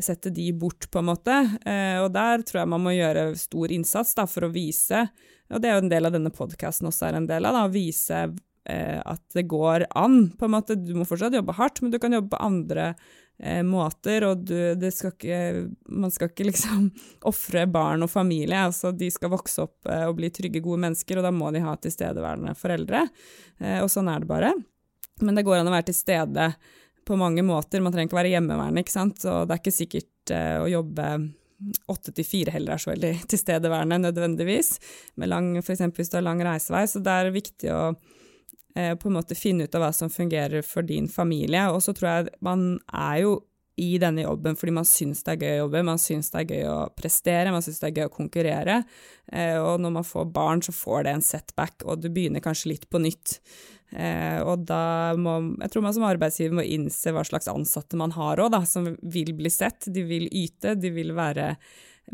sette 0.03 0.31
de 0.35 0.51
bort, 0.53 0.89
på 0.91 1.01
en 1.01 1.09
måte. 1.09 1.37
Eh, 1.65 1.99
og 2.03 2.11
der 2.15 2.43
tror 2.47 2.63
jeg 2.63 2.73
man 2.73 2.83
må 2.85 2.95
gjøre 2.97 3.31
stor 3.39 3.73
innsats 3.73 4.17
da, 4.19 4.27
for 4.29 4.49
å 4.49 4.53
vise, 4.53 5.07
og 5.53 5.63
det 5.63 5.71
er 5.71 5.79
jo 5.79 5.85
en 5.85 5.93
del 5.93 6.09
av 6.09 6.17
denne 6.17 6.33
podkasten 6.35 6.89
også 6.91 7.09
er 7.09 7.21
en 7.21 7.29
del 7.29 7.47
av, 7.47 7.55
da, 7.55 7.67
å 7.69 7.73
vise 7.73 8.25
eh, 8.67 8.99
at 8.99 9.23
det 9.37 9.47
går 9.51 9.87
an, 9.99 10.27
på 10.39 10.49
en 10.49 10.57
måte. 10.57 10.79
Du 10.79 10.95
må 10.99 11.07
fortsatt 11.09 11.37
jobbe 11.37 11.55
hardt, 11.57 11.83
men 11.83 11.95
du 11.95 12.01
kan 12.03 12.15
jobbe 12.17 12.35
på 12.35 12.43
andre 12.43 12.91
eh, 13.39 13.63
måter, 13.67 14.27
og 14.27 14.47
du, 14.49 14.89
skal 14.93 15.15
ikke, 15.15 15.41
man 16.03 16.15
skal 16.15 16.33
ikke 16.33 16.49
liksom 16.51 16.91
ofre 17.31 17.67
barn 17.71 18.07
og 18.07 18.13
familie. 18.13 18.67
altså 18.67 18.93
De 18.93 19.11
skal 19.15 19.33
vokse 19.33 19.69
opp 19.69 19.91
eh, 19.91 20.07
og 20.09 20.19
bli 20.19 20.33
trygge, 20.35 20.65
gode 20.65 20.83
mennesker, 20.89 21.21
og 21.21 21.29
da 21.29 21.35
må 21.35 21.53
de 21.55 21.65
ha 21.65 21.77
tilstedeværende 21.79 22.57
foreldre. 22.59 23.07
Eh, 23.61 23.79
og 23.85 23.93
sånn 23.93 24.11
er 24.13 24.25
det 24.25 24.33
bare. 24.35 24.57
Men 25.23 25.39
det 25.39 25.47
går 25.47 25.61
an 25.61 25.71
å 25.71 25.75
være 25.75 25.89
til 25.91 25.99
stede 25.99 26.51
på 27.07 27.17
mange 27.21 27.45
måter. 27.47 27.81
Man 27.81 27.95
trenger 27.95 28.11
ikke 28.11 28.21
være 28.21 28.35
hjemmeværende, 28.35 28.83
ikke 28.83 28.97
sant. 28.97 29.25
Og 29.25 29.47
det 29.47 29.57
er 29.57 29.63
ikke 29.63 29.77
sikkert 29.77 30.35
eh, 30.35 30.59
å 30.61 30.71
jobbe 30.71 31.11
åtte 31.89 32.13
til 32.13 32.27
fire 32.29 32.53
heller 32.53 32.75
er 32.75 32.83
så 32.83 32.93
veldig 32.93 33.15
tilstedeværende 33.33 34.03
nødvendigvis, 34.03 34.75
med 35.17 35.33
lang, 35.33 35.55
for 35.63 35.73
eksempel 35.73 36.03
hvis 36.03 36.13
du 36.13 36.19
har 36.19 36.27
lang 36.27 36.43
reisevei. 36.45 36.85
Så 36.91 37.01
det 37.05 37.15
er 37.17 37.37
viktig 37.37 37.73
å 37.73 37.83
Eh, 38.77 38.95
på 38.95 39.09
en 39.09 39.15
måte 39.17 39.35
finne 39.35 39.65
ut 39.65 39.75
av 39.75 39.87
hva 39.87 39.93
som 39.97 40.11
fungerer 40.13 40.65
for 40.67 40.85
din 40.85 41.09
familie. 41.09 41.65
Og 41.73 41.81
så 41.85 41.95
tror 41.97 42.11
jeg 42.11 42.33
man 42.45 42.75
er 42.93 43.23
jo 43.25 43.37
i 43.77 43.99
denne 44.01 44.25
jobben 44.25 44.57
fordi 44.57 44.73
man 44.73 44.89
syns 44.89 45.23
det 45.27 45.35
er 45.35 45.43
gøy 45.45 45.55
å 45.55 45.63
jobbe, 45.65 45.85
man 45.85 46.01
syns 46.01 46.31
det 46.33 46.43
er 46.43 46.53
gøy 46.55 46.69
å 46.73 46.77
prestere, 46.97 47.53
man 47.53 47.65
syns 47.65 47.83
det 47.83 47.91
er 47.91 47.99
gøy 48.01 48.09
å 48.09 48.15
konkurrere. 48.15 48.77
Eh, 49.29 49.57
og 49.61 49.83
når 49.85 49.97
man 49.99 50.07
får 50.07 50.29
barn, 50.33 50.63
så 50.65 50.73
får 50.73 51.07
det 51.07 51.17
en 51.17 51.25
setback, 51.25 51.85
og 51.85 52.01
du 52.01 52.09
begynner 52.13 52.45
kanskje 52.45 52.73
litt 52.73 52.87
på 52.89 53.03
nytt. 53.05 53.37
Eh, 53.93 54.41
og 54.43 54.65
da 54.67 55.15
må 55.15 55.37
Jeg 55.63 55.71
tror 55.71 55.85
man 55.85 55.95
som 55.95 56.07
arbeidsgiver 56.09 56.57
må 56.59 56.65
innse 56.65 57.13
hva 57.15 57.23
slags 57.27 57.51
ansatte 57.53 57.99
man 58.01 58.17
har 58.17 58.41
òg, 58.43 58.57
som 58.67 58.89
vil 59.03 59.35
bli 59.37 59.53
sett. 59.53 59.91
De 59.93 60.07
vil 60.09 60.27
yte, 60.33 60.75
de 60.75 60.91
vil 60.95 61.13
være 61.17 61.55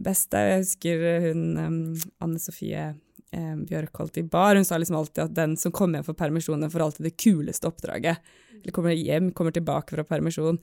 beste. 0.03 0.41
Jeg 0.41 0.65
husker 0.65 1.07
hun 1.29 1.47
um, 1.59 1.81
Anne 2.25 2.41
Sofie 2.43 2.93
eh, 3.33 3.55
Bjørkholt 3.69 4.19
i 4.21 4.25
bar, 4.29 4.57
hun 4.57 4.67
sa 4.69 4.79
liksom 4.81 4.99
alltid 5.01 5.25
at 5.25 5.37
den 5.37 5.57
som 5.61 5.75
kommer 5.75 6.01
hjem 6.01 6.09
fra 6.11 6.19
permisjon, 6.25 6.71
får 6.71 6.87
alltid 6.87 7.09
det 7.09 7.17
kuleste 7.21 7.71
oppdraget. 7.71 8.33
Eller 8.63 8.75
kommer 8.75 8.95
hjem, 8.95 9.33
kommer 9.35 9.55
tilbake 9.55 9.97
fra 9.97 10.05
permisjon. 10.07 10.61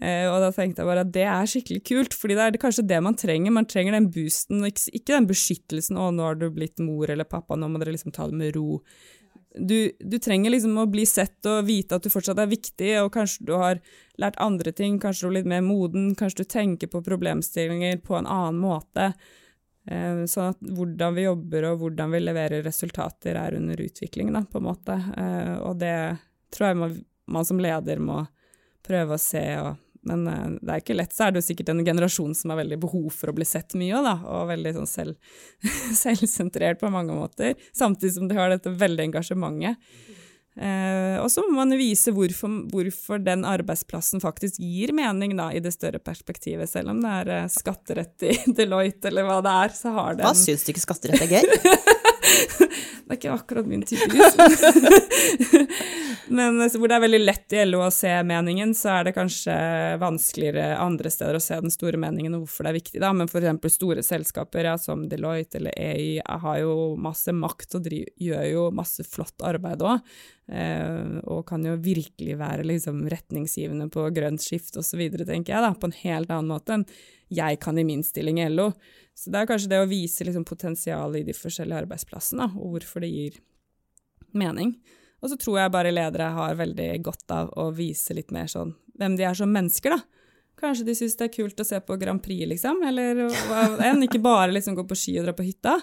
Eh, 0.00 0.26
og 0.26 0.40
da 0.42 0.50
tenkte 0.54 0.82
jeg 0.82 0.90
bare 0.90 1.04
at 1.04 1.12
det 1.14 1.26
er 1.30 1.50
skikkelig 1.50 1.82
kult, 1.86 2.16
fordi 2.18 2.38
det 2.38 2.46
er 2.46 2.62
kanskje 2.62 2.86
det 2.88 3.00
man 3.04 3.18
trenger. 3.18 3.54
Man 3.54 3.68
trenger 3.70 3.96
den 3.96 4.10
boosten, 4.14 4.64
ikke, 4.66 4.88
ikke 4.90 5.12
den 5.12 5.28
beskyttelsen 5.30 5.98
'å, 5.98 6.08
nå 6.14 6.24
har 6.24 6.40
du 6.40 6.48
blitt 6.50 6.82
mor 6.82 7.10
eller 7.10 7.28
pappa, 7.28 7.56
nå 7.56 7.68
må 7.68 7.82
dere 7.82 7.94
liksom 7.94 8.14
ta 8.14 8.26
det 8.30 8.38
med 8.38 8.56
ro'. 8.56 8.80
Du, 9.54 9.92
du, 10.00 10.18
trenger 10.18 10.50
liksom 10.50 10.74
å 10.82 10.88
bli 10.90 11.04
sett 11.06 11.46
og 11.46 11.68
vite 11.68 11.94
at 11.94 12.02
du 12.02 12.10
fortsatt 12.10 12.40
er 12.42 12.50
viktig, 12.50 12.90
og 13.04 13.12
kanskje 13.14 13.46
du 13.46 13.52
har 13.54 13.78
lært 14.18 14.38
andre 14.42 14.72
ting, 14.74 14.98
kanskje 14.98 15.28
du 15.28 15.30
er 15.30 15.36
litt 15.38 15.50
mer 15.52 15.62
moden, 15.62 16.14
kanskje 16.18 16.42
du 16.42 16.50
tenker 16.50 16.90
på 16.90 17.04
problemstillinger 17.06 18.00
på 18.02 18.18
en 18.18 18.26
annen 18.26 18.58
måte. 18.58 19.12
Eh, 19.86 20.24
sånn 20.30 20.54
at 20.54 20.60
hvordan 20.64 21.16
vi 21.16 21.26
jobber 21.26 21.68
og 21.70 21.82
hvordan 21.82 22.14
vi 22.14 22.22
leverer 22.22 22.64
resultater 22.64 23.36
er 23.36 23.58
under 23.58 23.80
utvikling, 23.84 24.32
da, 24.32 24.44
på 24.48 24.60
en 24.60 24.68
måte. 24.68 24.96
Eh, 24.96 25.56
og 25.60 25.80
det 25.82 25.96
tror 26.54 26.70
jeg 26.70 26.80
man, 26.80 27.00
man 27.26 27.48
som 27.48 27.60
leder 27.60 28.00
må 28.00 28.22
prøve 28.84 29.16
å 29.16 29.20
se 29.20 29.46
og 29.62 29.74
men 30.04 30.26
uh, 30.28 30.48
det 30.60 30.68
er 30.68 30.82
ikke 30.82 30.96
lett, 30.96 31.14
så 31.16 31.26
er 31.26 31.32
det 31.32 31.40
jo 31.40 31.46
sikkert 31.46 31.70
en 31.72 31.84
generasjon 31.86 32.34
som 32.36 32.52
har 32.52 32.60
veldig 32.60 32.76
behov 32.82 33.06
for 33.16 33.32
å 33.32 33.36
bli 33.36 33.46
sett 33.48 33.72
mye, 33.80 34.02
da, 34.04 34.18
og 34.28 34.50
veldig 34.50 34.74
sånn 34.76 34.90
selv, 34.90 35.38
selvsentrert 36.04 36.82
på 36.82 36.90
mange 36.92 37.16
måter, 37.16 37.56
samtidig 37.72 38.12
som 38.18 38.28
de 38.28 38.36
har 38.38 38.52
dette 38.52 38.72
veldig 38.84 39.08
engasjementet. 39.08 39.80
Eh, 40.54 41.16
og 41.18 41.26
så 41.34 41.42
må 41.48 41.56
man 41.56 41.74
vise 41.74 42.12
hvorfor, 42.14 42.52
hvorfor, 42.70 43.18
den 43.26 43.42
arbeidsplassen 43.48 44.22
faktisk 44.22 44.60
gir 44.62 44.92
mening 44.94 45.34
da, 45.38 45.48
i 45.50 45.62
det 45.62 45.74
større 45.74 45.98
perspektivet. 45.98 46.70
Selv 46.70 46.94
om 46.94 47.02
det 47.02 47.14
er 47.22 47.32
eh, 47.40 47.50
skatterett 47.50 48.28
i 48.28 48.36
Deloitte 48.58 49.10
eller 49.10 49.26
hva 49.26 49.40
det 49.44 49.58
er, 49.64 49.74
så 49.74 49.94
har 49.98 50.20
den 50.20 50.28
Hva 50.28 50.36
syns 50.38 50.66
du 50.66 50.74
ikke 50.74 50.86
skatterett 50.86 51.26
er 51.26 51.38
gøy? 51.40 51.74
det 53.04 53.10
er 53.10 53.18
ikke 53.18 53.34
akkurat 53.34 53.66
min 53.68 53.82
type. 53.86 54.08
Men 56.34 56.56
hvor 56.62 56.88
det 56.88 56.96
er 56.96 57.02
veldig 57.04 57.20
lett 57.20 57.54
i 57.54 57.64
LO 57.66 57.82
å 57.84 57.90
se 57.92 58.10
meningen, 58.26 58.72
så 58.76 58.94
er 58.98 59.08
det 59.08 59.14
kanskje 59.16 59.54
vanskeligere 60.00 60.78
andre 60.80 61.12
steder 61.12 61.38
å 61.38 61.42
se 61.42 61.58
den 61.60 61.74
store 61.74 62.00
meningen 62.00 62.36
og 62.36 62.46
hvorfor 62.46 62.66
det 62.66 62.72
er 62.72 62.78
viktig, 62.78 63.02
da. 63.02 63.12
Men 63.16 63.28
eksempel 63.28 63.72
store 63.72 64.04
selskaper 64.06 64.70
ja, 64.70 64.76
som 64.80 65.04
Deloitte 65.10 65.60
eller 65.60 65.76
EI 65.76 66.22
har 66.24 66.62
jo 66.62 66.94
masse 67.00 67.34
makt 67.34 67.78
og 67.78 67.84
driver, 67.88 68.14
gjør 68.30 68.48
jo 68.50 68.70
masse 68.74 69.06
flott 69.08 69.44
arbeid 69.44 69.84
òg. 69.84 70.14
Eh, 70.44 71.20
og 71.24 71.46
kan 71.48 71.64
jo 71.64 71.76
virkelig 71.80 72.36
være 72.36 72.66
liksom 72.68 73.04
retningsgivende 73.08 73.88
på 73.92 74.06
grønt 74.12 74.44
skift 74.44 74.76
osv., 74.76 75.06
tenker 75.24 75.54
jeg, 75.54 75.62
da, 75.64 75.72
på 75.72 75.88
en 75.88 75.98
helt 76.02 76.32
annen 76.32 76.52
måte 76.52 76.76
enn 76.76 76.88
jeg 77.34 77.58
kan 77.62 77.78
i 77.80 77.86
min 77.88 78.04
stilling 78.04 78.42
i 78.42 78.50
LO. 78.52 78.68
Så 79.16 79.32
det 79.32 79.40
er 79.40 79.48
kanskje 79.48 79.70
det 79.72 79.80
å 79.82 79.88
vise 79.88 80.26
liksom 80.26 80.44
potensialet 80.46 81.22
i 81.22 81.28
de 81.30 81.36
forskjellige 81.36 81.84
arbeidsplassene, 81.86 82.50
og 82.60 82.76
hvorfor 82.76 83.04
det 83.04 83.10
gir 83.14 83.38
mening. 84.36 84.74
Og 85.24 85.32
så 85.32 85.38
tror 85.40 85.62
jeg 85.62 85.72
bare 85.72 85.94
ledere 85.94 86.28
har 86.36 86.58
veldig 86.58 86.90
godt 87.06 87.32
av 87.32 87.52
å 87.56 87.70
vise 87.74 88.16
litt 88.16 88.34
mer 88.34 88.50
sånn 88.50 88.74
hvem 88.98 89.16
de 89.18 89.24
er 89.26 89.38
som 89.38 89.50
mennesker, 89.50 89.96
da. 89.96 90.23
Kanskje 90.64 90.86
de 90.86 90.94
syns 90.96 91.16
det 91.20 91.26
er 91.26 91.34
kult 91.34 91.58
å 91.60 91.66
se 91.68 91.76
på 91.84 91.96
Grand 92.00 92.22
Prix, 92.24 92.46
liksom, 92.54 92.78
eller 92.88 93.26
enn 93.84 94.06
ikke 94.06 94.22
bare 94.24 94.54
liksom 94.54 94.78
gå 94.78 94.86
på 94.88 94.96
ski 94.96 95.18
og 95.20 95.26
dra 95.26 95.34
på 95.36 95.44
hytta 95.44 95.74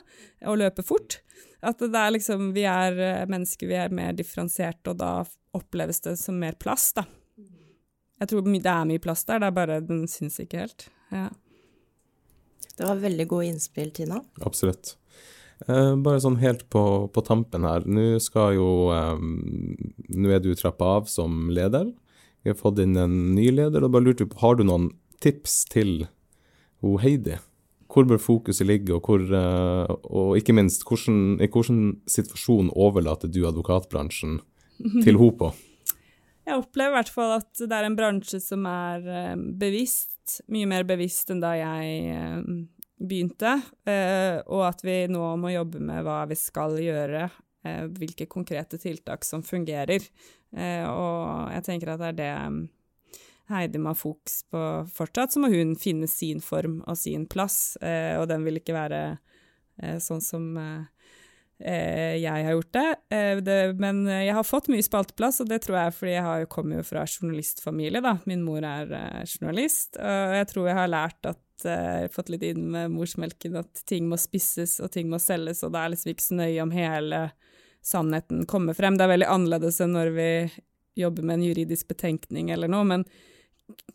og 0.50 0.58
løpe 0.58 0.86
fort. 0.86 1.20
At 1.62 1.84
det 1.84 1.94
er 1.94 2.16
liksom 2.16 2.48
Vi 2.56 2.64
er 2.66 2.98
eh, 2.98 3.28
mennesker, 3.30 3.70
vi 3.70 3.78
er 3.78 3.94
mer 3.94 4.16
differensierte, 4.18 4.96
og 4.96 4.98
da 4.98 5.12
oppleves 5.54 6.02
det 6.02 6.16
som 6.18 6.40
mer 6.42 6.58
plass, 6.58 6.90
da. 6.98 7.06
Jeg 8.22 8.30
tror 8.32 8.46
det 8.46 8.70
er 8.70 8.90
mye 8.90 9.02
plass 9.02 9.24
der, 9.26 9.42
det 9.42 9.50
er 9.50 9.56
bare 9.60 9.80
den 9.86 10.04
syns 10.10 10.40
ikke 10.42 10.64
helt. 10.64 10.88
Ja. 11.14 11.30
Det 12.78 12.88
var 12.88 13.02
veldig 13.02 13.28
gode 13.30 13.52
innspill, 13.52 13.94
Tina. 13.94 14.22
Absolutt. 14.46 14.96
Eh, 15.68 15.96
bare 16.02 16.22
sånn 16.22 16.40
helt 16.42 16.68
på, 16.74 16.84
på 17.14 17.24
tampen 17.26 17.66
her. 17.68 17.86
Nå 17.86 18.16
skal 18.24 18.56
jo 18.58 18.70
eh, 18.94 19.18
Nå 20.18 20.34
er 20.34 20.42
du 20.42 20.54
trappa 20.58 20.96
av 20.98 21.10
som 21.12 21.50
leder. 21.54 21.92
Vi 22.42 22.50
har 22.50 22.58
fått 22.58 22.82
inn 22.82 22.98
en 22.98 23.16
ny 23.36 23.52
leder, 23.54 23.86
og 23.86 23.94
bare 23.94 24.08
lurte 24.08 24.26
på, 24.30 24.40
har 24.42 24.58
du 24.58 24.66
noen 24.66 24.90
tips 25.22 25.64
til 25.70 26.06
hun 26.82 27.02
Heidi? 27.04 27.38
Hvor 27.92 28.08
bør 28.08 28.22
fokuset 28.24 28.66
ligge, 28.66 28.96
og, 28.96 29.06
hvor, 29.06 29.22
eh, 29.22 29.92
og 30.10 30.38
ikke 30.40 30.56
minst, 30.58 30.86
hvordan, 30.88 31.36
i 31.44 31.50
hvilken 31.52 32.00
situasjon 32.10 32.72
overlater 32.72 33.30
du 33.30 33.44
advokatbransjen 33.50 34.40
til 35.04 35.20
henne 35.20 35.36
på? 35.38 35.52
Jeg 36.48 36.58
opplever 36.58 36.96
i 36.96 36.98
hvert 36.98 37.14
fall 37.14 37.36
at 37.36 37.52
det 37.62 37.78
er 37.78 37.86
en 37.86 37.98
bransje 38.00 38.42
som 38.42 38.66
er 38.66 39.06
eh, 39.06 39.36
bevisst, 39.62 40.40
mye 40.50 40.70
mer 40.72 40.88
bevisst 40.88 41.30
enn 41.34 41.44
da 41.44 41.54
jeg 41.60 42.16
eh, 42.16 42.42
begynte, 43.02 43.56
og 44.46 44.60
at 44.68 44.84
vi 44.86 45.00
nå 45.10 45.32
må 45.42 45.50
jobbe 45.50 45.80
med 45.82 46.04
hva 46.06 46.20
vi 46.30 46.36
skal 46.38 46.76
gjøre, 46.78 47.24
hvilke 47.98 48.28
konkrete 48.30 48.78
tiltak 48.78 49.26
som 49.26 49.42
fungerer. 49.42 50.06
Og 50.52 51.52
jeg 51.54 51.64
tenker 51.64 51.94
at 51.94 52.02
det 52.02 52.08
er 52.12 52.18
det 52.18 52.32
Heidi 53.52 53.82
må 53.82 53.92
ha 53.92 53.98
fokus 53.98 54.42
på 54.52 54.62
fortsatt, 54.96 55.34
så 55.34 55.42
må 55.44 55.52
hun 55.52 55.76
finne 55.80 56.10
sin 56.10 56.42
form 56.44 56.80
og 56.88 56.98
sin 57.00 57.28
plass, 57.30 57.76
eh, 57.84 58.16
og 58.20 58.28
den 58.32 58.46
vil 58.48 58.62
ikke 58.62 58.76
være 58.76 59.02
eh, 59.82 60.00
sånn 60.04 60.24
som 60.24 60.48
eh, 60.60 60.82
eh 61.60 62.16
jeg 62.22 62.46
har 62.48 62.56
gjort 62.56 62.74
det. 62.78 62.88
Eh, 63.12 63.44
det. 63.44 63.60
Men 63.82 64.04
jeg 64.08 64.34
har 64.38 64.48
fått 64.48 64.72
mye 64.72 64.86
spalteplass, 64.86 65.42
og 65.44 65.52
det 65.52 65.62
tror 65.66 65.80
jeg 65.82 65.98
fordi 66.00 66.16
jeg 66.16 66.28
har, 66.28 66.50
kommer 66.52 66.80
jo 66.80 66.88
fra 66.88 67.06
journalistfamilie, 67.06 68.04
da. 68.04 68.18
Min 68.30 68.46
mor 68.48 68.64
er 68.64 68.92
eh, 68.98 69.24
journalist, 69.26 70.00
og 70.00 70.38
jeg 70.40 70.52
tror 70.54 70.70
jeg 70.72 70.80
har 70.82 70.92
lært 70.92 71.34
at 71.34 71.40
fått 72.10 72.32
litt 72.34 72.42
inn 72.42 72.72
med 72.74 72.90
morsmelken 72.90 73.60
at 73.60 73.84
ting 73.86 74.08
må 74.10 74.18
spisses 74.18 74.80
og 74.82 74.90
ting 74.96 75.12
må 75.12 75.20
selges, 75.22 75.60
og 75.62 75.76
det 75.76 75.84
er 75.84 75.92
liksom 75.94 76.10
ikke 76.10 76.26
så 76.26 76.38
nøye 76.40 76.64
om 76.64 76.72
hele 76.74 77.20
sannheten 77.86 78.46
kommer 78.50 78.78
frem. 78.78 78.98
Det 78.98 79.06
er 79.06 79.16
veldig 79.16 79.32
annerledes 79.32 79.82
enn 79.84 79.96
når 79.98 80.14
vi 80.16 80.30
jobber 81.02 81.26
med 81.26 81.40
en 81.40 81.50
juridisk 81.50 81.88
betenkning 81.92 82.52
eller 82.54 82.72
noe, 82.72 82.86
men 82.88 83.06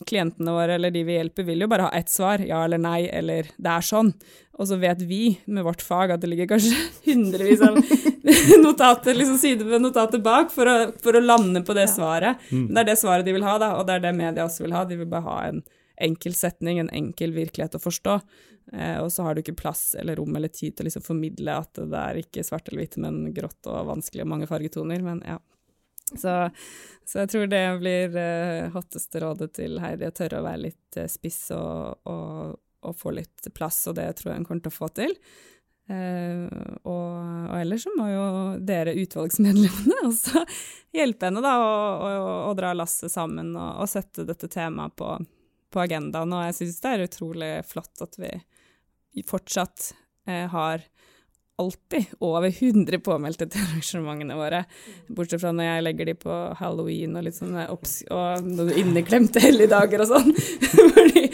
klientene 0.08 0.52
våre 0.54 0.76
eller 0.76 0.90
de 0.90 1.02
vi 1.04 1.16
hjelper, 1.18 1.44
vil 1.48 1.64
jo 1.64 1.68
bare 1.70 1.88
ha 1.88 1.98
ett 1.98 2.10
svar, 2.10 2.42
ja 2.44 2.62
eller 2.64 2.80
nei, 2.80 3.06
eller 3.12 3.48
det 3.56 3.72
er 3.72 3.84
sånn. 3.84 4.12
Og 4.56 4.68
så 4.70 4.78
vet 4.80 5.02
vi 5.04 5.36
med 5.52 5.66
vårt 5.66 5.84
fag 5.84 6.14
at 6.14 6.22
det 6.22 6.30
ligger 6.32 6.48
kanskje 6.54 6.76
hundrevis 7.08 7.64
av 7.64 7.76
notater, 8.64 9.16
liksom 9.16 9.38
side 9.40 9.66
ved 9.68 9.84
notater 9.84 10.22
bak, 10.24 10.52
for 10.54 10.70
å, 10.70 10.76
for 11.02 11.18
å, 11.18 11.24
lande 11.24 11.62
på 11.66 11.76
det 11.76 11.88
svaret. 11.92 12.40
Men 12.50 12.72
Det 12.72 12.84
er 12.84 12.92
det 12.92 13.00
svaret 13.02 13.28
de 13.28 13.36
vil 13.36 13.46
ha, 13.46 13.58
da, 13.62 13.74
og 13.80 13.88
det 13.88 13.98
er 13.98 14.06
det 14.08 14.16
media 14.16 14.46
også 14.46 14.66
vil 14.66 14.76
ha. 14.76 14.86
De 14.88 15.00
vil 15.00 15.10
bare 15.10 15.28
ha 15.28 15.40
en 15.50 15.62
enkel 15.96 16.34
setning, 16.34 16.78
en 16.78 16.92
enkel 16.94 17.32
virkelighet 17.36 17.78
å 17.78 17.82
forstå. 17.82 18.20
Eh, 18.72 18.98
og 18.98 19.12
så 19.12 19.26
har 19.26 19.34
du 19.34 19.42
ikke 19.42 19.56
plass 19.58 19.94
eller 19.98 20.18
rom 20.18 20.36
eller 20.36 20.50
tid 20.52 20.76
til 20.76 20.86
å 20.86 20.88
liksom 20.88 21.04
formidle 21.06 21.54
at 21.62 21.78
det 21.78 22.02
er 22.02 22.22
ikke 22.22 22.44
svart 22.46 22.68
eller 22.68 22.84
hvitt, 22.84 22.98
men 23.02 23.28
grått 23.36 23.68
og 23.70 23.92
vanskelig 23.92 24.26
og 24.26 24.32
mange 24.34 24.50
fargetoner. 24.50 25.04
Men 25.06 25.22
ja. 25.26 25.38
Så, 26.14 26.32
så, 27.04 27.18
jeg 27.24 27.32
tror 27.32 27.48
det 27.50 27.64
blir 27.80 28.16
eh, 28.20 28.68
hotteste 28.74 29.22
rådet 29.22 29.52
til 29.58 29.80
Heidi, 29.82 30.06
å 30.06 30.14
tørre 30.14 30.38
å 30.38 30.46
være 30.46 30.64
litt 30.68 31.00
eh, 31.00 31.10
spiss 31.10 31.48
og, 31.56 32.06
og, 32.06 32.56
og, 32.86 32.94
få 32.94 33.16
litt 33.16 33.48
plass, 33.54 33.80
og 33.90 33.98
det 33.98 34.12
tror 34.18 34.32
jeg 34.32 34.42
hun 34.42 34.48
kommer 34.48 34.66
til 34.66 34.74
å 34.74 34.78
få 34.78 34.90
til. 34.94 35.16
Uh, 35.86 36.50
og, 36.82 37.12
og, 37.46 37.52
ellers 37.60 37.84
så 37.86 37.92
må 37.94 38.08
jo 38.10 38.22
dere 38.66 38.96
utvalgsmedlemmene 38.98 40.00
også 40.08 40.42
hjelpe 40.96 41.28
henne 41.28 41.42
da, 41.44 41.52
å 41.62 42.54
dra 42.58 42.72
lasset 42.74 43.12
sammen 43.12 43.52
og, 43.54 43.84
og, 43.84 43.86
sette 43.92 44.24
dette 44.26 44.50
temaet 44.50 44.96
på, 44.98 45.12
på 45.72 45.82
agendaen. 45.84 46.34
Og 46.34 46.44
jeg 46.48 46.58
syns 46.60 46.82
det 46.82 46.92
er 46.92 47.06
utrolig 47.06 47.52
flott 47.68 48.04
at 48.04 48.18
vi 48.20 48.32
fortsatt 49.26 49.92
har 50.26 50.82
alltid 51.58 52.04
over 52.18 52.48
100 52.48 52.98
påmeldte 53.00 53.46
til 53.48 53.62
arrangementene 53.64 54.36
våre. 54.36 54.62
Bortsett 55.08 55.40
fra 55.40 55.52
når 55.56 55.68
jeg 55.68 55.84
legger 55.86 56.10
de 56.10 56.14
på 56.20 56.34
halloween 56.58 57.16
og 57.16 57.24
litt 57.24 57.38
sånne 57.38 57.66
obs 57.72 57.98
og 58.12 58.44
noen 58.44 58.74
inneklemte 58.82 59.40
helligdager 59.40 60.04
og 60.04 60.10
sånn. 60.10 60.34
Fordi 60.96 61.24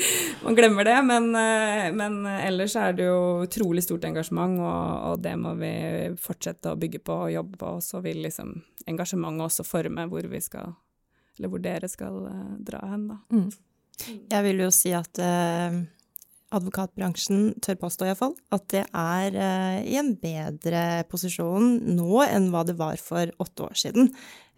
man 0.45 0.59
glemmer 0.59 0.87
det. 0.87 0.99
Men, 1.09 1.29
eh, 1.39 1.89
men, 1.97 2.21
ellers 2.37 2.77
er 2.79 2.95
det 2.99 3.09
jo 3.09 3.43
utrolig 3.49 3.85
stort 3.87 4.07
engasjement, 4.07 4.61
og, 4.63 5.11
og, 5.11 5.19
det 5.25 5.35
må 5.41 5.57
vi 5.59 5.75
fortsette 6.23 6.71
å 6.71 6.79
bygge 6.79 7.03
på 7.03 7.19
og 7.27 7.35
jobbe 7.35 7.59
på. 7.59 7.75
Og 7.81 7.85
så 7.85 8.03
vil 8.05 8.23
liksom 8.23 8.55
engasjementet 8.87 9.49
også 9.49 9.67
forme 9.67 10.07
hvor 10.11 10.31
vi 10.31 10.43
skal, 10.45 10.77
eller 11.39 11.51
hvor 11.51 11.63
dere 11.63 11.91
skal 11.91 12.25
uh, 12.29 12.57
dra 12.63 12.87
hen, 12.93 13.11
da. 13.11 13.21
Mm. 13.35 13.51
Jeg 14.01 14.45
vil 14.47 14.63
jo 14.65 14.71
si 14.75 14.93
at 14.97 15.21
eh, 15.23 15.83
advokatbransjen, 16.53 17.53
tør 17.65 17.79
påstå 17.81 18.09
iallfall, 18.09 18.35
at 18.55 18.65
det 18.73 18.85
er 18.89 19.37
eh, 19.37 19.81
i 19.93 19.99
en 20.01 20.13
bedre 20.21 21.03
posisjon 21.11 21.77
nå 21.97 22.23
enn 22.25 22.51
hva 22.53 22.65
det 22.69 22.77
var 22.81 22.99
for 23.01 23.31
åtte 23.43 23.69
år 23.69 23.79
siden. 23.85 24.11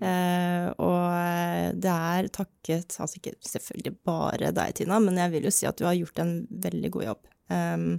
Eh, 0.05 0.69
og 0.83 1.75
det 1.81 1.97
er 2.15 2.31
takket, 2.35 2.97
altså 2.99 3.21
ikke 3.21 3.37
selvfølgelig 3.47 3.97
bare 4.07 4.55
deg, 4.57 4.79
Tina, 4.79 5.01
men 5.03 5.21
jeg 5.23 5.35
vil 5.35 5.51
jo 5.51 5.55
si 5.55 5.69
at 5.71 5.79
du 5.79 5.87
har 5.89 5.99
gjort 5.99 6.25
en 6.25 6.39
veldig 6.65 6.95
god 6.97 7.09
jobb. 7.11 7.29
Um, 7.53 7.91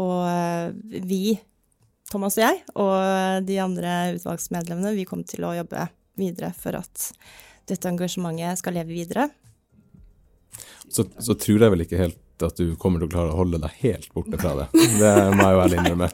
og 0.00 0.74
vi, 1.06 1.36
Thomas 2.10 2.38
og 2.38 2.42
jeg, 2.42 2.62
og 2.74 3.46
de 3.46 3.60
andre 3.62 3.94
utvalgsmedlemmene, 4.16 4.96
vi 4.96 5.06
kommer 5.06 5.28
til 5.28 5.46
å 5.46 5.54
jobbe 5.54 5.86
videre 6.18 6.50
for 6.56 6.78
at 6.80 7.10
dette 7.70 7.88
engasjementet 7.90 8.58
skal 8.60 8.76
leve 8.80 8.96
videre. 8.96 9.28
Så, 10.90 11.06
så 11.22 11.36
tror 11.38 11.62
jeg 11.64 11.74
vel 11.74 11.84
ikke 11.86 12.00
helt 12.00 12.46
at 12.46 12.56
du 12.56 12.72
kommer 12.80 13.02
til 13.02 13.10
å 13.10 13.12
klare 13.12 13.34
å 13.34 13.40
holde 13.42 13.60
deg 13.62 13.82
helt 13.82 14.08
borte 14.16 14.38
fra 14.40 14.54
det. 14.58 14.70
Det 15.00 15.12
må 15.36 15.44
jeg 15.44 15.56
jo 15.56 15.62
ærlig 15.64 15.82
innrømme. 15.82 16.08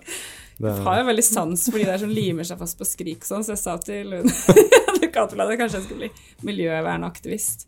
Det... 0.56 0.72
Jeg 0.72 0.84
har 0.86 0.98
jo 1.00 1.06
veldig 1.10 1.24
sans 1.26 1.66
for 1.68 1.76
de 1.76 1.86
der 1.86 2.00
som 2.00 2.12
limer 2.12 2.48
seg 2.48 2.60
fast 2.60 2.78
på 2.80 2.88
skrik 2.88 3.26
sånn, 3.28 3.44
så 3.44 3.52
jeg 3.52 3.60
sa 3.60 3.76
til 3.82 4.14
advokatbladet 4.16 5.56
kanskje 5.60 5.80
jeg 5.80 5.86
skulle 5.86 6.06
bli 6.06 6.48
miljøvernaktivist. 6.48 7.66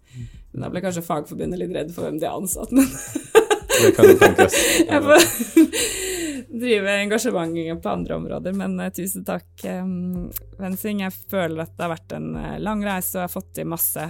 Men 0.52 0.64
da 0.64 0.72
ble 0.72 0.82
kanskje 0.84 1.04
Fagforbundet 1.04 1.60
litt 1.60 1.74
redd 1.76 1.92
for 1.92 2.08
hvem 2.08 2.20
de 2.22 2.30
ansatte, 2.30 2.72
men 2.76 2.88
Det 3.78 3.92
kan 3.94 4.08
jo 4.08 4.16
tenkes. 4.18 4.56
Drive 6.48 6.94
engasjement 7.02 7.82
på 7.82 7.90
andre 7.92 8.16
områder, 8.16 8.54
men 8.56 8.78
uh, 8.80 8.88
tusen 8.94 9.24
takk, 9.28 9.48
Wensing. 9.64 10.30
Vensing. 10.58 11.02
Jeg 11.04 11.16
føler 11.30 11.64
at 11.64 11.74
det 11.76 11.84
har 11.84 11.92
vært 11.92 12.14
en 12.16 12.30
uh, 12.38 12.54
lang 12.62 12.84
reise, 12.86 13.14
og 13.16 13.20
jeg 13.20 13.26
har 13.26 13.34
fått 13.34 13.52
til 13.58 13.68
masse. 13.68 14.06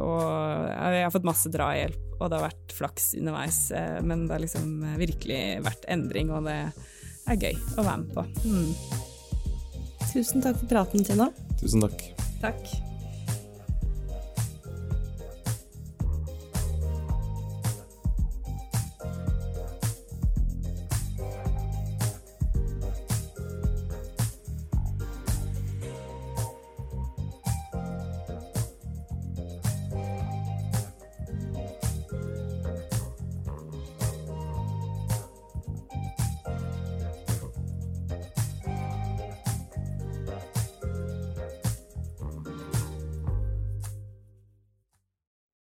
Og 0.00 0.22
jeg 0.70 1.04
har 1.04 1.12
fått 1.14 1.28
masse 1.28 1.52
drahjelp, 1.52 2.00
og 2.18 2.26
det 2.26 2.38
har 2.38 2.48
vært 2.48 2.74
flaks 2.76 3.12
underveis. 3.20 3.60
men 4.04 4.26
det 4.26 4.36
har 4.36 4.44
liksom 4.44 4.66
virkelig 5.00 5.42
vært 5.66 5.88
endring, 5.92 6.32
og 6.32 6.48
det 6.48 6.58
er 7.30 7.40
gøy 7.40 7.56
å 7.76 7.86
være 7.86 8.02
med 8.04 8.14
på. 8.16 8.26
Mm. 8.44 9.08
Tusen 10.10 10.42
takk 10.42 10.58
for 10.62 10.70
praten, 10.72 11.04
Tina. 11.06 11.30
Tusen 11.60 11.84
takk. 11.86 12.06
Takk. 12.42 12.89